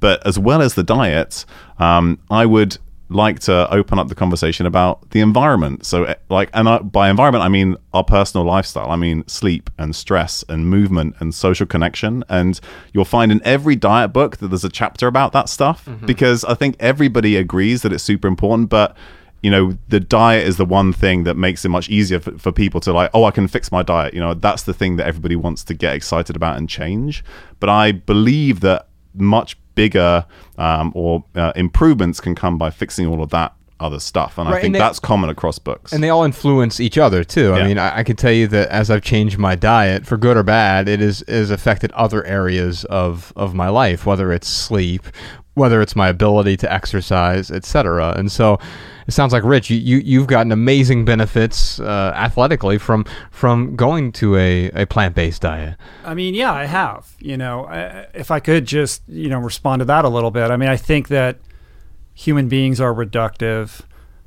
But 0.00 0.26
as 0.26 0.38
well 0.38 0.60
as 0.60 0.74
the 0.74 0.82
diet, 0.82 1.46
um, 1.78 2.18
I 2.30 2.44
would 2.44 2.76
like 3.08 3.38
to 3.40 3.72
open 3.72 3.98
up 3.98 4.08
the 4.08 4.14
conversation 4.14 4.66
about 4.66 5.10
the 5.10 5.20
environment. 5.20 5.84
So, 5.84 6.04
eh, 6.04 6.14
like, 6.30 6.50
and 6.54 6.68
I, 6.68 6.78
by 6.78 7.10
environment, 7.10 7.44
I 7.44 7.48
mean 7.48 7.76
our 7.92 8.04
personal 8.04 8.46
lifestyle. 8.46 8.90
I 8.90 8.96
mean 8.96 9.26
sleep 9.28 9.70
and 9.78 9.94
stress 9.94 10.44
and 10.48 10.68
movement 10.68 11.16
and 11.20 11.34
social 11.34 11.66
connection. 11.66 12.24
And 12.28 12.58
you'll 12.92 13.04
find 13.04 13.30
in 13.30 13.40
every 13.44 13.76
diet 13.76 14.12
book 14.12 14.38
that 14.38 14.48
there's 14.48 14.64
a 14.64 14.70
chapter 14.70 15.06
about 15.06 15.32
that 15.32 15.48
stuff 15.48 15.86
because 16.06 16.44
I 16.44 16.54
think 16.54 16.76
everybody 16.80 17.36
agrees 17.36 17.82
that 17.82 17.92
it's 17.92 18.04
super 18.04 18.26
important. 18.28 18.70
But 18.70 18.96
you 19.42 19.50
know, 19.50 19.76
the 19.88 20.00
diet 20.00 20.46
is 20.46 20.56
the 20.56 20.64
one 20.64 20.94
thing 20.94 21.24
that 21.24 21.36
makes 21.36 21.66
it 21.66 21.68
much 21.68 21.90
easier 21.90 22.18
for, 22.18 22.38
for 22.38 22.50
people 22.50 22.80
to 22.80 22.94
like, 22.94 23.10
oh, 23.12 23.24
I 23.24 23.30
can 23.30 23.46
fix 23.46 23.70
my 23.70 23.82
diet. 23.82 24.14
You 24.14 24.20
know, 24.20 24.32
that's 24.32 24.62
the 24.62 24.72
thing 24.72 24.96
that 24.96 25.06
everybody 25.06 25.36
wants 25.36 25.62
to 25.64 25.74
get 25.74 25.94
excited 25.94 26.34
about 26.34 26.56
and 26.56 26.66
change. 26.66 27.22
But 27.60 27.68
I 27.68 27.92
believe 27.92 28.60
that 28.60 28.88
much 29.12 29.58
bigger 29.74 30.24
um, 30.58 30.92
or 30.94 31.24
uh, 31.34 31.52
improvements 31.56 32.20
can 32.20 32.34
come 32.34 32.58
by 32.58 32.70
fixing 32.70 33.06
all 33.06 33.22
of 33.22 33.30
that 33.30 33.54
other 33.80 33.98
stuff. 33.98 34.38
And 34.38 34.48
I 34.48 34.52
think 34.52 34.64
and 34.66 34.74
they- 34.76 34.78
that's 34.78 35.00
common 35.00 35.28
across 35.30 35.58
books. 35.58 35.92
and 35.92 36.02
they 36.02 36.08
all 36.08 36.22
influence 36.24 36.78
each 36.78 36.96
other 36.96 37.24
too. 37.24 37.52
I 37.52 37.66
mean, 37.66 37.76
I, 37.78 37.98
I 37.98 38.02
can 38.04 38.14
tell 38.16 38.30
you 38.32 38.46
that 38.48 38.68
as 38.68 38.88
I've 38.90 39.02
changed 39.02 39.36
my 39.36 39.56
diet 39.56 40.06
for 40.06 40.16
good 40.16 40.36
or 40.36 40.42
bad, 40.44 40.88
it 40.88 41.00
is 41.02 41.24
has 41.28 41.50
affected 41.50 41.90
other 41.92 42.24
areas 42.24 42.84
of 42.86 43.32
of 43.36 43.52
my 43.54 43.68
life, 43.68 44.06
whether 44.06 44.32
it's 44.32 44.48
sleep, 44.48 45.02
whether 45.54 45.80
it's 45.80 45.96
my 45.96 46.08
ability 46.08 46.56
to 46.58 46.72
exercise, 46.72 47.50
etc. 47.50 48.14
And 48.16 48.30
so, 48.30 48.58
it 49.06 49.12
sounds 49.12 49.32
like 49.32 49.44
Rich, 49.44 49.70
you, 49.70 49.78
you 49.78 49.98
you've 49.98 50.26
gotten 50.26 50.50
amazing 50.50 51.04
benefits 51.04 51.78
uh, 51.80 52.12
athletically 52.14 52.78
from 52.78 53.04
from 53.30 53.76
going 53.76 54.12
to 54.12 54.36
a, 54.36 54.70
a 54.70 54.86
plant 54.86 55.14
based 55.14 55.42
diet. 55.42 55.76
I 56.04 56.14
mean, 56.14 56.34
yeah, 56.34 56.52
I 56.52 56.64
have. 56.64 57.14
You 57.18 57.36
know, 57.36 57.66
I, 57.66 58.06
if 58.14 58.30
I 58.30 58.40
could 58.40 58.66
just, 58.66 59.02
you 59.08 59.28
know, 59.28 59.38
respond 59.38 59.80
to 59.80 59.84
that 59.86 60.04
a 60.04 60.08
little 60.08 60.30
bit. 60.30 60.50
I 60.50 60.56
mean, 60.56 60.68
I 60.68 60.76
think 60.76 61.08
that 61.08 61.38
human 62.14 62.48
beings 62.48 62.80
are 62.80 62.94
reductive. 62.94 63.82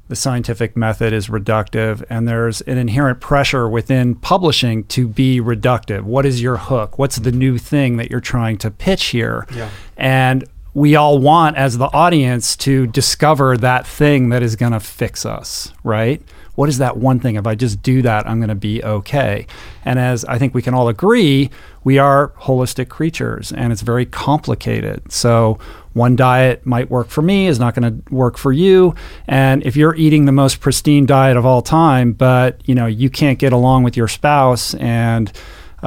The 0.09 0.15
scientific 0.15 0.77
method 0.77 1.11
is 1.11 1.27
reductive, 1.27 2.01
and 2.09 2.27
there's 2.27 2.61
an 2.61 2.77
inherent 2.77 3.19
pressure 3.19 3.67
within 3.67 4.15
publishing 4.15 4.85
to 4.85 5.05
be 5.05 5.41
reductive. 5.41 6.03
What 6.03 6.25
is 6.25 6.41
your 6.41 6.55
hook? 6.55 6.97
What's 6.97 7.17
the 7.17 7.31
new 7.31 7.57
thing 7.57 7.97
that 7.97 8.09
you're 8.09 8.21
trying 8.21 8.57
to 8.59 8.71
pitch 8.71 9.07
here? 9.07 9.45
Yeah. 9.53 9.69
And 9.97 10.45
we 10.77 10.95
all 10.95 11.17
want, 11.17 11.57
as 11.57 11.79
the 11.79 11.91
audience, 11.91 12.55
to 12.55 12.85
discover 12.85 13.57
that 13.57 13.87
thing 13.87 14.29
that 14.29 14.43
is 14.43 14.55
going 14.55 14.73
to 14.73 14.79
fix 14.79 15.25
us, 15.25 15.73
right? 15.83 16.21
What 16.53 16.69
is 16.69 16.77
that 16.77 16.97
one 16.97 17.19
thing? 17.19 17.33
If 17.35 17.47
I 17.47 17.55
just 17.55 17.81
do 17.81 18.03
that, 18.03 18.27
I'm 18.27 18.37
going 18.37 18.49
to 18.49 18.53
be 18.53 18.83
okay. 18.83 19.47
And 19.83 19.97
as 19.97 20.23
I 20.25 20.37
think 20.37 20.53
we 20.53 20.61
can 20.61 20.75
all 20.75 20.87
agree, 20.87 21.49
we 21.83 21.97
are 21.97 22.31
holistic 22.41 22.89
creatures 22.89 23.51
and 23.51 23.73
it's 23.73 23.81
very 23.81 24.05
complicated. 24.05 25.11
So, 25.11 25.57
one 25.93 26.15
diet 26.15 26.63
might 26.63 26.91
work 26.91 27.07
for 27.07 27.23
me, 27.23 27.47
is 27.47 27.57
not 27.57 27.73
going 27.73 28.03
to 28.03 28.13
work 28.13 28.37
for 28.37 28.51
you. 28.51 28.93
And 29.25 29.65
if 29.65 29.75
you're 29.75 29.95
eating 29.95 30.25
the 30.25 30.31
most 30.31 30.59
pristine 30.59 31.07
diet 31.07 31.37
of 31.37 31.45
all 31.45 31.63
time, 31.63 32.13
but 32.13 32.61
you 32.65 32.75
know, 32.75 32.85
you 32.85 33.09
can't 33.09 33.39
get 33.39 33.51
along 33.51 33.81
with 33.81 33.97
your 33.97 34.07
spouse 34.07 34.75
and 34.75 35.31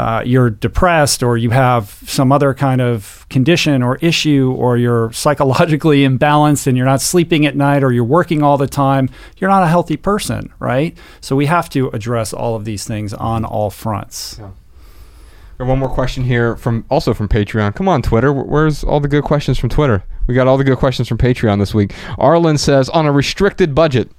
uh, 0.01 0.23
you're 0.25 0.49
depressed 0.49 1.23
or 1.23 1.37
you 1.37 1.51
have 1.51 1.91
some 2.07 2.33
other 2.33 2.55
kind 2.55 2.81
of 2.81 3.27
condition 3.29 3.83
or 3.83 3.97
issue 3.97 4.51
or 4.57 4.79
you're 4.79 5.13
psychologically 5.13 5.99
imbalanced 6.09 6.67
and 6.67 6.75
you're 6.75 6.87
not 6.87 7.03
sleeping 7.03 7.45
at 7.45 7.55
night 7.55 7.85
or 7.85 7.93
you're 7.93 8.03
working 8.03 8.43
all 8.43 8.57
the 8.57 8.67
time, 8.67 9.11
you're 9.37 9.51
not 9.51 9.63
a 9.63 9.67
healthy 9.67 9.99
person, 9.99 10.51
right? 10.59 10.97
So 11.21 11.37
we 11.37 11.45
have 11.47 11.69
to 11.71 11.89
address 11.89 12.33
all 12.33 12.57
of 12.57 12.65
these 12.65 12.87
things 12.87 13.13
on 13.13 13.45
all 13.45 13.69
fronts. 13.69 14.41
And 15.59 15.69
one 15.69 15.79
more 15.79 15.91
question 15.91 16.25
here 16.25 16.57
from 16.57 16.87
also 16.89 17.13
from 17.13 17.29
Patreon. 17.29 17.75
Come 17.75 17.87
on, 17.87 18.01
Twitter. 18.01 18.33
Where's 18.33 18.83
all 18.83 19.01
the 19.01 19.09
good 19.09 19.25
questions 19.25 19.59
from 19.59 19.69
Twitter? 19.69 20.03
We 20.27 20.35
got 20.35 20.47
all 20.47 20.57
the 20.57 20.65
good 20.65 20.79
questions 20.79 21.09
from 21.09 21.19
Patreon 21.19 21.59
this 21.59 21.75
week. 21.75 21.93
Arlen 22.17 22.57
says, 22.57 22.89
on 22.89 23.05
a 23.05 23.13
restricted 23.13 23.75
budget, 23.75 24.11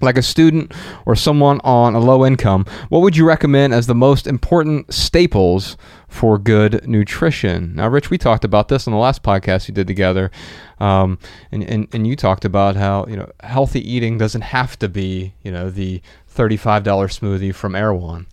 like 0.00 0.16
a 0.16 0.22
student 0.22 0.72
or 1.06 1.14
someone 1.14 1.60
on 1.62 1.94
a 1.94 2.00
low 2.00 2.24
income, 2.24 2.64
what 2.88 3.00
would 3.00 3.16
you 3.16 3.26
recommend 3.26 3.74
as 3.74 3.86
the 3.86 3.94
most 3.94 4.26
important 4.26 4.92
staples 4.92 5.76
for 6.08 6.38
good 6.38 6.86
nutrition? 6.88 7.74
Now, 7.74 7.88
Rich, 7.88 8.10
we 8.10 8.18
talked 8.18 8.44
about 8.44 8.68
this 8.68 8.86
on 8.86 8.92
the 8.92 8.98
last 8.98 9.22
podcast 9.22 9.68
we 9.68 9.74
did 9.74 9.86
together, 9.86 10.30
um, 10.78 11.18
and, 11.52 11.62
and 11.62 11.88
and 11.92 12.06
you 12.06 12.16
talked 12.16 12.44
about 12.44 12.76
how 12.76 13.06
you 13.06 13.16
know 13.16 13.30
healthy 13.40 13.80
eating 13.80 14.18
doesn't 14.18 14.42
have 14.42 14.78
to 14.78 14.88
be 14.88 15.34
you 15.42 15.52
know 15.52 15.70
the 15.70 16.02
thirty-five 16.28 16.82
dollar 16.82 17.08
smoothie 17.08 17.54
from 17.54 17.74
Erewhon. 17.74 18.26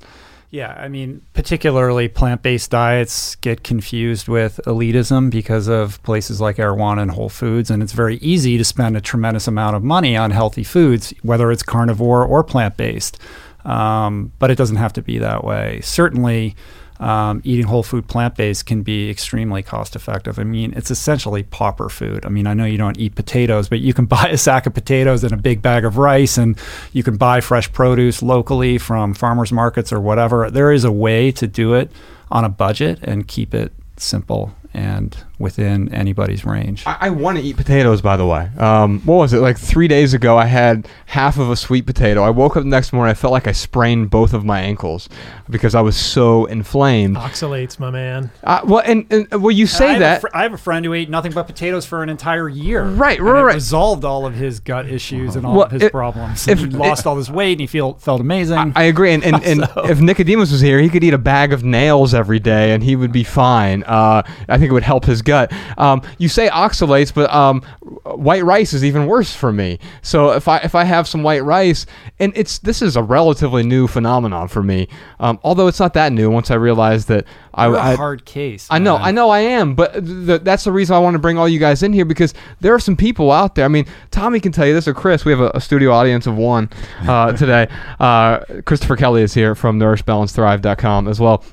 Yeah, 0.50 0.74
I 0.78 0.88
mean, 0.88 1.24
particularly 1.34 2.08
plant 2.08 2.42
based 2.42 2.72
diets 2.72 3.36
get 3.36 3.64
confused 3.64 4.30
with 4.30 4.62
elitism 4.66 5.30
because 5.30 5.68
of 5.68 6.02
places 6.04 6.40
like 6.40 6.58
Erewhon 6.58 7.00
and 7.00 7.12
Whole 7.12 7.28
Foods. 7.30 7.70
And 7.70 7.84
it's 7.84 7.92
very 7.92 8.16
easy 8.18 8.58
to 8.58 8.64
spend 8.64 8.96
a 8.96 9.02
tremendous 9.02 9.48
amount 9.48 9.76
of 9.76 9.84
money 9.84 10.16
on 10.16 10.32
healthy 10.32 10.64
foods, 10.64 11.14
whether 11.22 11.52
it's 11.52 11.64
carnivore 11.64 12.24
or 12.24 12.44
plant 12.46 12.78
based. 12.78 13.20
Um, 13.66 14.32
but 14.40 14.50
it 14.50 14.56
doesn't 14.58 14.78
have 14.78 14.94
to 14.94 15.02
be 15.02 15.18
that 15.18 15.44
way. 15.44 15.82
Certainly, 15.82 16.56
um, 17.00 17.42
eating 17.44 17.66
whole 17.66 17.84
food 17.84 18.08
plant 18.08 18.36
based 18.36 18.66
can 18.66 18.82
be 18.82 19.10
extremely 19.10 19.64
cost 19.64 19.96
effective. 19.96 20.40
I 20.40 20.44
mean, 20.44 20.74
it's 20.76 20.92
essentially 20.92 21.44
pauper 21.44 21.90
food. 21.90 22.26
I 22.26 22.30
mean, 22.30 22.48
I 22.48 22.54
know 22.54 22.66
you 22.66 22.78
don't 22.78 22.98
eat 22.98 23.16
potatoes, 23.16 23.70
but 23.70 23.80
you 23.80 23.94
can 23.94 24.06
buy 24.18 24.30
a 24.30 24.38
sack 24.38 24.66
of 24.66 24.74
potatoes 24.74 25.24
and 25.24 25.34
a 25.34 25.38
big 25.38 25.62
bag 25.62 25.86
of 25.86 25.98
rice, 25.98 26.38
and 26.38 26.58
you 26.94 27.04
can 27.04 27.18
buy 27.18 27.42
fresh 27.42 27.72
produce 27.72 28.22
locally 28.22 28.78
from 28.78 29.14
farmers 29.14 29.52
markets 29.52 29.92
or 29.94 30.00
whatever. 30.00 30.50
There 30.50 30.72
is 30.72 30.84
a 30.84 30.92
way 30.92 31.32
to 31.34 31.48
do 31.48 31.74
it 31.74 31.92
on 32.30 32.44
a 32.44 32.50
budget 32.50 33.00
and 33.04 33.28
keep 33.28 33.54
it 33.54 33.72
simple 33.96 34.54
and 34.74 35.18
within 35.40 35.94
anybody's 35.94 36.46
range. 36.46 36.84
I, 36.88 36.98
I 37.02 37.10
want 37.12 37.38
to 37.38 37.44
eat 37.44 37.58
potatoes, 37.58 38.02
by 38.02 38.18
the 38.18 38.26
way. 38.26 38.50
Um, 38.58 39.00
what 39.02 39.16
was 39.18 39.34
it? 39.34 39.38
Like 39.40 39.58
three 39.58 39.88
days 39.88 40.14
ago, 40.14 40.38
I 40.38 40.46
had 40.46 40.88
half 41.06 41.38
of 41.38 41.50
a 41.52 41.56
sweet 41.56 41.86
potato. 41.86 42.24
I 42.24 42.30
woke 42.32 42.58
up 42.58 42.64
the 42.64 42.70
next 42.70 42.92
morning, 42.92 43.12
I 43.12 43.14
felt 43.14 43.32
like 43.32 43.48
I 43.48 43.52
sprained 43.52 44.10
both 44.10 44.34
of 44.34 44.44
my 44.44 44.60
ankles 44.62 45.08
because 45.50 45.76
I 45.76 45.82
was 45.82 45.96
so 45.96 46.46
inflamed. 46.46 47.18
Oxalates, 47.18 47.78
my 47.80 47.92
man. 47.92 48.32
Uh, 48.44 48.62
well, 48.66 48.82
and, 48.86 49.06
and 49.12 49.28
well, 49.42 49.52
you 49.52 49.68
say 49.68 49.88
have 49.90 49.98
a 49.98 50.00
that. 50.00 50.22
fr- 50.22 50.28
I 50.34 50.44
have 50.44 50.54
a 50.54 50.58
friend 50.58 50.84
who 50.86 50.94
ate 50.94 51.10
nothing 51.10 51.32
but 51.34 51.44
potatoes 51.44 51.86
for 51.86 52.02
an 52.04 52.10
entire 52.10 52.50
year. 52.50 52.84
Right, 52.84 53.20
and 53.20 53.28
right, 53.28 53.40
it 53.40 53.44
right. 53.44 53.54
Resolved 53.56 54.04
all 54.06 54.26
of 54.26 54.34
his 54.34 54.60
gut 54.60 54.88
issues 54.88 55.36
and 55.36 55.46
all 55.46 55.54
Well, 55.58 55.66
of 55.66 55.72
his 55.72 55.84
if- 55.84 55.92
problems. 55.92 56.48
if- 56.48 56.58
he 56.60 56.66
lost 56.66 57.06
all 57.06 57.16
his 57.16 57.30
weight 57.30 57.54
and 57.54 57.62
he 57.62 57.68
feel, 57.68 57.94
felt 57.96 58.22
amazing. 58.22 58.74
I 58.76 58.84
agree, 58.84 59.14
and, 59.14 59.24
and, 59.24 59.44
and 59.44 59.70
So- 59.76 59.86
if 59.88 60.00
Nicodemus 60.02 60.52
was 60.52 60.62
here, 60.62 60.80
he 60.80 60.90
could 60.90 61.04
eat 61.04 61.14
a 61.14 61.18
bag 61.20 61.54
of 61.54 61.64
nails 61.64 62.14
every 62.16 62.40
day, 62.40 62.72
and 62.74 62.84
he 62.84 62.96
would 62.96 63.12
be 63.12 63.24
fine. 63.24 63.84
Uh, 63.84 64.24
I 64.50 64.58
think 64.58 64.70
it 64.72 64.74
would 64.74 64.84
help 64.84 65.06
his 65.06 65.22
gut. 65.28 65.52
Um, 65.78 66.02
you 66.18 66.30
say 66.30 66.50
oxalates, 66.50 67.14
but 67.14 67.32
um, 67.32 67.62
white 68.06 68.44
rice 68.44 68.74
is 68.74 68.84
even 68.84 69.06
worse 69.06 69.36
for 69.36 69.52
me. 69.52 69.80
So 70.02 70.32
if 70.32 70.48
I 70.48 70.58
if 70.60 70.74
I 70.74 70.86
have 70.86 71.08
some 71.08 71.22
white 71.22 71.44
rice, 71.44 71.86
and 72.18 72.34
it's 72.36 72.58
this 72.60 72.82
is 72.82 72.96
a 72.96 73.04
relatively 73.04 73.64
new 73.64 73.88
phenomenon 73.88 74.48
for 74.48 74.64
me. 74.64 74.88
Um, 75.20 75.40
although 75.44 75.68
it's 75.68 75.80
not 75.80 75.94
that 75.94 76.12
new. 76.12 76.32
Once 76.32 76.50
I 76.50 76.56
realized 76.56 77.08
that 77.10 77.26
I, 77.54 77.68
You're 77.68 77.76
a 77.76 77.82
I 77.82 77.96
hard 77.96 78.26
case. 78.26 78.68
I 78.70 78.80
know, 78.80 78.98
man. 78.98 79.08
I 79.08 79.12
know, 79.12 79.30
I 79.30 79.40
am, 79.40 79.76
but 79.76 79.94
th- 80.06 80.42
that's 80.42 80.64
the 80.64 80.72
reason 80.72 80.96
I 80.96 81.00
want 81.00 81.16
to 81.16 81.20
bring 81.20 81.38
all 81.38 81.50
you 81.50 81.60
guys 81.60 81.84
in 81.84 81.92
here 81.92 82.06
because 82.06 82.34
there 82.62 82.74
are 82.74 82.80
some 82.80 82.96
people 82.96 83.32
out 83.32 83.56
there. 83.56 83.66
I 83.66 83.68
mean, 83.68 83.86
Tommy 84.12 84.40
can 84.40 84.52
tell 84.52 84.68
you 84.68 84.74
this, 84.74 84.88
or 84.88 84.94
Chris. 84.94 85.26
We 85.26 85.32
have 85.32 85.42
a, 85.42 85.52
a 85.56 85.62
studio 85.62 85.92
audience 85.92 86.28
of 86.28 86.38
one 86.38 86.70
uh, 87.08 87.32
today. 87.38 87.68
Uh, 88.00 88.40
Christopher 88.66 88.96
Kelly 88.96 89.24
is 89.24 89.34
here 89.34 89.56
from 89.56 89.80
NourishBalanceThrive.com 89.80 91.08
as 91.08 91.20
well. 91.20 91.44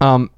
Um, 0.00 0.30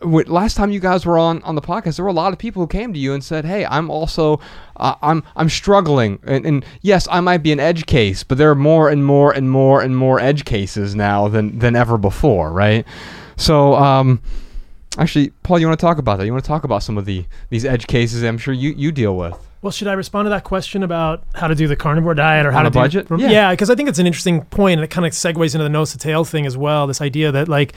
last 0.00 0.56
time 0.56 0.70
you 0.70 0.80
guys 0.80 1.06
were 1.06 1.18
on 1.18 1.42
on 1.42 1.54
the 1.54 1.62
podcast, 1.62 1.96
there 1.96 2.04
were 2.04 2.10
a 2.10 2.14
lot 2.14 2.32
of 2.32 2.38
people 2.38 2.62
who 2.62 2.66
came 2.66 2.92
to 2.92 2.98
you 2.98 3.12
and 3.12 3.22
said, 3.22 3.44
"Hey, 3.44 3.64
I'm 3.66 3.90
also 3.90 4.40
uh, 4.76 4.94
I'm 5.02 5.22
I'm 5.36 5.48
struggling, 5.48 6.18
and, 6.24 6.44
and 6.46 6.64
yes, 6.82 7.06
I 7.10 7.20
might 7.20 7.38
be 7.38 7.52
an 7.52 7.60
edge 7.60 7.86
case, 7.86 8.22
but 8.22 8.38
there 8.38 8.50
are 8.50 8.56
more 8.56 8.88
and 8.88 9.04
more 9.04 9.32
and 9.32 9.50
more 9.50 9.80
and 9.80 9.96
more 9.96 10.20
edge 10.20 10.44
cases 10.44 10.94
now 10.94 11.28
than 11.28 11.58
than 11.58 11.76
ever 11.76 11.98
before, 11.98 12.52
right?" 12.52 12.84
So, 13.36 13.74
um, 13.74 14.20
actually, 14.98 15.30
Paul, 15.42 15.58
you 15.58 15.66
want 15.66 15.78
to 15.78 15.84
talk 15.84 15.98
about 15.98 16.18
that? 16.18 16.26
You 16.26 16.32
want 16.32 16.44
to 16.44 16.48
talk 16.48 16.64
about 16.64 16.82
some 16.82 16.98
of 16.98 17.04
the 17.04 17.24
these 17.50 17.64
edge 17.64 17.86
cases? 17.86 18.22
I'm 18.22 18.38
sure 18.38 18.54
you 18.54 18.70
you 18.70 18.92
deal 18.92 19.16
with. 19.16 19.36
Well, 19.62 19.72
should 19.72 19.88
I 19.88 19.94
respond 19.94 20.26
to 20.26 20.30
that 20.30 20.44
question 20.44 20.82
about 20.82 21.24
how 21.34 21.48
to 21.48 21.54
do 21.54 21.66
the 21.66 21.76
carnivore 21.76 22.14
diet 22.14 22.46
or 22.46 22.52
how 22.52 22.62
to 22.62 22.70
do 22.70 22.78
budget? 22.78 23.08
Yeah. 23.10 23.30
Yeah, 23.30 23.50
because 23.50 23.68
I 23.68 23.74
think 23.74 23.88
it's 23.88 23.98
an 23.98 24.06
interesting 24.06 24.42
point, 24.44 24.78
and 24.78 24.84
it 24.84 24.88
kind 24.88 25.06
of 25.06 25.12
segues 25.12 25.54
into 25.54 25.64
the 25.64 25.68
nose 25.68 25.92
to 25.92 25.98
tail 25.98 26.24
thing 26.24 26.46
as 26.46 26.56
well. 26.56 26.86
This 26.86 27.00
idea 27.00 27.32
that, 27.32 27.48
like, 27.48 27.72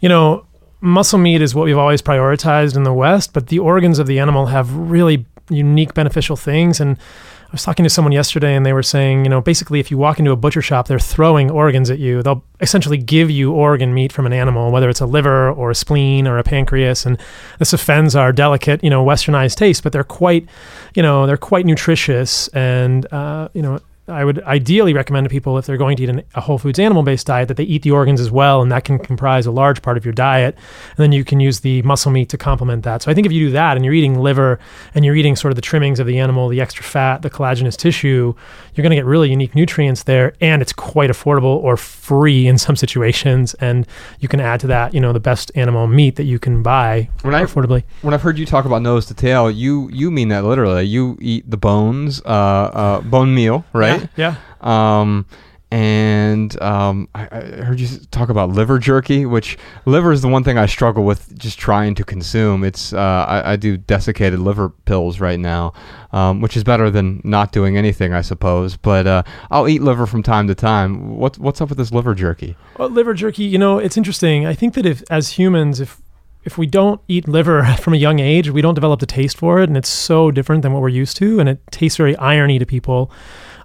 you 0.00 0.08
know, 0.08 0.44
muscle 0.84 1.18
meat 1.18 1.42
is 1.42 1.54
what 1.54 1.64
we've 1.64 1.78
always 1.78 2.02
prioritized 2.02 2.76
in 2.76 2.82
the 2.84 2.92
West, 2.92 3.32
but 3.32 3.48
the 3.48 3.58
organs 3.58 3.98
of 3.98 4.06
the 4.06 4.18
animal 4.18 4.46
have 4.46 4.72
really 4.74 5.26
unique 5.48 5.94
beneficial 5.94 6.36
things. 6.36 6.80
And 6.80 6.96
I 6.98 7.52
was 7.52 7.62
talking 7.62 7.84
to 7.84 7.90
someone 7.90 8.12
yesterday, 8.12 8.54
and 8.54 8.66
they 8.66 8.72
were 8.72 8.82
saying, 8.82 9.24
you 9.24 9.30
know, 9.30 9.40
basically, 9.40 9.80
if 9.80 9.90
you 9.90 9.96
walk 9.96 10.18
into 10.18 10.32
a 10.32 10.36
butcher 10.36 10.60
shop, 10.60 10.88
they're 10.88 10.98
throwing 10.98 11.50
organs 11.50 11.88
at 11.88 11.98
you. 11.98 12.22
They'll 12.22 12.44
essentially 12.60 12.98
give 12.98 13.30
you 13.30 13.52
organ 13.52 13.94
meat 13.94 14.12
from 14.12 14.26
an 14.26 14.32
animal, 14.32 14.70
whether 14.70 14.88
it's 14.88 15.00
a 15.00 15.06
liver 15.06 15.50
or 15.50 15.70
a 15.70 15.74
spleen 15.74 16.26
or 16.26 16.38
a 16.38 16.42
pancreas, 16.42 17.06
and 17.06 17.18
this 17.58 17.72
offends 17.72 18.16
our 18.16 18.32
delicate, 18.32 18.82
you 18.82 18.90
know, 18.90 19.04
westernized 19.04 19.56
taste. 19.56 19.82
But 19.82 19.92
they're 19.92 20.04
quite, 20.04 20.48
you 20.94 21.02
know, 21.02 21.26
they're 21.26 21.36
quite 21.36 21.64
nutritious, 21.64 22.48
and 22.48 23.10
uh, 23.12 23.48
you 23.54 23.62
know. 23.62 23.78
I 24.06 24.22
would 24.24 24.42
ideally 24.42 24.92
recommend 24.92 25.24
to 25.24 25.30
people 25.30 25.56
if 25.56 25.64
they're 25.64 25.78
going 25.78 25.96
to 25.96 26.02
eat 26.02 26.10
an, 26.10 26.22
a 26.34 26.40
whole 26.40 26.58
foods 26.58 26.78
animal 26.78 27.02
based 27.02 27.26
diet 27.26 27.48
that 27.48 27.56
they 27.56 27.64
eat 27.64 27.82
the 27.82 27.90
organs 27.90 28.20
as 28.20 28.30
well, 28.30 28.60
and 28.60 28.70
that 28.70 28.84
can 28.84 28.98
comprise 28.98 29.46
a 29.46 29.50
large 29.50 29.80
part 29.80 29.96
of 29.96 30.04
your 30.04 30.12
diet. 30.12 30.56
And 30.90 30.98
then 30.98 31.12
you 31.12 31.24
can 31.24 31.40
use 31.40 31.60
the 31.60 31.80
muscle 31.82 32.12
meat 32.12 32.28
to 32.28 32.38
complement 32.38 32.84
that. 32.84 33.02
So 33.02 33.10
I 33.10 33.14
think 33.14 33.26
if 33.26 33.32
you 33.32 33.46
do 33.46 33.52
that 33.52 33.76
and 33.76 33.84
you're 33.84 33.94
eating 33.94 34.18
liver 34.18 34.58
and 34.94 35.04
you're 35.06 35.16
eating 35.16 35.36
sort 35.36 35.52
of 35.52 35.56
the 35.56 35.62
trimmings 35.62 36.00
of 36.00 36.06
the 36.06 36.18
animal, 36.18 36.48
the 36.48 36.60
extra 36.60 36.84
fat, 36.84 37.22
the 37.22 37.30
collagenous 37.30 37.76
tissue, 37.76 38.34
you're 38.74 38.82
going 38.82 38.90
to 38.90 38.96
get 38.96 39.04
really 39.04 39.30
unique 39.30 39.54
nutrients 39.54 40.02
there, 40.04 40.34
and 40.40 40.60
it's 40.62 40.72
quite 40.72 41.10
affordable 41.10 41.56
or 41.62 41.76
free 41.76 42.46
in 42.46 42.58
some 42.58 42.76
situations. 42.76 43.54
And 43.54 43.86
you 44.20 44.28
can 44.28 44.40
add 44.40 44.60
to 44.60 44.66
that, 44.68 44.94
you 44.94 45.00
know, 45.00 45.12
the 45.12 45.20
best 45.20 45.50
animal 45.54 45.86
meat 45.86 46.16
that 46.16 46.24
you 46.24 46.38
can 46.38 46.62
buy 46.62 47.08
When 47.22 47.34
I- 47.34 47.44
affordably. 47.44 47.84
When 48.02 48.12
I've 48.14 48.22
heard 48.22 48.38
you 48.38 48.46
talk 48.46 48.64
about 48.64 48.82
nose 48.82 49.06
to 49.06 49.14
tail, 49.14 49.50
you 49.50 49.88
you 49.92 50.10
mean 50.10 50.28
that 50.28 50.44
literally. 50.44 50.84
You 50.84 51.16
eat 51.20 51.48
the 51.50 51.56
bones, 51.56 52.20
uh, 52.24 52.28
uh, 52.28 53.00
bone 53.02 53.34
meal, 53.34 53.64
right? 53.72 54.08
Yeah. 54.16 54.34
Um, 54.60 55.26
and 55.74 56.62
um, 56.62 57.08
I, 57.16 57.22
I 57.32 57.40
heard 57.64 57.80
you 57.80 57.88
talk 58.12 58.28
about 58.28 58.50
liver 58.50 58.78
jerky, 58.78 59.26
which 59.26 59.58
liver 59.86 60.12
is 60.12 60.22
the 60.22 60.28
one 60.28 60.44
thing 60.44 60.56
I 60.56 60.66
struggle 60.66 61.02
with 61.02 61.36
just 61.36 61.58
trying 61.58 61.96
to 61.96 62.04
consume. 62.04 62.62
It's 62.62 62.92
uh, 62.92 63.26
I, 63.28 63.54
I 63.54 63.56
do 63.56 63.76
desiccated 63.76 64.38
liver 64.38 64.68
pills 64.68 65.18
right 65.18 65.40
now, 65.40 65.72
um, 66.12 66.40
which 66.40 66.56
is 66.56 66.62
better 66.62 66.90
than 66.90 67.20
not 67.24 67.50
doing 67.50 67.76
anything, 67.76 68.12
I 68.12 68.20
suppose. 68.20 68.76
But 68.76 69.08
uh, 69.08 69.22
I'll 69.50 69.66
eat 69.66 69.82
liver 69.82 70.06
from 70.06 70.22
time 70.22 70.46
to 70.46 70.54
time. 70.54 71.16
What's 71.16 71.40
what's 71.40 71.60
up 71.60 71.70
with 71.70 71.78
this 71.78 71.90
liver 71.90 72.14
jerky? 72.14 72.54
Well, 72.78 72.88
liver 72.88 73.12
jerky, 73.12 73.42
you 73.42 73.58
know, 73.58 73.78
it's 73.80 73.96
interesting. 73.96 74.46
I 74.46 74.54
think 74.54 74.74
that 74.74 74.86
if, 74.86 75.02
as 75.10 75.30
humans, 75.30 75.80
if 75.80 76.00
if 76.44 76.56
we 76.56 76.68
don't 76.68 77.00
eat 77.08 77.26
liver 77.26 77.64
from 77.80 77.94
a 77.94 77.96
young 77.96 78.20
age, 78.20 78.48
we 78.48 78.62
don't 78.62 78.74
develop 78.74 79.00
the 79.00 79.06
taste 79.06 79.38
for 79.38 79.60
it, 79.60 79.68
and 79.68 79.76
it's 79.76 79.88
so 79.88 80.30
different 80.30 80.62
than 80.62 80.72
what 80.72 80.82
we're 80.82 80.88
used 80.88 81.16
to, 81.16 81.40
and 81.40 81.48
it 81.48 81.58
tastes 81.72 81.96
very 81.96 82.16
irony 82.18 82.60
to 82.60 82.64
people. 82.64 83.10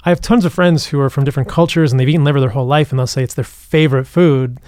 I 0.03 0.09
have 0.09 0.21
tons 0.21 0.45
of 0.45 0.53
friends 0.53 0.87
who 0.87 0.99
are 0.99 1.09
from 1.09 1.23
different 1.23 1.49
cultures, 1.49 1.91
and 1.91 1.99
they've 1.99 2.09
eaten 2.09 2.23
liver 2.23 2.39
their 2.39 2.49
whole 2.49 2.65
life, 2.65 2.91
and 2.91 2.99
they'll 2.99 3.07
say 3.07 3.23
it's 3.23 3.33
their 3.33 3.43
favorite 3.43 4.05
food, 4.05 4.59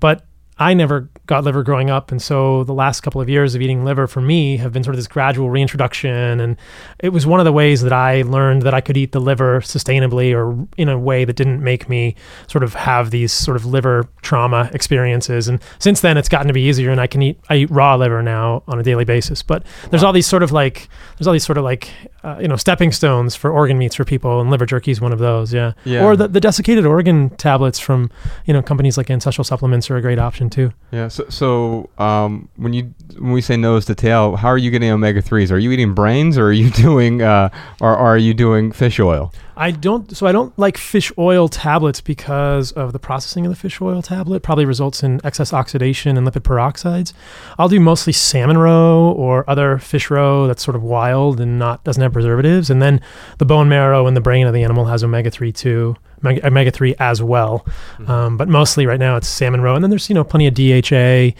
but 0.00 0.24
I 0.60 0.74
never 0.74 1.08
got 1.24 1.42
liver 1.42 1.62
growing 1.62 1.88
up, 1.88 2.12
and 2.12 2.20
so 2.20 2.64
the 2.64 2.74
last 2.74 3.00
couple 3.00 3.18
of 3.18 3.30
years 3.30 3.54
of 3.54 3.62
eating 3.62 3.82
liver 3.82 4.06
for 4.06 4.20
me 4.20 4.58
have 4.58 4.74
been 4.74 4.84
sort 4.84 4.94
of 4.94 4.98
this 4.98 5.06
gradual 5.06 5.48
reintroduction, 5.48 6.38
and 6.38 6.58
it 6.98 7.08
was 7.14 7.26
one 7.26 7.40
of 7.40 7.46
the 7.46 7.52
ways 7.52 7.80
that 7.80 7.94
I 7.94 8.22
learned 8.22 8.60
that 8.62 8.74
I 8.74 8.82
could 8.82 8.98
eat 8.98 9.12
the 9.12 9.20
liver 9.20 9.62
sustainably 9.62 10.34
or 10.34 10.68
in 10.76 10.90
a 10.90 10.98
way 10.98 11.24
that 11.24 11.34
didn't 11.34 11.64
make 11.64 11.88
me 11.88 12.14
sort 12.46 12.62
of 12.62 12.74
have 12.74 13.10
these 13.10 13.32
sort 13.32 13.56
of 13.56 13.64
liver 13.64 14.06
trauma 14.20 14.70
experiences. 14.74 15.48
And 15.48 15.62
since 15.78 16.02
then, 16.02 16.18
it's 16.18 16.28
gotten 16.28 16.48
to 16.48 16.52
be 16.52 16.62
easier, 16.62 16.90
and 16.90 17.00
I 17.00 17.06
can 17.06 17.22
eat 17.22 17.40
I 17.48 17.56
eat 17.56 17.70
raw 17.70 17.94
liver 17.94 18.22
now 18.22 18.62
on 18.68 18.78
a 18.78 18.82
daily 18.82 19.06
basis. 19.06 19.42
But 19.42 19.64
there's 19.88 20.02
all 20.02 20.12
these 20.12 20.26
sort 20.26 20.42
of 20.42 20.52
like 20.52 20.90
there's 21.16 21.26
all 21.26 21.32
these 21.32 21.46
sort 21.46 21.56
of 21.56 21.64
like 21.64 21.90
uh, 22.22 22.38
you 22.40 22.48
know 22.48 22.56
stepping 22.56 22.92
stones 22.92 23.34
for 23.34 23.50
organ 23.50 23.78
meats 23.78 23.94
for 23.94 24.04
people, 24.04 24.40
and 24.40 24.50
liver 24.50 24.66
jerky 24.66 24.90
is 24.90 25.00
one 25.00 25.12
of 25.12 25.18
those. 25.18 25.52
Yeah. 25.52 25.72
Yeah. 25.84 26.04
Or 26.04 26.16
the, 26.16 26.28
the 26.28 26.40
desiccated 26.40 26.86
organ 26.86 27.30
tablets 27.30 27.78
from 27.78 28.10
you 28.46 28.52
know 28.52 28.62
companies 28.62 28.96
like 28.96 29.10
Ancestral 29.10 29.44
Supplements 29.44 29.90
are 29.90 29.96
a 29.96 30.02
great 30.02 30.18
option 30.18 30.50
too. 30.50 30.72
Yeah. 30.90 31.08
So, 31.08 31.28
so 31.28 31.90
um, 31.98 32.48
when 32.56 32.72
you 32.72 32.94
when 33.18 33.32
we 33.32 33.40
say 33.40 33.56
nose 33.56 33.84
to 33.86 33.94
tail, 33.94 34.36
how 34.36 34.48
are 34.48 34.58
you 34.58 34.70
getting 34.70 34.90
omega 34.90 35.22
threes? 35.22 35.50
Are 35.50 35.58
you 35.58 35.70
eating 35.72 35.94
brains, 35.94 36.36
or 36.38 36.46
are 36.46 36.52
you 36.52 36.70
doing, 36.86 37.22
uh, 37.22 37.50
or 37.80 37.96
are 37.96 38.18
you 38.18 38.34
doing 38.34 38.72
fish 38.72 39.00
oil? 39.00 39.32
I 39.60 39.72
don't. 39.72 40.16
So 40.16 40.26
I 40.26 40.32
don't 40.32 40.58
like 40.58 40.78
fish 40.78 41.12
oil 41.18 41.46
tablets 41.46 42.00
because 42.00 42.72
of 42.72 42.94
the 42.94 42.98
processing 42.98 43.44
of 43.44 43.52
the 43.52 43.56
fish 43.56 43.78
oil 43.82 44.00
tablet. 44.00 44.42
Probably 44.42 44.64
results 44.64 45.02
in 45.02 45.20
excess 45.22 45.52
oxidation 45.52 46.16
and 46.16 46.26
lipid 46.26 46.44
peroxides. 46.44 47.12
I'll 47.58 47.68
do 47.68 47.78
mostly 47.78 48.14
salmon 48.14 48.56
roe 48.56 49.12
or 49.12 49.48
other 49.48 49.76
fish 49.76 50.08
roe 50.08 50.46
that's 50.46 50.64
sort 50.64 50.76
of 50.76 50.82
wild 50.82 51.40
and 51.40 51.58
not 51.58 51.84
doesn't 51.84 52.02
have 52.02 52.09
preservatives. 52.10 52.70
And 52.70 52.80
then 52.80 53.00
the 53.38 53.44
bone 53.44 53.68
marrow 53.68 54.06
and 54.06 54.16
the 54.16 54.20
brain 54.20 54.46
of 54.46 54.54
the 54.54 54.62
animal 54.62 54.86
has 54.86 55.04
omega 55.04 55.30
three 55.30 55.52
too, 55.52 55.96
omega 56.24 56.70
three 56.70 56.94
as 56.98 57.22
well. 57.22 57.66
Um, 58.06 58.36
but 58.36 58.48
mostly 58.48 58.86
right 58.86 59.00
now 59.00 59.16
it's 59.16 59.28
salmon 59.28 59.60
roe. 59.60 59.74
And 59.74 59.84
then 59.84 59.90
there's 59.90 60.08
you 60.08 60.14
know 60.14 60.24
plenty 60.24 60.46
of 60.46 60.54
DHA 60.54 61.36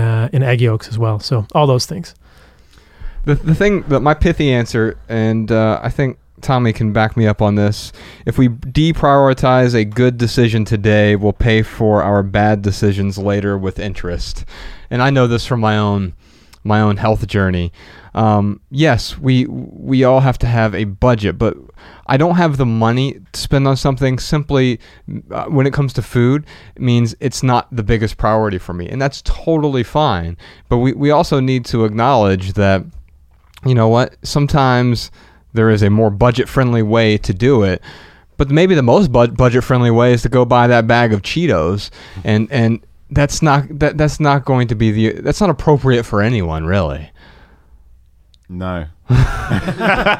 uh, 0.00 0.28
in 0.32 0.42
egg 0.42 0.60
yolks 0.60 0.88
as 0.88 0.98
well. 0.98 1.20
So 1.20 1.46
all 1.54 1.66
those 1.66 1.86
things. 1.86 2.14
The, 3.24 3.36
the 3.36 3.54
thing 3.54 3.82
that 3.82 4.00
my 4.00 4.12
pithy 4.12 4.52
answer, 4.52 4.98
and 5.08 5.50
uh, 5.50 5.80
I 5.82 5.88
think 5.88 6.18
Tommy 6.44 6.74
can 6.74 6.92
back 6.92 7.16
me 7.16 7.26
up 7.26 7.40
on 7.40 7.54
this. 7.54 7.90
If 8.26 8.36
we 8.36 8.48
deprioritize 8.48 9.74
a 9.74 9.84
good 9.84 10.18
decision 10.18 10.64
today, 10.64 11.16
we'll 11.16 11.32
pay 11.32 11.62
for 11.62 12.02
our 12.02 12.22
bad 12.22 12.60
decisions 12.60 13.16
later 13.16 13.56
with 13.56 13.78
interest. 13.78 14.44
And 14.90 15.02
I 15.02 15.10
know 15.10 15.26
this 15.26 15.46
from 15.46 15.60
my 15.60 15.78
own 15.78 16.12
my 16.62 16.80
own 16.80 16.96
health 16.96 17.26
journey. 17.26 17.72
Um, 18.14 18.60
yes, 18.70 19.18
we 19.18 19.46
we 19.46 20.04
all 20.04 20.20
have 20.20 20.38
to 20.38 20.46
have 20.46 20.74
a 20.74 20.84
budget, 20.84 21.36
but 21.36 21.56
I 22.06 22.16
don't 22.16 22.36
have 22.36 22.56
the 22.56 22.66
money 22.66 23.20
to 23.32 23.40
spend 23.40 23.66
on 23.66 23.76
something 23.76 24.18
simply 24.18 24.78
uh, 25.30 25.46
when 25.46 25.66
it 25.66 25.72
comes 25.72 25.92
to 25.94 26.02
food. 26.02 26.46
It 26.76 26.82
means 26.82 27.16
it's 27.18 27.42
not 27.42 27.74
the 27.74 27.82
biggest 27.82 28.16
priority 28.16 28.58
for 28.58 28.72
me, 28.72 28.88
and 28.88 29.02
that's 29.02 29.20
totally 29.22 29.82
fine. 29.82 30.36
But 30.68 30.78
we, 30.78 30.92
we 30.92 31.10
also 31.10 31.40
need 31.40 31.64
to 31.66 31.84
acknowledge 31.84 32.52
that 32.52 32.84
you 33.66 33.74
know 33.74 33.88
what? 33.88 34.16
Sometimes 34.22 35.10
there 35.52 35.70
is 35.70 35.82
a 35.82 35.90
more 35.90 36.10
budget 36.10 36.48
friendly 36.48 36.82
way 36.82 37.16
to 37.18 37.32
do 37.32 37.62
it. 37.62 37.82
But 38.36 38.50
maybe 38.50 38.74
the 38.74 38.82
most 38.82 39.12
bud- 39.12 39.36
budget 39.36 39.64
friendly 39.64 39.90
way 39.90 40.12
is 40.12 40.22
to 40.22 40.28
go 40.28 40.44
buy 40.44 40.66
that 40.66 40.86
bag 40.86 41.12
of 41.12 41.22
Cheetos 41.22 41.90
and 42.24 42.50
and 42.50 42.84
that's 43.10 43.42
not 43.42 43.64
that 43.78 43.96
that's 43.96 44.18
not 44.18 44.44
going 44.44 44.66
to 44.68 44.74
be 44.74 44.90
the 44.90 45.20
that's 45.20 45.40
not 45.40 45.50
appropriate 45.50 46.02
for 46.04 46.20
anyone 46.20 46.64
really. 46.64 47.10
No. 48.48 48.86
I 49.08 50.16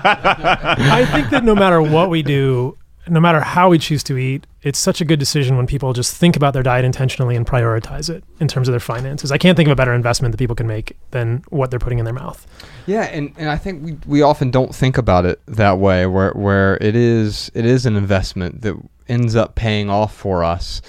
think 1.13 1.31
that 1.31 1.45
no 1.45 1.55
matter 1.55 1.81
what 1.81 2.11
we 2.11 2.23
do, 2.23 2.77
no 3.07 3.21
matter 3.21 3.41
how 3.41 3.69
we 3.69 3.79
choose 3.79 4.03
to 4.05 4.17
eat, 4.17 4.47
it's 4.63 4.79
such 4.79 5.01
a 5.01 5.05
good 5.05 5.19
decision 5.19 5.57
when 5.57 5.67
people 5.67 5.93
just 5.93 6.17
think 6.17 6.37
about 6.37 6.55
their 6.55 6.63
diet 6.63 6.85
intentionally 6.85 7.37
and 7.37 7.47
prioritize 7.47 8.09
it 8.09 8.25
in 8.41 8.49
terms 8.49 8.67
of 8.67 8.73
their 8.73 8.81
finances. 8.81 9.31
I 9.31 9.37
can't 9.37 9.57
think 9.57 9.69
of 9.69 9.73
a 9.73 9.77
better 9.77 9.93
investment 9.93 10.33
that 10.33 10.39
people 10.39 10.57
can 10.57 10.67
make 10.67 10.97
than 11.11 11.45
what 11.51 11.71
they're 11.71 11.79
putting 11.79 11.99
in 11.99 12.07
their 12.07 12.15
mouth. 12.15 12.47
Yeah, 12.87 13.03
and, 13.03 13.33
and 13.37 13.51
I 13.51 13.59
think 13.59 13.85
we, 13.85 13.99
we 14.07 14.23
often 14.23 14.51
don't 14.51 14.75
think 14.75 14.97
about 14.97 15.27
it 15.27 15.41
that 15.47 15.79
way, 15.79 16.07
where 16.07 16.33
where 16.33 16.79
it 16.81 16.97
is 16.97 17.51
it 17.55 17.67
is 17.67 17.85
an 17.85 17.97
investment 17.97 18.63
that 18.63 18.75
ends 19.07 19.37
up 19.37 19.55
paying 19.55 19.91
off 19.91 20.15
for 20.15 20.43
us 20.43 20.81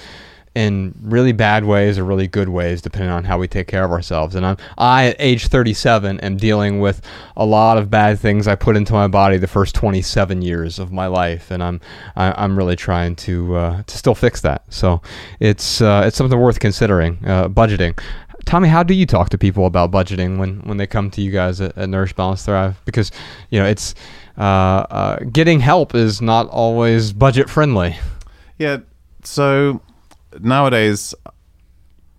in 0.56 0.96
really 1.02 1.34
bad 1.34 1.66
ways 1.66 2.00
or 2.00 2.06
really 2.06 2.28
good 2.28 2.50
ways, 2.50 2.82
depending 2.82 3.12
on 3.12 3.26
how 3.26 3.38
we 3.38 3.48
take 3.48 3.68
care 3.68 3.84
of 3.84 3.92
ourselves. 3.92 4.36
And 4.36 4.46
I'm, 4.46 4.58
I, 4.78 5.08
at 5.08 5.18
age 5.20 5.48
37, 5.48 6.20
am 6.22 6.38
dealing 6.38 6.80
with 6.80 7.02
a 7.36 7.46
lot 7.46 7.78
of 7.78 7.90
bad 7.90 8.20
things 8.20 8.48
I 8.48 8.56
put 8.56 8.78
into 8.78 8.94
my 8.94 9.08
body 9.08 9.38
the 9.38 9.48
first 9.48 9.76
27 9.76 10.42
years 10.42 10.80
of 10.80 10.92
my 10.92 11.08
life, 11.08 11.52
and 11.52 11.62
I'm 11.62 11.82
I, 12.16 12.28
am 12.28 12.34
i 12.38 12.44
am 12.46 12.58
really 12.58 12.78
trying 12.78 13.16
to 13.18 13.56
uh, 13.56 13.84
to 13.84 13.98
still 13.98 14.16
fix 14.16 14.42
that. 14.42 14.64
So 14.70 15.02
it's 15.40 15.82
uh, 15.82 16.04
it's 16.06 16.18
something 16.18 16.40
worth 16.40 16.60
considering. 16.60 17.20
Uh, 17.26 17.50
budgeting. 17.50 18.00
Tommy, 18.46 18.70
how 18.70 18.84
do 18.84 18.94
you 18.94 19.06
talk 19.06 19.30
to 19.30 19.38
people 19.40 19.66
about 19.66 19.92
budgeting 19.92 20.38
when, 20.38 20.60
when 20.62 20.78
they 20.78 20.86
come 20.86 21.10
to 21.12 21.22
you 21.22 21.32
guys 21.32 21.60
at, 21.60 21.76
at 21.78 21.90
Nourish 21.90 22.14
Balance 22.14 22.46
Thrive? 22.46 22.80
Because 22.86 23.12
you 23.50 23.60
know 23.60 23.66
it's 23.66 23.96
uh, 24.38 24.42
uh, 24.42 25.20
getting 25.32 25.60
help 25.60 25.96
is 25.96 26.22
not 26.22 26.48
always 26.50 27.12
budget 27.12 27.50
friendly. 27.50 27.98
Yeah. 28.58 28.78
So 29.24 29.82
nowadays, 30.40 31.14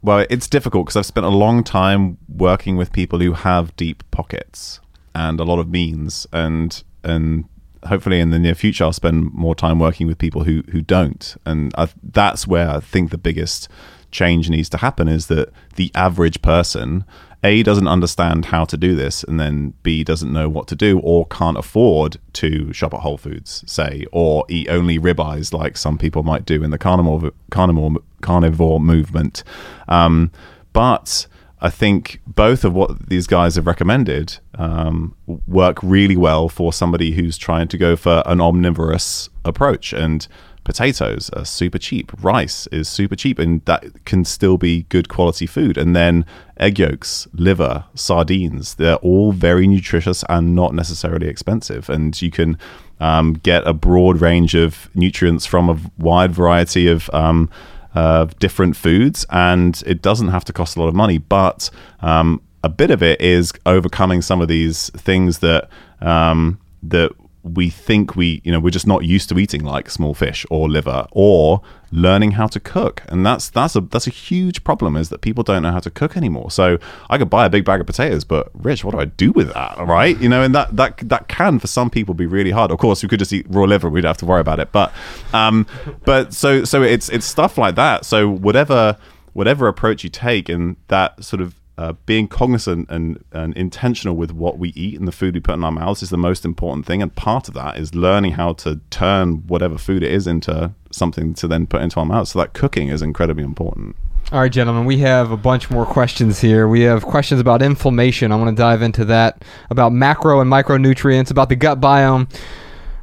well, 0.02 0.26
it's 0.30 0.48
difficult 0.48 0.86
because 0.86 0.96
I've 0.96 1.06
spent 1.06 1.26
a 1.26 1.30
long 1.30 1.64
time 1.64 2.18
working 2.28 2.76
with 2.76 2.92
people 2.92 3.18
who 3.18 3.32
have 3.32 3.74
deep 3.76 4.02
pockets 4.10 4.80
and 5.14 5.40
a 5.40 5.44
lot 5.44 5.58
of 5.58 5.68
means, 5.68 6.26
and 6.32 6.82
and 7.02 7.46
hopefully 7.86 8.20
in 8.20 8.30
the 8.30 8.38
near 8.38 8.54
future 8.54 8.84
I'll 8.84 8.92
spend 8.92 9.32
more 9.32 9.54
time 9.54 9.78
working 9.78 10.06
with 10.06 10.18
people 10.18 10.44
who 10.44 10.62
who 10.70 10.80
don't, 10.80 11.36
and 11.44 11.72
I've, 11.76 11.94
that's 12.02 12.46
where 12.46 12.68
I 12.70 12.80
think 12.80 13.10
the 13.10 13.18
biggest 13.18 13.68
change 14.10 14.48
needs 14.48 14.68
to 14.70 14.78
happen 14.78 15.08
is 15.08 15.26
that 15.26 15.52
the 15.74 15.90
average 15.94 16.40
person 16.42 17.04
a 17.46 17.62
doesn't 17.62 17.86
understand 17.86 18.46
how 18.46 18.64
to 18.64 18.76
do 18.76 18.96
this, 18.96 19.22
and 19.22 19.38
then 19.38 19.72
B 19.82 20.02
doesn't 20.02 20.32
know 20.32 20.48
what 20.48 20.66
to 20.68 20.76
do 20.76 20.98
or 20.98 21.26
can't 21.26 21.56
afford 21.56 22.16
to 22.34 22.72
shop 22.72 22.92
at 22.92 23.00
Whole 23.00 23.16
Foods, 23.16 23.62
say, 23.66 24.04
or 24.12 24.44
eat 24.48 24.68
only 24.68 24.98
ribeyes 24.98 25.52
like 25.52 25.76
some 25.76 25.96
people 25.96 26.24
might 26.24 26.44
do 26.44 26.62
in 26.62 26.70
the 26.70 26.78
carnivore 26.78 27.30
carnivore 27.50 27.92
carnivore 28.20 28.80
movement. 28.80 29.44
Um, 29.88 30.32
but 30.72 31.26
I 31.60 31.70
think 31.70 32.20
both 32.26 32.64
of 32.64 32.74
what 32.74 33.08
these 33.08 33.26
guys 33.26 33.54
have 33.54 33.66
recommended 33.66 34.38
um, 34.56 35.14
work 35.46 35.78
really 35.82 36.16
well 36.16 36.48
for 36.48 36.72
somebody 36.72 37.12
who's 37.12 37.38
trying 37.38 37.68
to 37.68 37.78
go 37.78 37.96
for 37.96 38.22
an 38.26 38.40
omnivorous 38.40 39.30
approach 39.44 39.92
and 39.92 40.26
potatoes 40.66 41.30
are 41.30 41.44
super 41.44 41.78
cheap. 41.78 42.12
Rice 42.22 42.66
is 42.66 42.88
super 42.88 43.14
cheap, 43.14 43.38
and 43.38 43.64
that 43.66 44.04
can 44.04 44.24
still 44.24 44.58
be 44.58 44.82
good 44.88 45.08
quality 45.08 45.46
food. 45.46 45.78
And 45.78 45.94
then 45.94 46.26
egg 46.58 46.80
yolks, 46.80 47.28
liver, 47.32 47.84
sardines, 47.94 48.74
they're 48.74 48.96
all 48.96 49.30
very 49.30 49.68
nutritious 49.68 50.24
and 50.28 50.56
not 50.56 50.74
necessarily 50.74 51.28
expensive. 51.28 51.88
And 51.88 52.20
you 52.20 52.32
can 52.32 52.58
um, 52.98 53.34
get 53.34 53.64
a 53.64 53.72
broad 53.72 54.20
range 54.20 54.56
of 54.56 54.90
nutrients 54.94 55.46
from 55.46 55.70
a 55.70 55.78
wide 55.96 56.32
variety 56.32 56.86
of. 56.88 57.08
Um, 57.14 57.48
uh, 57.94 58.26
different 58.38 58.76
foods, 58.76 59.24
and 59.30 59.82
it 59.86 60.02
doesn't 60.02 60.28
have 60.28 60.44
to 60.44 60.52
cost 60.52 60.76
a 60.76 60.80
lot 60.80 60.86
of 60.86 60.94
money, 60.94 61.16
but 61.16 61.70
um, 62.00 62.42
a 62.62 62.68
bit 62.68 62.90
of 62.90 63.02
it 63.02 63.18
is 63.22 63.54
overcoming 63.64 64.20
some 64.20 64.42
of 64.42 64.48
these 64.48 64.90
things 64.90 65.38
that 65.38 65.70
um, 66.02 66.60
that 66.82 67.10
we 67.54 67.70
think 67.70 68.16
we 68.16 68.40
you 68.44 68.50
know 68.52 68.58
we're 68.58 68.70
just 68.70 68.86
not 68.86 69.04
used 69.04 69.28
to 69.28 69.38
eating 69.38 69.64
like 69.64 69.88
small 69.88 70.14
fish 70.14 70.44
or 70.50 70.68
liver 70.68 71.06
or 71.12 71.62
learning 71.92 72.32
how 72.32 72.46
to 72.48 72.58
cook. 72.58 73.02
And 73.08 73.24
that's 73.24 73.48
that's 73.48 73.76
a 73.76 73.80
that's 73.80 74.06
a 74.06 74.10
huge 74.10 74.64
problem 74.64 74.96
is 74.96 75.08
that 75.10 75.20
people 75.20 75.44
don't 75.44 75.62
know 75.62 75.70
how 75.70 75.78
to 75.80 75.90
cook 75.90 76.16
anymore. 76.16 76.50
So 76.50 76.78
i 77.08 77.18
could 77.18 77.30
buy 77.30 77.46
a 77.46 77.50
big 77.50 77.64
bag 77.64 77.80
of 77.80 77.86
potatoes 77.86 78.24
but 78.24 78.50
rich 78.54 78.84
what 78.84 78.92
do 78.92 78.98
i 79.00 79.04
do 79.04 79.32
with 79.32 79.52
that? 79.54 79.78
Right? 79.78 80.18
You 80.18 80.28
know 80.28 80.42
and 80.42 80.54
that 80.54 80.76
that 80.76 80.96
that 81.08 81.28
can 81.28 81.58
for 81.58 81.66
some 81.66 81.90
people 81.90 82.14
be 82.14 82.26
really 82.26 82.50
hard. 82.50 82.70
Of 82.70 82.78
course 82.78 83.02
we 83.02 83.08
could 83.08 83.18
just 83.18 83.32
eat 83.32 83.46
raw 83.48 83.64
liver 83.64 83.88
we'd 83.88 84.04
have 84.04 84.18
to 84.18 84.26
worry 84.26 84.40
about 84.40 84.60
it. 84.60 84.72
But 84.72 84.92
um 85.32 85.66
but 86.04 86.34
so 86.34 86.64
so 86.64 86.82
it's 86.82 87.08
it's 87.08 87.26
stuff 87.26 87.58
like 87.58 87.76
that. 87.76 88.04
So 88.04 88.28
whatever 88.28 88.96
whatever 89.32 89.68
approach 89.68 90.02
you 90.02 90.10
take 90.10 90.48
and 90.48 90.76
that 90.88 91.22
sort 91.22 91.40
of 91.40 91.54
uh, 91.78 91.92
being 92.06 92.26
cognizant 92.26 92.88
and, 92.88 93.22
and 93.32 93.54
intentional 93.56 94.16
with 94.16 94.32
what 94.32 94.58
we 94.58 94.70
eat 94.70 94.98
and 94.98 95.06
the 95.06 95.12
food 95.12 95.34
we 95.34 95.40
put 95.40 95.54
in 95.54 95.64
our 95.64 95.72
mouths 95.72 96.02
is 96.02 96.10
the 96.10 96.16
most 96.16 96.44
important 96.44 96.86
thing. 96.86 97.02
And 97.02 97.14
part 97.14 97.48
of 97.48 97.54
that 97.54 97.76
is 97.76 97.94
learning 97.94 98.32
how 98.32 98.54
to 98.54 98.80
turn 98.90 99.46
whatever 99.46 99.76
food 99.76 100.02
it 100.02 100.10
is 100.10 100.26
into 100.26 100.72
something 100.90 101.34
to 101.34 101.46
then 101.46 101.66
put 101.66 101.82
into 101.82 102.00
our 102.00 102.06
mouths. 102.06 102.30
So 102.30 102.38
that 102.38 102.54
cooking 102.54 102.88
is 102.88 103.02
incredibly 103.02 103.44
important. 103.44 103.96
All 104.32 104.40
right, 104.40 104.50
gentlemen, 104.50 104.86
we 104.86 104.98
have 104.98 105.30
a 105.30 105.36
bunch 105.36 105.70
more 105.70 105.86
questions 105.86 106.40
here. 106.40 106.66
We 106.66 106.80
have 106.80 107.04
questions 107.04 107.40
about 107.40 107.62
inflammation. 107.62 108.32
I 108.32 108.36
want 108.36 108.56
to 108.56 108.60
dive 108.60 108.82
into 108.82 109.04
that, 109.04 109.44
about 109.70 109.92
macro 109.92 110.40
and 110.40 110.50
micronutrients, 110.50 111.30
about 111.30 111.48
the 111.48 111.54
gut 111.54 111.80
biome, 111.80 112.28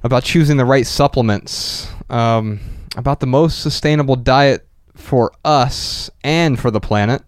about 0.04 0.24
choosing 0.24 0.58
the 0.58 0.66
right 0.66 0.86
supplements, 0.86 1.90
um, 2.10 2.60
about 2.98 3.22
the 3.22 3.26
most 3.26 3.62
sustainable 3.62 4.18
diet 4.18 4.68
for 4.96 5.32
us 5.46 6.10
and 6.26 6.60
for 6.60 6.72
the 6.72 6.82
planet. 6.82 7.22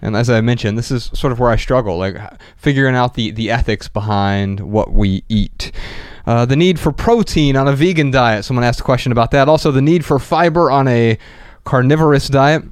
And 0.00 0.16
as 0.16 0.30
I 0.30 0.40
mentioned, 0.40 0.78
this 0.78 0.90
is 0.90 1.10
sort 1.12 1.32
of 1.32 1.40
where 1.40 1.50
I 1.50 1.56
struggle, 1.56 1.98
like 1.98 2.16
figuring 2.56 2.94
out 2.94 3.14
the, 3.14 3.30
the 3.30 3.50
ethics 3.50 3.88
behind 3.88 4.60
what 4.60 4.92
we 4.92 5.24
eat. 5.28 5.72
Uh, 6.26 6.44
the 6.44 6.56
need 6.56 6.78
for 6.78 6.92
protein 6.92 7.56
on 7.56 7.66
a 7.66 7.72
vegan 7.72 8.10
diet. 8.10 8.44
Someone 8.44 8.64
asked 8.64 8.80
a 8.80 8.84
question 8.84 9.12
about 9.12 9.30
that. 9.30 9.48
Also, 9.48 9.70
the 9.70 9.82
need 9.82 10.04
for 10.04 10.18
fiber 10.18 10.70
on 10.70 10.86
a 10.86 11.18
carnivorous 11.64 12.28
diet. 12.28 12.62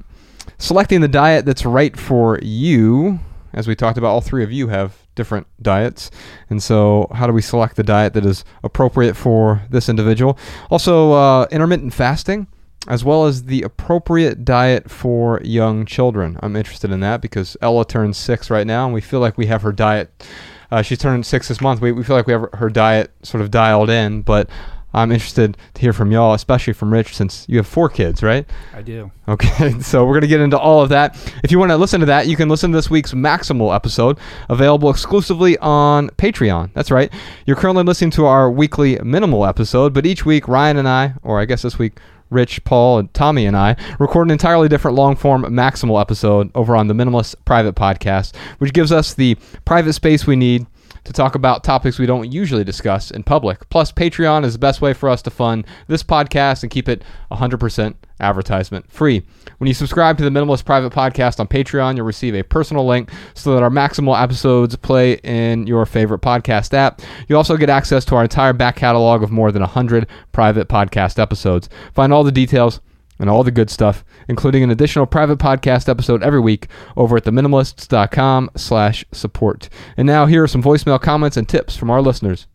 Selecting 0.57 1.01
the 1.01 1.07
diet 1.07 1.45
that's 1.45 1.65
right 1.65 1.97
for 1.97 2.39
you. 2.41 3.19
As 3.53 3.67
we 3.67 3.75
talked 3.75 3.97
about, 3.97 4.09
all 4.09 4.21
three 4.21 4.43
of 4.43 4.51
you 4.51 4.67
have 4.67 4.95
different 5.15 5.47
diets. 5.61 6.11
And 6.49 6.61
so, 6.61 7.07
how 7.13 7.27
do 7.27 7.33
we 7.33 7.41
select 7.41 7.75
the 7.75 7.83
diet 7.83 8.13
that 8.13 8.25
is 8.25 8.45
appropriate 8.63 9.15
for 9.15 9.63
this 9.69 9.89
individual? 9.89 10.37
Also, 10.69 11.11
uh, 11.13 11.47
intermittent 11.51 11.93
fasting 11.93 12.47
as 12.87 13.03
well 13.03 13.25
as 13.25 13.43
the 13.43 13.61
appropriate 13.63 14.45
diet 14.45 14.89
for 14.89 15.41
young 15.43 15.85
children. 15.85 16.39
I'm 16.41 16.55
interested 16.55 16.91
in 16.91 16.99
that 17.01 17.21
because 17.21 17.57
Ella 17.61 17.85
turns 17.85 18.17
six 18.17 18.49
right 18.49 18.67
now, 18.67 18.85
and 18.85 18.93
we 18.93 19.01
feel 19.01 19.19
like 19.19 19.37
we 19.37 19.47
have 19.47 19.61
her 19.61 19.71
diet. 19.71 20.25
Uh, 20.71 20.81
she's 20.81 20.99
turning 20.99 21.23
six 21.23 21.47
this 21.47 21.61
month. 21.61 21.81
We, 21.81 21.91
we 21.91 22.03
feel 22.03 22.15
like 22.15 22.27
we 22.27 22.33
have 22.33 22.47
her 22.53 22.69
diet 22.69 23.11
sort 23.23 23.41
of 23.41 23.51
dialed 23.51 23.89
in, 23.89 24.21
but 24.21 24.49
I'm 24.93 25.11
interested 25.11 25.57
to 25.73 25.81
hear 25.81 25.93
from 25.93 26.11
y'all, 26.11 26.33
especially 26.33 26.73
from 26.73 26.91
Rich, 26.91 27.15
since 27.15 27.45
you 27.47 27.57
have 27.57 27.67
four 27.67 27.89
kids, 27.89 28.23
right? 28.23 28.45
I 28.73 28.81
do. 28.81 29.11
Okay, 29.27 29.79
so 29.81 30.05
we're 30.05 30.13
going 30.13 30.21
to 30.21 30.27
get 30.27 30.39
into 30.41 30.57
all 30.57 30.81
of 30.81 30.89
that. 30.89 31.15
If 31.43 31.51
you 31.51 31.59
want 31.59 31.71
to 31.71 31.77
listen 31.77 31.99
to 31.99 32.05
that, 32.07 32.27
you 32.27 32.35
can 32.37 32.47
listen 32.49 32.71
to 32.71 32.77
this 32.77 32.89
week's 32.89 33.13
Maximal 33.13 33.75
episode, 33.75 34.17
available 34.49 34.89
exclusively 34.89 35.57
on 35.59 36.09
Patreon. 36.11 36.71
That's 36.73 36.89
right. 36.89 37.11
You're 37.45 37.57
currently 37.57 37.83
listening 37.83 38.11
to 38.11 38.25
our 38.25 38.49
weekly 38.49 38.97
Minimal 39.03 39.45
episode, 39.45 39.93
but 39.93 40.05
each 40.05 40.25
week, 40.25 40.47
Ryan 40.47 40.77
and 40.77 40.87
I, 40.87 41.13
or 41.21 41.39
I 41.39 41.45
guess 41.45 41.61
this 41.61 41.77
week, 41.77 41.99
Rich, 42.29 42.63
Paul, 42.63 42.99
and 42.99 43.13
Tommy 43.13 43.45
and 43.45 43.55
I 43.55 43.75
record 43.99 44.27
an 44.27 44.31
entirely 44.31 44.67
different 44.67 44.95
long 44.95 45.15
form 45.15 45.43
maximal 45.43 45.99
episode 46.01 46.51
over 46.55 46.75
on 46.75 46.87
the 46.87 46.93
Minimalist 46.93 47.35
Private 47.45 47.75
Podcast, 47.75 48.35
which 48.57 48.73
gives 48.73 48.91
us 48.91 49.13
the 49.13 49.35
private 49.65 49.93
space 49.93 50.27
we 50.27 50.35
need 50.35 50.65
to 51.07 51.13
talk 51.13 51.35
about 51.35 51.63
topics 51.63 51.97
we 51.97 52.05
don't 52.05 52.31
usually 52.31 52.65
discuss 52.65 53.11
in 53.11 53.23
public. 53.23 53.67
Plus, 53.69 53.91
Patreon 53.91 54.43
is 54.43 54.53
the 54.53 54.59
best 54.59 54.81
way 54.81 54.93
for 54.93 55.07
us 55.09 55.21
to 55.21 55.29
fund 55.29 55.65
this 55.87 56.03
podcast 56.03 56.63
and 56.63 56.71
keep 56.71 56.89
it 56.89 57.01
100% 57.31 57.95
advertisement 58.19 58.91
free. 58.91 59.23
When 59.57 59.67
you 59.67 59.73
subscribe 59.73 60.17
to 60.17 60.23
the 60.23 60.29
Minimalist 60.29 60.65
Private 60.65 60.91
Podcast 60.91 61.39
on 61.39 61.47
Patreon, 61.47 61.95
you'll 61.95 62.05
receive 62.05 62.35
a 62.35 62.43
personal 62.43 62.85
link 62.85 63.09
so 63.35 63.53
that 63.53 63.63
our 63.63 63.69
maximal 63.69 64.21
episodes 64.21 64.75
play 64.75 65.13
in 65.23 65.65
your 65.65 65.85
favorite 65.85 66.21
podcast 66.21 66.73
app. 66.73 67.01
You 67.29 67.37
also 67.37 67.55
get 67.55 67.69
access 67.69 68.03
to 68.05 68.15
our 68.15 68.23
entire 68.23 68.53
back 68.53 68.75
catalog 68.75 69.23
of 69.23 69.31
more 69.31 69.51
than 69.51 69.61
100 69.61 70.07
private 70.33 70.67
podcast 70.67 71.19
episodes. 71.19 71.69
Find 71.93 72.11
all 72.11 72.25
the 72.25 72.31
details 72.33 72.81
and 73.19 73.29
all 73.29 73.43
the 73.43 73.51
good 73.51 73.69
stuff, 73.69 74.03
including 74.27 74.63
an 74.63 74.71
additional 74.71 75.05
private 75.05 75.39
podcast 75.39 75.89
episode 75.89 76.23
every 76.23 76.39
week 76.39 76.67
over 76.95 77.17
at 77.17 77.23
theminimalists.com 77.23 78.51
slash 78.55 79.05
support. 79.11 79.69
And 79.95 80.05
now 80.05 80.25
here 80.25 80.43
are 80.43 80.47
some 80.47 80.63
voicemail 80.63 81.01
comments 81.01 81.37
and 81.37 81.47
tips 81.47 81.75
from 81.75 81.89
our 81.89 82.01
listeners. 82.01 82.47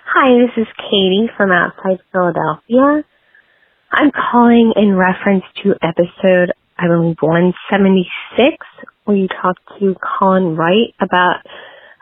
Hi, 0.00 0.30
this 0.38 0.62
is 0.62 0.66
Katie 0.78 1.28
from 1.36 1.50
outside 1.50 1.98
Philadelphia. 2.12 3.04
I'm 3.92 4.10
calling 4.10 4.72
in 4.76 4.94
reference 4.94 5.44
to 5.62 5.74
episode, 5.82 6.52
I 6.78 6.88
believe, 6.88 7.16
176, 7.20 8.56
where 9.04 9.16
you 9.16 9.28
talked 9.28 9.60
to 9.78 9.94
Colin 10.18 10.56
Wright 10.56 10.94
about 11.00 11.40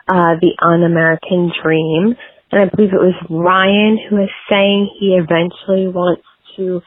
uh, 0.07 0.35
the 0.39 0.53
un-American 0.61 1.51
dream. 1.61 2.15
And 2.51 2.61
I 2.61 2.73
believe 2.73 2.93
it 2.93 3.01
was 3.01 3.15
Ryan 3.29 3.97
who 4.09 4.15
was 4.17 4.29
saying 4.49 4.89
he 4.99 5.15
eventually 5.15 5.87
wants 5.87 6.23
to 6.57 6.81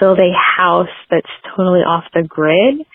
build 0.00 0.18
a 0.18 0.32
house 0.56 0.88
that's 1.10 1.30
totally 1.54 1.80
off 1.80 2.04
the 2.14 2.22
grid. 2.22 2.86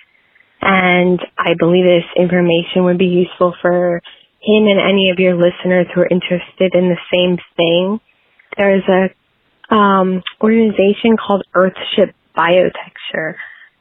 And 0.61 1.19
I 1.37 1.53
believe 1.57 1.85
this 1.85 2.09
information 2.17 2.85
would 2.85 2.97
be 2.97 3.05
useful 3.05 3.53
for 3.61 4.01
him 4.41 4.67
and 4.67 4.79
any 4.79 5.09
of 5.11 5.19
your 5.19 5.35
listeners 5.35 5.87
who 5.93 6.01
are 6.01 6.07
interested 6.09 6.73
in 6.73 6.89
the 6.89 6.97
same 7.13 7.37
thing. 7.55 7.99
There's 8.57 8.83
a 8.89 9.73
um, 9.73 10.21
organization 10.41 11.17
called 11.17 11.43
Earthship 11.55 12.13
Biotecture, 12.37 13.35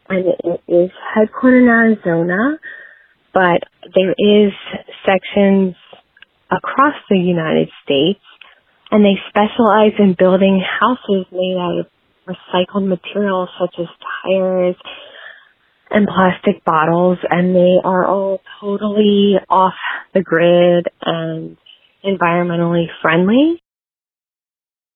and 0.09 0.27
it 0.27 0.61
is 0.69 0.91
headquartered 1.17 1.63
in 1.63 1.69
Arizona, 1.69 2.59
but 3.33 3.63
there 3.95 4.15
is 4.17 4.53
sections 5.05 5.75
across 6.51 6.95
the 7.11 7.19
United 7.19 7.69
States, 7.83 8.21
and 8.91 9.05
they 9.05 9.17
specialize 9.29 9.93
in 9.99 10.15
building 10.19 10.63
houses 10.81 11.27
made 11.33 11.57
out 11.59 11.81
of 11.81 11.87
recycled 12.27 12.87
materials 12.89 13.49
such 13.61 13.75
as 13.79 13.87
tires 14.23 14.77
and 15.91 16.09
plastic 16.09 16.65
bottles, 16.65 17.19
and 17.31 17.55
they 17.55 17.77
are 17.85 18.07
all 18.07 18.41
totally 18.61 19.37
off 19.49 19.75
the 20.15 20.23
grid 20.23 20.89
and 21.05 21.57
environmentally 22.05 22.87
friendly. 23.03 23.61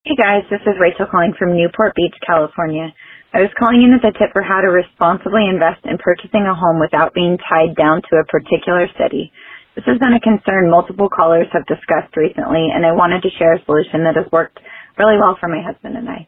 Hey 0.05 0.17
guys, 0.17 0.45
this 0.51 0.63
is 0.65 0.81
Rachel 0.81 1.07
calling 1.11 1.35
from 1.39 1.57
Newport 1.57 1.95
Beach, 1.95 2.15
California. 2.27 2.95
I 3.35 3.45
was 3.45 3.53
calling 3.59 3.85
in 3.85 3.93
as 3.93 4.01
a 4.09 4.17
tip 4.17 4.33
for 4.33 4.41
how 4.41 4.63
to 4.65 4.73
responsibly 4.73 5.45
invest 5.45 5.85
in 5.85 6.01
purchasing 6.01 6.49
a 6.49 6.57
home 6.57 6.81
without 6.81 7.13
being 7.13 7.37
tied 7.37 7.77
down 7.77 8.01
to 8.09 8.17
a 8.17 8.25
particular 8.25 8.89
city. 8.97 9.31
This 9.77 9.85
has 9.85 9.99
been 10.01 10.17
a 10.17 10.21
concern 10.25 10.71
multiple 10.73 11.11
callers 11.13 11.47
have 11.53 11.69
discussed 11.69 12.17
recently, 12.17 12.73
and 12.73 12.87
I 12.87 12.97
wanted 12.97 13.21
to 13.23 13.37
share 13.37 13.55
a 13.55 13.65
solution 13.69 14.09
that 14.09 14.17
has 14.17 14.33
worked 14.33 14.59
really 14.97 15.21
well 15.21 15.37
for 15.39 15.49
my 15.49 15.61
husband 15.61 15.97
and 15.97 16.09
I. 16.09 16.27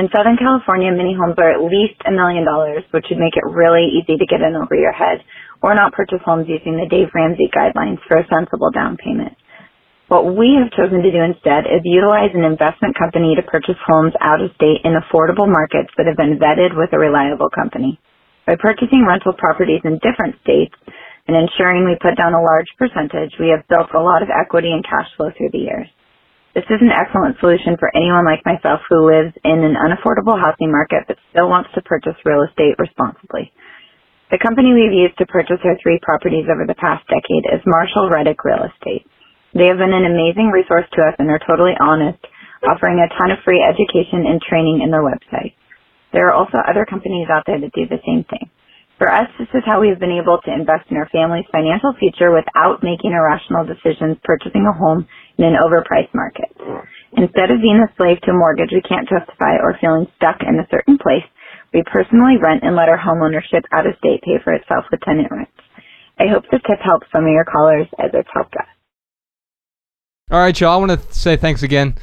In 0.00 0.08
Southern 0.16 0.40
California, 0.40 0.88
many 0.96 1.12
homes 1.12 1.36
are 1.36 1.52
at 1.52 1.60
least 1.60 2.00
a 2.08 2.10
million 2.10 2.40
dollars, 2.48 2.88
which 2.88 3.04
would 3.12 3.20
make 3.20 3.36
it 3.36 3.44
really 3.44 3.84
easy 4.00 4.16
to 4.16 4.24
get 4.24 4.40
in 4.40 4.56
over 4.56 4.72
your 4.72 4.96
head, 4.96 5.20
or 5.60 5.76
not 5.76 5.92
purchase 5.92 6.24
homes 6.24 6.48
using 6.48 6.80
the 6.80 6.88
Dave 6.88 7.12
Ramsey 7.12 7.52
guidelines 7.52 8.00
for 8.08 8.16
a 8.16 8.24
sensible 8.32 8.72
down 8.72 8.96
payment. 8.96 9.36
What 10.08 10.24
we 10.24 10.56
have 10.56 10.72
chosen 10.72 11.04
to 11.04 11.12
do 11.12 11.20
instead 11.20 11.68
is 11.68 11.84
utilize 11.84 12.32
an 12.32 12.48
investment 12.48 12.96
company 12.96 13.36
to 13.36 13.44
purchase 13.44 13.76
homes 13.84 14.16
out 14.24 14.40
of 14.40 14.56
state 14.56 14.80
in 14.88 14.96
affordable 14.96 15.44
markets 15.44 15.92
that 16.00 16.08
have 16.08 16.16
been 16.16 16.40
vetted 16.40 16.72
with 16.72 16.96
a 16.96 16.98
reliable 16.98 17.52
company. 17.52 18.00
By 18.48 18.56
purchasing 18.56 19.04
rental 19.04 19.36
properties 19.36 19.84
in 19.84 20.00
different 20.00 20.40
states 20.40 20.72
and 21.28 21.36
ensuring 21.36 21.84
we 21.84 22.00
put 22.00 22.16
down 22.16 22.32
a 22.32 22.40
large 22.40 22.72
percentage, 22.80 23.36
we 23.36 23.52
have 23.52 23.68
built 23.68 23.92
a 23.92 24.00
lot 24.00 24.24
of 24.24 24.32
equity 24.32 24.72
and 24.72 24.80
cash 24.80 25.12
flow 25.20 25.28
through 25.36 25.52
the 25.52 25.68
years. 25.68 25.92
This 26.54 26.66
is 26.66 26.82
an 26.82 26.90
excellent 26.90 27.38
solution 27.38 27.78
for 27.78 27.94
anyone 27.94 28.26
like 28.26 28.42
myself 28.42 28.82
who 28.90 29.06
lives 29.06 29.30
in 29.46 29.62
an 29.62 29.78
unaffordable 29.78 30.34
housing 30.34 30.74
market 30.74 31.06
but 31.06 31.18
still 31.30 31.46
wants 31.48 31.70
to 31.78 31.82
purchase 31.86 32.18
real 32.26 32.42
estate 32.42 32.74
responsibly. 32.78 33.54
The 34.34 34.42
company 34.42 34.74
we've 34.74 34.94
used 35.06 35.18
to 35.22 35.30
purchase 35.30 35.62
our 35.62 35.78
three 35.82 36.00
properties 36.02 36.50
over 36.50 36.66
the 36.66 36.74
past 36.82 37.06
decade 37.06 37.46
is 37.54 37.62
Marshall 37.70 38.10
Reddick 38.10 38.42
Real 38.42 38.66
Estate. 38.66 39.06
They 39.54 39.70
have 39.70 39.78
been 39.78 39.94
an 39.94 40.10
amazing 40.10 40.50
resource 40.50 40.90
to 40.98 41.02
us 41.06 41.14
and 41.22 41.30
are 41.30 41.42
totally 41.46 41.78
honest, 41.78 42.18
offering 42.66 42.98
a 42.98 43.10
ton 43.14 43.30
of 43.30 43.38
free 43.46 43.62
education 43.62 44.26
and 44.26 44.42
training 44.42 44.82
in 44.82 44.90
their 44.90 45.06
website. 45.06 45.54
There 46.12 46.26
are 46.28 46.34
also 46.34 46.58
other 46.66 46.86
companies 46.86 47.28
out 47.30 47.44
there 47.46 47.60
that 47.62 47.74
do 47.74 47.86
the 47.86 48.02
same 48.06 48.26
thing. 48.26 48.50
For 49.00 49.08
us, 49.08 49.32
this 49.40 49.48
is 49.56 49.64
how 49.64 49.80
we've 49.80 49.96
been 49.96 50.20
able 50.20 50.44
to 50.44 50.52
invest 50.52 50.92
in 50.92 51.00
our 51.00 51.08
family's 51.08 51.48
financial 51.48 51.96
future 51.96 52.28
without 52.36 52.84
making 52.84 53.16
irrational 53.16 53.64
decisions 53.64 54.20
purchasing 54.20 54.68
a 54.68 54.76
home 54.76 55.08
in 55.40 55.48
an 55.48 55.56
overpriced 55.56 56.12
market. 56.12 56.52
Instead 57.16 57.48
of 57.48 57.64
being 57.64 57.80
a 57.80 57.88
slave 57.96 58.20
to 58.20 58.30
a 58.30 58.36
mortgage 58.36 58.76
we 58.76 58.84
can't 58.84 59.08
justify 59.08 59.56
or 59.56 59.72
feeling 59.80 60.04
stuck 60.20 60.44
in 60.44 60.60
a 60.60 60.68
certain 60.68 61.00
place, 61.00 61.24
we 61.72 61.80
personally 61.88 62.36
rent 62.36 62.60
and 62.60 62.76
let 62.76 62.92
our 62.92 63.00
home 63.00 63.24
ownership 63.24 63.64
out 63.72 63.88
of 63.88 63.96
state 63.96 64.20
pay 64.20 64.36
for 64.44 64.52
itself 64.52 64.84
with 64.92 65.00
tenant 65.00 65.32
rents. 65.32 65.56
I 66.20 66.28
hope 66.28 66.44
this 66.52 66.60
tip 66.68 66.84
helps 66.84 67.08
some 67.08 67.24
of 67.24 67.32
your 67.32 67.48
callers 67.48 67.88
as 67.96 68.12
it's 68.12 68.28
helped 68.36 68.52
us. 68.52 68.68
All 70.30 70.44
right, 70.44 70.52
y'all. 70.60 70.76
I 70.76 70.76
want 70.76 70.92
to 70.92 71.00
say 71.16 71.40
thanks 71.40 71.62
again 71.62 71.96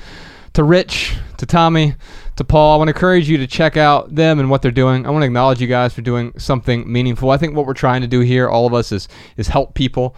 to 0.58 0.64
Rich, 0.64 1.16
to 1.38 1.45
Tommy, 1.45 1.93
to 2.36 2.43
Paul. 2.43 2.74
I 2.74 2.78
want 2.78 2.88
to 2.88 2.95
encourage 2.95 3.30
you 3.30 3.38
to 3.38 3.45
check 3.45 3.78
out 3.78 4.16
them 4.16 4.39
and 4.39 4.49
what 4.49 4.64
they're 4.64 4.72
doing. 4.72 5.05
I 5.05 5.12
want 5.12 5.22
to 5.22 5.28
acknowledge 5.28 5.62
you 5.62 5.68
guys 5.68 5.93
for 5.93 6.01
doing 6.01 6.34
something 6.39 6.91
meaningful. 6.91 7.30
I 7.30 7.38
think 7.38 7.55
what 7.55 7.68
we're 7.68 7.76
trying 7.76 8.01
to 8.01 8.08
do 8.08 8.22
here, 8.22 8.49
all 8.49 8.66
of 8.66 8.74
us, 8.74 8.91
is 8.91 9.08
is 9.38 9.49
help 9.49 9.76
people. 9.76 10.16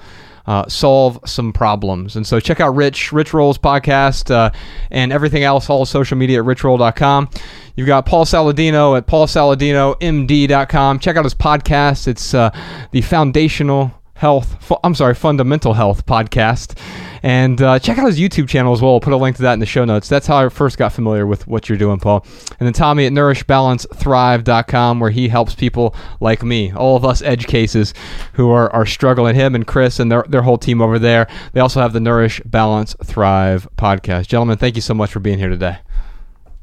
Uh, 0.48 0.66
solve 0.70 1.20
some 1.26 1.52
problems. 1.52 2.16
And 2.16 2.26
so 2.26 2.40
check 2.40 2.62
out 2.62 2.74
Rich, 2.74 3.12
Rich 3.12 3.34
Roll's 3.34 3.58
podcast, 3.58 4.32
uh, 4.32 4.52
and 4.90 5.12
everything 5.12 5.44
else, 5.44 5.70
all 5.70 5.86
social 5.86 6.18
media 6.18 6.40
at 6.40 6.46
richroll.com. 6.46 7.30
You've 7.76 7.88
got 7.88 8.06
Paul 8.06 8.26
Saladino 8.26 8.98
at 8.98 9.06
paulsaladinomd.com. 9.08 11.00
Check 11.00 11.18
out 11.18 11.26
his 11.26 11.36
podcast. 11.36 12.08
It's 12.08 12.34
uh, 12.34 12.50
the 12.92 13.02
Foundational 13.02 13.99
Health, 14.20 14.62
fu- 14.62 14.76
I'm 14.84 14.96
sorry, 14.96 15.16
Fundamental 15.16 15.74
Health 15.74 16.06
podcast. 16.06 16.78
And 17.24 17.62
uh, 17.62 17.80
check 17.80 17.98
out 17.98 18.06
his 18.06 18.20
YouTube 18.20 18.50
channel 18.50 18.74
as 18.74 18.82
well. 18.82 18.96
I'll 18.96 19.00
put 19.00 19.14
a 19.14 19.18
link 19.18 19.38
to 19.38 19.44
that 19.44 19.54
in 19.54 19.60
the 19.60 19.66
show 19.66 19.86
notes. 19.86 20.10
That's 20.10 20.28
how 20.28 20.46
I 20.46 20.50
first 20.50 20.78
got 20.78 20.92
familiar 20.92 21.26
with 21.26 21.48
what 21.48 21.70
you're 21.70 21.78
doing, 21.78 22.00
Paul. 22.00 22.26
And 22.60 22.68
then 22.68 22.74
Tommy 22.74 23.06
at 23.06 23.14
nourishbalancethrive.com, 23.14 25.00
where 25.00 25.10
he 25.10 25.30
helps 25.30 25.56
people 25.56 25.96
like 26.20 26.44
me, 26.44 26.74
all 26.74 26.98
of 26.98 27.06
us 27.06 27.22
edge 27.22 27.48
cases 27.48 27.94
who 28.34 28.50
are, 28.50 28.70
are 28.74 28.86
struggling, 28.86 29.36
him 29.36 29.56
and 29.56 29.66
Chris 29.66 30.00
and 30.02 30.12
their, 30.12 30.26
their 30.28 30.42
whole 30.42 30.58
team 30.58 30.82
over 30.82 31.00
there. 31.00 31.26
They 31.54 31.62
also 31.62 31.80
have 31.80 31.94
the 31.94 32.02
Nourish, 32.02 32.42
Balance, 32.42 32.98
Thrive 33.02 33.70
podcast. 33.78 34.28
Gentlemen, 34.28 34.58
thank 34.58 34.76
you 34.76 34.82
so 34.82 34.94
much 34.94 35.14
for 35.14 35.22
being 35.22 35.40
here 35.40 35.48
today. 35.48 35.78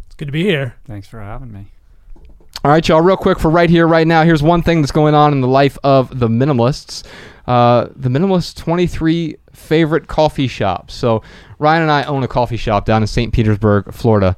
It's 0.05 0.15
good 0.15 0.27
to 0.27 0.33
be 0.33 0.45
here. 0.45 0.77
Thanks 0.85 1.09
for 1.09 1.23
having 1.23 1.53
me. 1.53 1.69
All 2.65 2.71
right, 2.71 2.87
y'all, 2.89 3.01
real 3.01 3.17
quick 3.17 3.39
for 3.39 3.51
right 3.51 3.71
here, 3.71 3.87
right 3.87 4.07
now, 4.07 4.25
here's 4.25 4.43
one 4.43 4.63
thing 4.63 4.81
that's 4.81 4.93
going 4.93 5.15
on 5.15 5.33
in 5.33 5.41
the 5.41 5.49
life 5.49 5.79
of 5.85 6.19
the 6.19 6.29
minimalists. 6.29 7.05
Uh, 7.47 7.89
the 7.95 8.09
Minimalist 8.09 8.57
23 8.57 9.37
favorite 9.53 10.09
coffee 10.09 10.49
shops. 10.49 10.95
So, 10.95 11.23
Ryan 11.61 11.83
and 11.83 11.91
I 11.93 12.03
own 12.05 12.25
a 12.25 12.29
coffee 12.29 12.57
shop 12.57 12.85
down 12.85 13.03
in 13.03 13.07
St. 13.07 13.33
Petersburg, 13.33 13.95
Florida. 13.95 14.37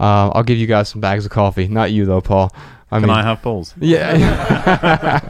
Uh, 0.00 0.30
I'll 0.30 0.42
give 0.42 0.58
you 0.58 0.66
guys 0.66 0.88
some 0.88 1.00
bags 1.00 1.24
of 1.24 1.30
coffee. 1.30 1.68
Not 1.68 1.92
you, 1.92 2.04
though, 2.04 2.20
Paul. 2.20 2.52
I 2.90 3.00
Can 3.00 3.10
I 3.10 3.22
have 3.22 3.42
balls? 3.42 3.74
Yeah. 3.80 5.20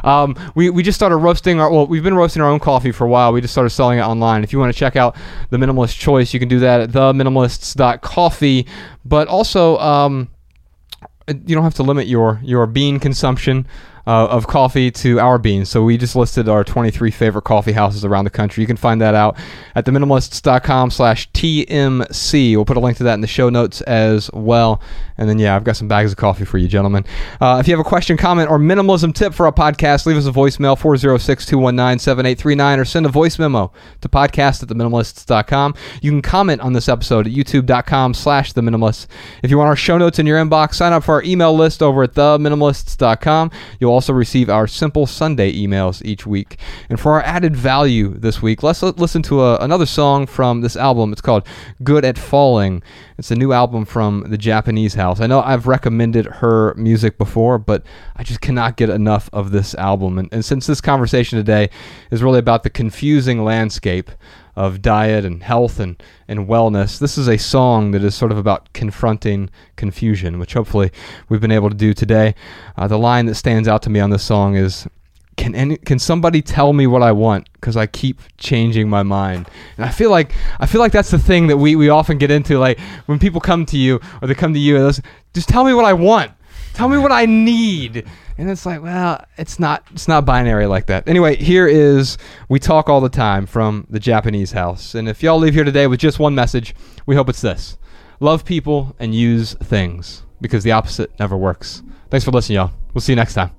um, 0.04 0.34
we, 0.54 0.70
we 0.70 0.82
just 0.82 0.96
started 0.96 1.18
roasting 1.18 1.60
our, 1.60 1.70
well, 1.70 1.86
we've 1.86 2.02
been 2.02 2.14
roasting 2.14 2.42
our 2.42 2.48
own 2.48 2.58
coffee 2.58 2.90
for 2.90 3.04
a 3.04 3.08
while. 3.08 3.32
We 3.32 3.40
just 3.40 3.52
started 3.52 3.70
selling 3.70 3.98
it 3.98 4.02
online. 4.02 4.42
If 4.42 4.52
you 4.52 4.58
want 4.58 4.72
to 4.72 4.78
check 4.78 4.96
out 4.96 5.14
the 5.50 5.58
Minimalist 5.58 5.98
Choice, 5.98 6.32
you 6.32 6.40
can 6.40 6.48
do 6.48 6.58
that 6.60 6.80
at 6.80 6.90
theminimalists.coffee. 6.90 8.66
But 9.04 9.28
also, 9.28 9.78
um, 9.78 10.28
you 11.28 11.54
don't 11.54 11.64
have 11.64 11.74
to 11.74 11.82
limit 11.82 12.06
your, 12.06 12.40
your 12.42 12.66
bean 12.66 13.00
consumption. 13.00 13.66
Uh, 14.06 14.26
of 14.26 14.46
coffee 14.46 14.88
to 14.88 15.18
our 15.18 15.36
beans. 15.36 15.68
So 15.68 15.82
we 15.82 15.96
just 15.96 16.14
listed 16.14 16.48
our 16.48 16.62
23 16.62 17.10
favorite 17.10 17.42
coffee 17.42 17.72
houses 17.72 18.04
around 18.04 18.22
the 18.22 18.30
country. 18.30 18.60
You 18.60 18.68
can 18.68 18.76
find 18.76 19.00
that 19.00 19.16
out 19.16 19.36
at 19.74 19.84
theminimalists.com 19.84 20.92
slash 20.92 21.28
TMC. 21.32 22.54
We'll 22.54 22.64
put 22.64 22.76
a 22.76 22.80
link 22.80 22.98
to 22.98 23.04
that 23.04 23.14
in 23.14 23.20
the 23.20 23.26
show 23.26 23.48
notes 23.48 23.80
as 23.80 24.30
well. 24.32 24.80
And 25.18 25.28
then, 25.28 25.38
yeah, 25.38 25.56
I've 25.56 25.64
got 25.64 25.76
some 25.76 25.88
bags 25.88 26.12
of 26.12 26.18
coffee 26.18 26.44
for 26.44 26.58
you, 26.58 26.68
gentlemen. 26.68 27.04
Uh, 27.40 27.56
if 27.58 27.66
you 27.66 27.76
have 27.76 27.84
a 27.84 27.88
question, 27.88 28.16
comment, 28.16 28.50
or 28.50 28.58
minimalism 28.58 29.14
tip 29.14 29.32
for 29.32 29.46
our 29.46 29.52
podcast, 29.52 30.06
leave 30.06 30.16
us 30.16 30.26
a 30.26 30.30
voicemail, 30.30 30.78
406-219-7839, 30.78 32.78
or 32.78 32.84
send 32.84 33.06
a 33.06 33.08
voice 33.08 33.38
memo 33.38 33.72
to 34.02 34.08
podcast 34.08 34.62
at 34.62 34.68
theminimalists.com. 34.68 35.74
You 36.02 36.10
can 36.10 36.22
comment 36.22 36.60
on 36.60 36.74
this 36.74 36.88
episode 36.88 37.26
at 37.26 37.32
youtube.com 37.32 38.14
slash 38.14 38.52
theminimalists. 38.52 39.06
If 39.42 39.50
you 39.50 39.58
want 39.58 39.68
our 39.68 39.76
show 39.76 39.98
notes 39.98 40.18
in 40.18 40.26
your 40.26 40.38
inbox, 40.38 40.74
sign 40.74 40.92
up 40.92 41.02
for 41.02 41.14
our 41.14 41.22
email 41.22 41.56
list 41.56 41.82
over 41.82 42.02
at 42.02 42.12
theminimalists.com. 42.12 43.50
You'll 43.80 43.95
also 43.96 44.12
receive 44.12 44.50
our 44.50 44.66
Simple 44.66 45.06
Sunday 45.06 45.50
emails 45.54 46.04
each 46.04 46.26
week. 46.26 46.58
And 46.90 47.00
for 47.00 47.12
our 47.12 47.22
added 47.22 47.56
value 47.56 48.10
this 48.10 48.42
week, 48.42 48.62
let's 48.62 48.82
listen 48.82 49.22
to 49.22 49.40
a, 49.40 49.56
another 49.56 49.86
song 49.86 50.26
from 50.26 50.60
this 50.60 50.76
album. 50.76 51.12
It's 51.12 51.22
called 51.22 51.46
Good 51.82 52.04
at 52.04 52.18
Falling. 52.18 52.82
It's 53.16 53.30
a 53.30 53.34
new 53.34 53.52
album 53.52 53.86
from 53.86 54.26
the 54.28 54.36
Japanese 54.36 54.92
house. 54.92 55.18
I 55.18 55.26
know 55.26 55.40
I've 55.40 55.66
recommended 55.66 56.26
her 56.26 56.74
music 56.74 57.16
before, 57.16 57.58
but 57.58 57.84
I 58.16 58.22
just 58.22 58.42
cannot 58.42 58.76
get 58.76 58.90
enough 58.90 59.30
of 59.32 59.50
this 59.50 59.74
album. 59.76 60.18
And, 60.18 60.28
and 60.30 60.44
since 60.44 60.66
this 60.66 60.82
conversation 60.82 61.38
today 61.38 61.70
is 62.10 62.22
really 62.22 62.38
about 62.38 62.64
the 62.64 62.70
confusing 62.70 63.44
landscape 63.44 64.10
of 64.56 64.80
diet 64.80 65.24
and 65.24 65.42
health 65.42 65.78
and, 65.78 66.02
and 66.26 66.48
wellness. 66.48 66.98
This 66.98 67.18
is 67.18 67.28
a 67.28 67.36
song 67.36 67.90
that 67.90 68.02
is 68.02 68.14
sort 68.14 68.32
of 68.32 68.38
about 68.38 68.72
confronting 68.72 69.50
confusion, 69.76 70.38
which 70.38 70.54
hopefully 70.54 70.90
we've 71.28 71.40
been 71.40 71.52
able 71.52 71.68
to 71.68 71.76
do 71.76 71.92
today. 71.92 72.34
Uh, 72.76 72.88
the 72.88 72.98
line 72.98 73.26
that 73.26 73.34
stands 73.34 73.68
out 73.68 73.82
to 73.82 73.90
me 73.90 74.00
on 74.00 74.10
this 74.10 74.22
song 74.22 74.56
is 74.56 74.88
can 75.36 75.54
any, 75.54 75.76
can 75.76 75.98
somebody 75.98 76.40
tell 76.40 76.72
me 76.72 76.86
what 76.86 77.02
I 77.02 77.12
want 77.12 77.52
because 77.52 77.76
I 77.76 77.86
keep 77.86 78.20
changing 78.38 78.88
my 78.88 79.02
mind 79.02 79.48
and 79.76 79.84
I 79.84 79.90
feel 79.90 80.10
like 80.10 80.32
I 80.58 80.66
feel 80.66 80.80
like 80.80 80.92
that's 80.92 81.10
the 81.10 81.18
thing 81.18 81.48
that 81.48 81.58
we, 81.58 81.76
we 81.76 81.90
often 81.90 82.16
get 82.16 82.30
into 82.30 82.58
like 82.58 82.80
when 83.04 83.18
people 83.18 83.40
come 83.40 83.66
to 83.66 83.76
you 83.76 84.00
or 84.22 84.28
they 84.28 84.34
come 84.34 84.54
to 84.54 84.58
you 84.58 84.82
and 84.82 85.00
just 85.34 85.48
tell 85.48 85.64
me 85.64 85.74
what 85.74 85.84
I 85.84 85.92
want 85.92 86.32
tell 86.72 86.88
me 86.88 86.96
what 86.96 87.12
I 87.12 87.26
need 87.26 88.06
and 88.38 88.50
it's 88.50 88.66
like 88.66 88.82
well 88.82 89.24
it's 89.36 89.58
not 89.58 89.84
it's 89.92 90.08
not 90.08 90.24
binary 90.24 90.66
like 90.66 90.86
that 90.86 91.06
anyway 91.08 91.36
here 91.36 91.66
is 91.66 92.18
we 92.48 92.58
talk 92.58 92.88
all 92.88 93.00
the 93.00 93.08
time 93.08 93.46
from 93.46 93.86
the 93.90 94.00
Japanese 94.00 94.52
house 94.52 94.94
and 94.94 95.08
if 95.08 95.22
y'all 95.22 95.38
leave 95.38 95.54
here 95.54 95.64
today 95.64 95.86
with 95.86 96.00
just 96.00 96.18
one 96.18 96.34
message 96.34 96.74
we 97.06 97.14
hope 97.14 97.28
it's 97.28 97.40
this 97.40 97.78
love 98.20 98.44
people 98.44 98.94
and 98.98 99.14
use 99.14 99.54
things 99.54 100.22
because 100.40 100.64
the 100.64 100.72
opposite 100.72 101.10
never 101.18 101.36
works. 101.36 101.82
Thanks 102.10 102.24
for 102.24 102.30
listening, 102.30 102.56
y'all. 102.56 102.72
We'll 102.94 103.02
see 103.02 103.12
you 103.12 103.16
next 103.16 103.34
time. 103.34 103.50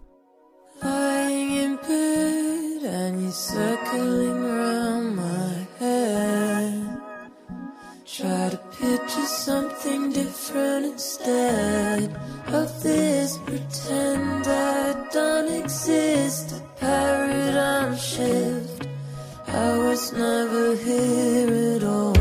Try 8.06 8.50
to 8.50 8.58
picture 8.72 9.28
something 9.28 10.12
different 10.12 10.86
instead 10.88 12.16
of 12.48 12.82
this 12.82 13.38
pretend 13.46 14.27
I 19.58 19.76
was 19.76 20.14
never 20.14 20.76
here 20.76 21.76
at 21.78 21.84
all. 21.84 22.17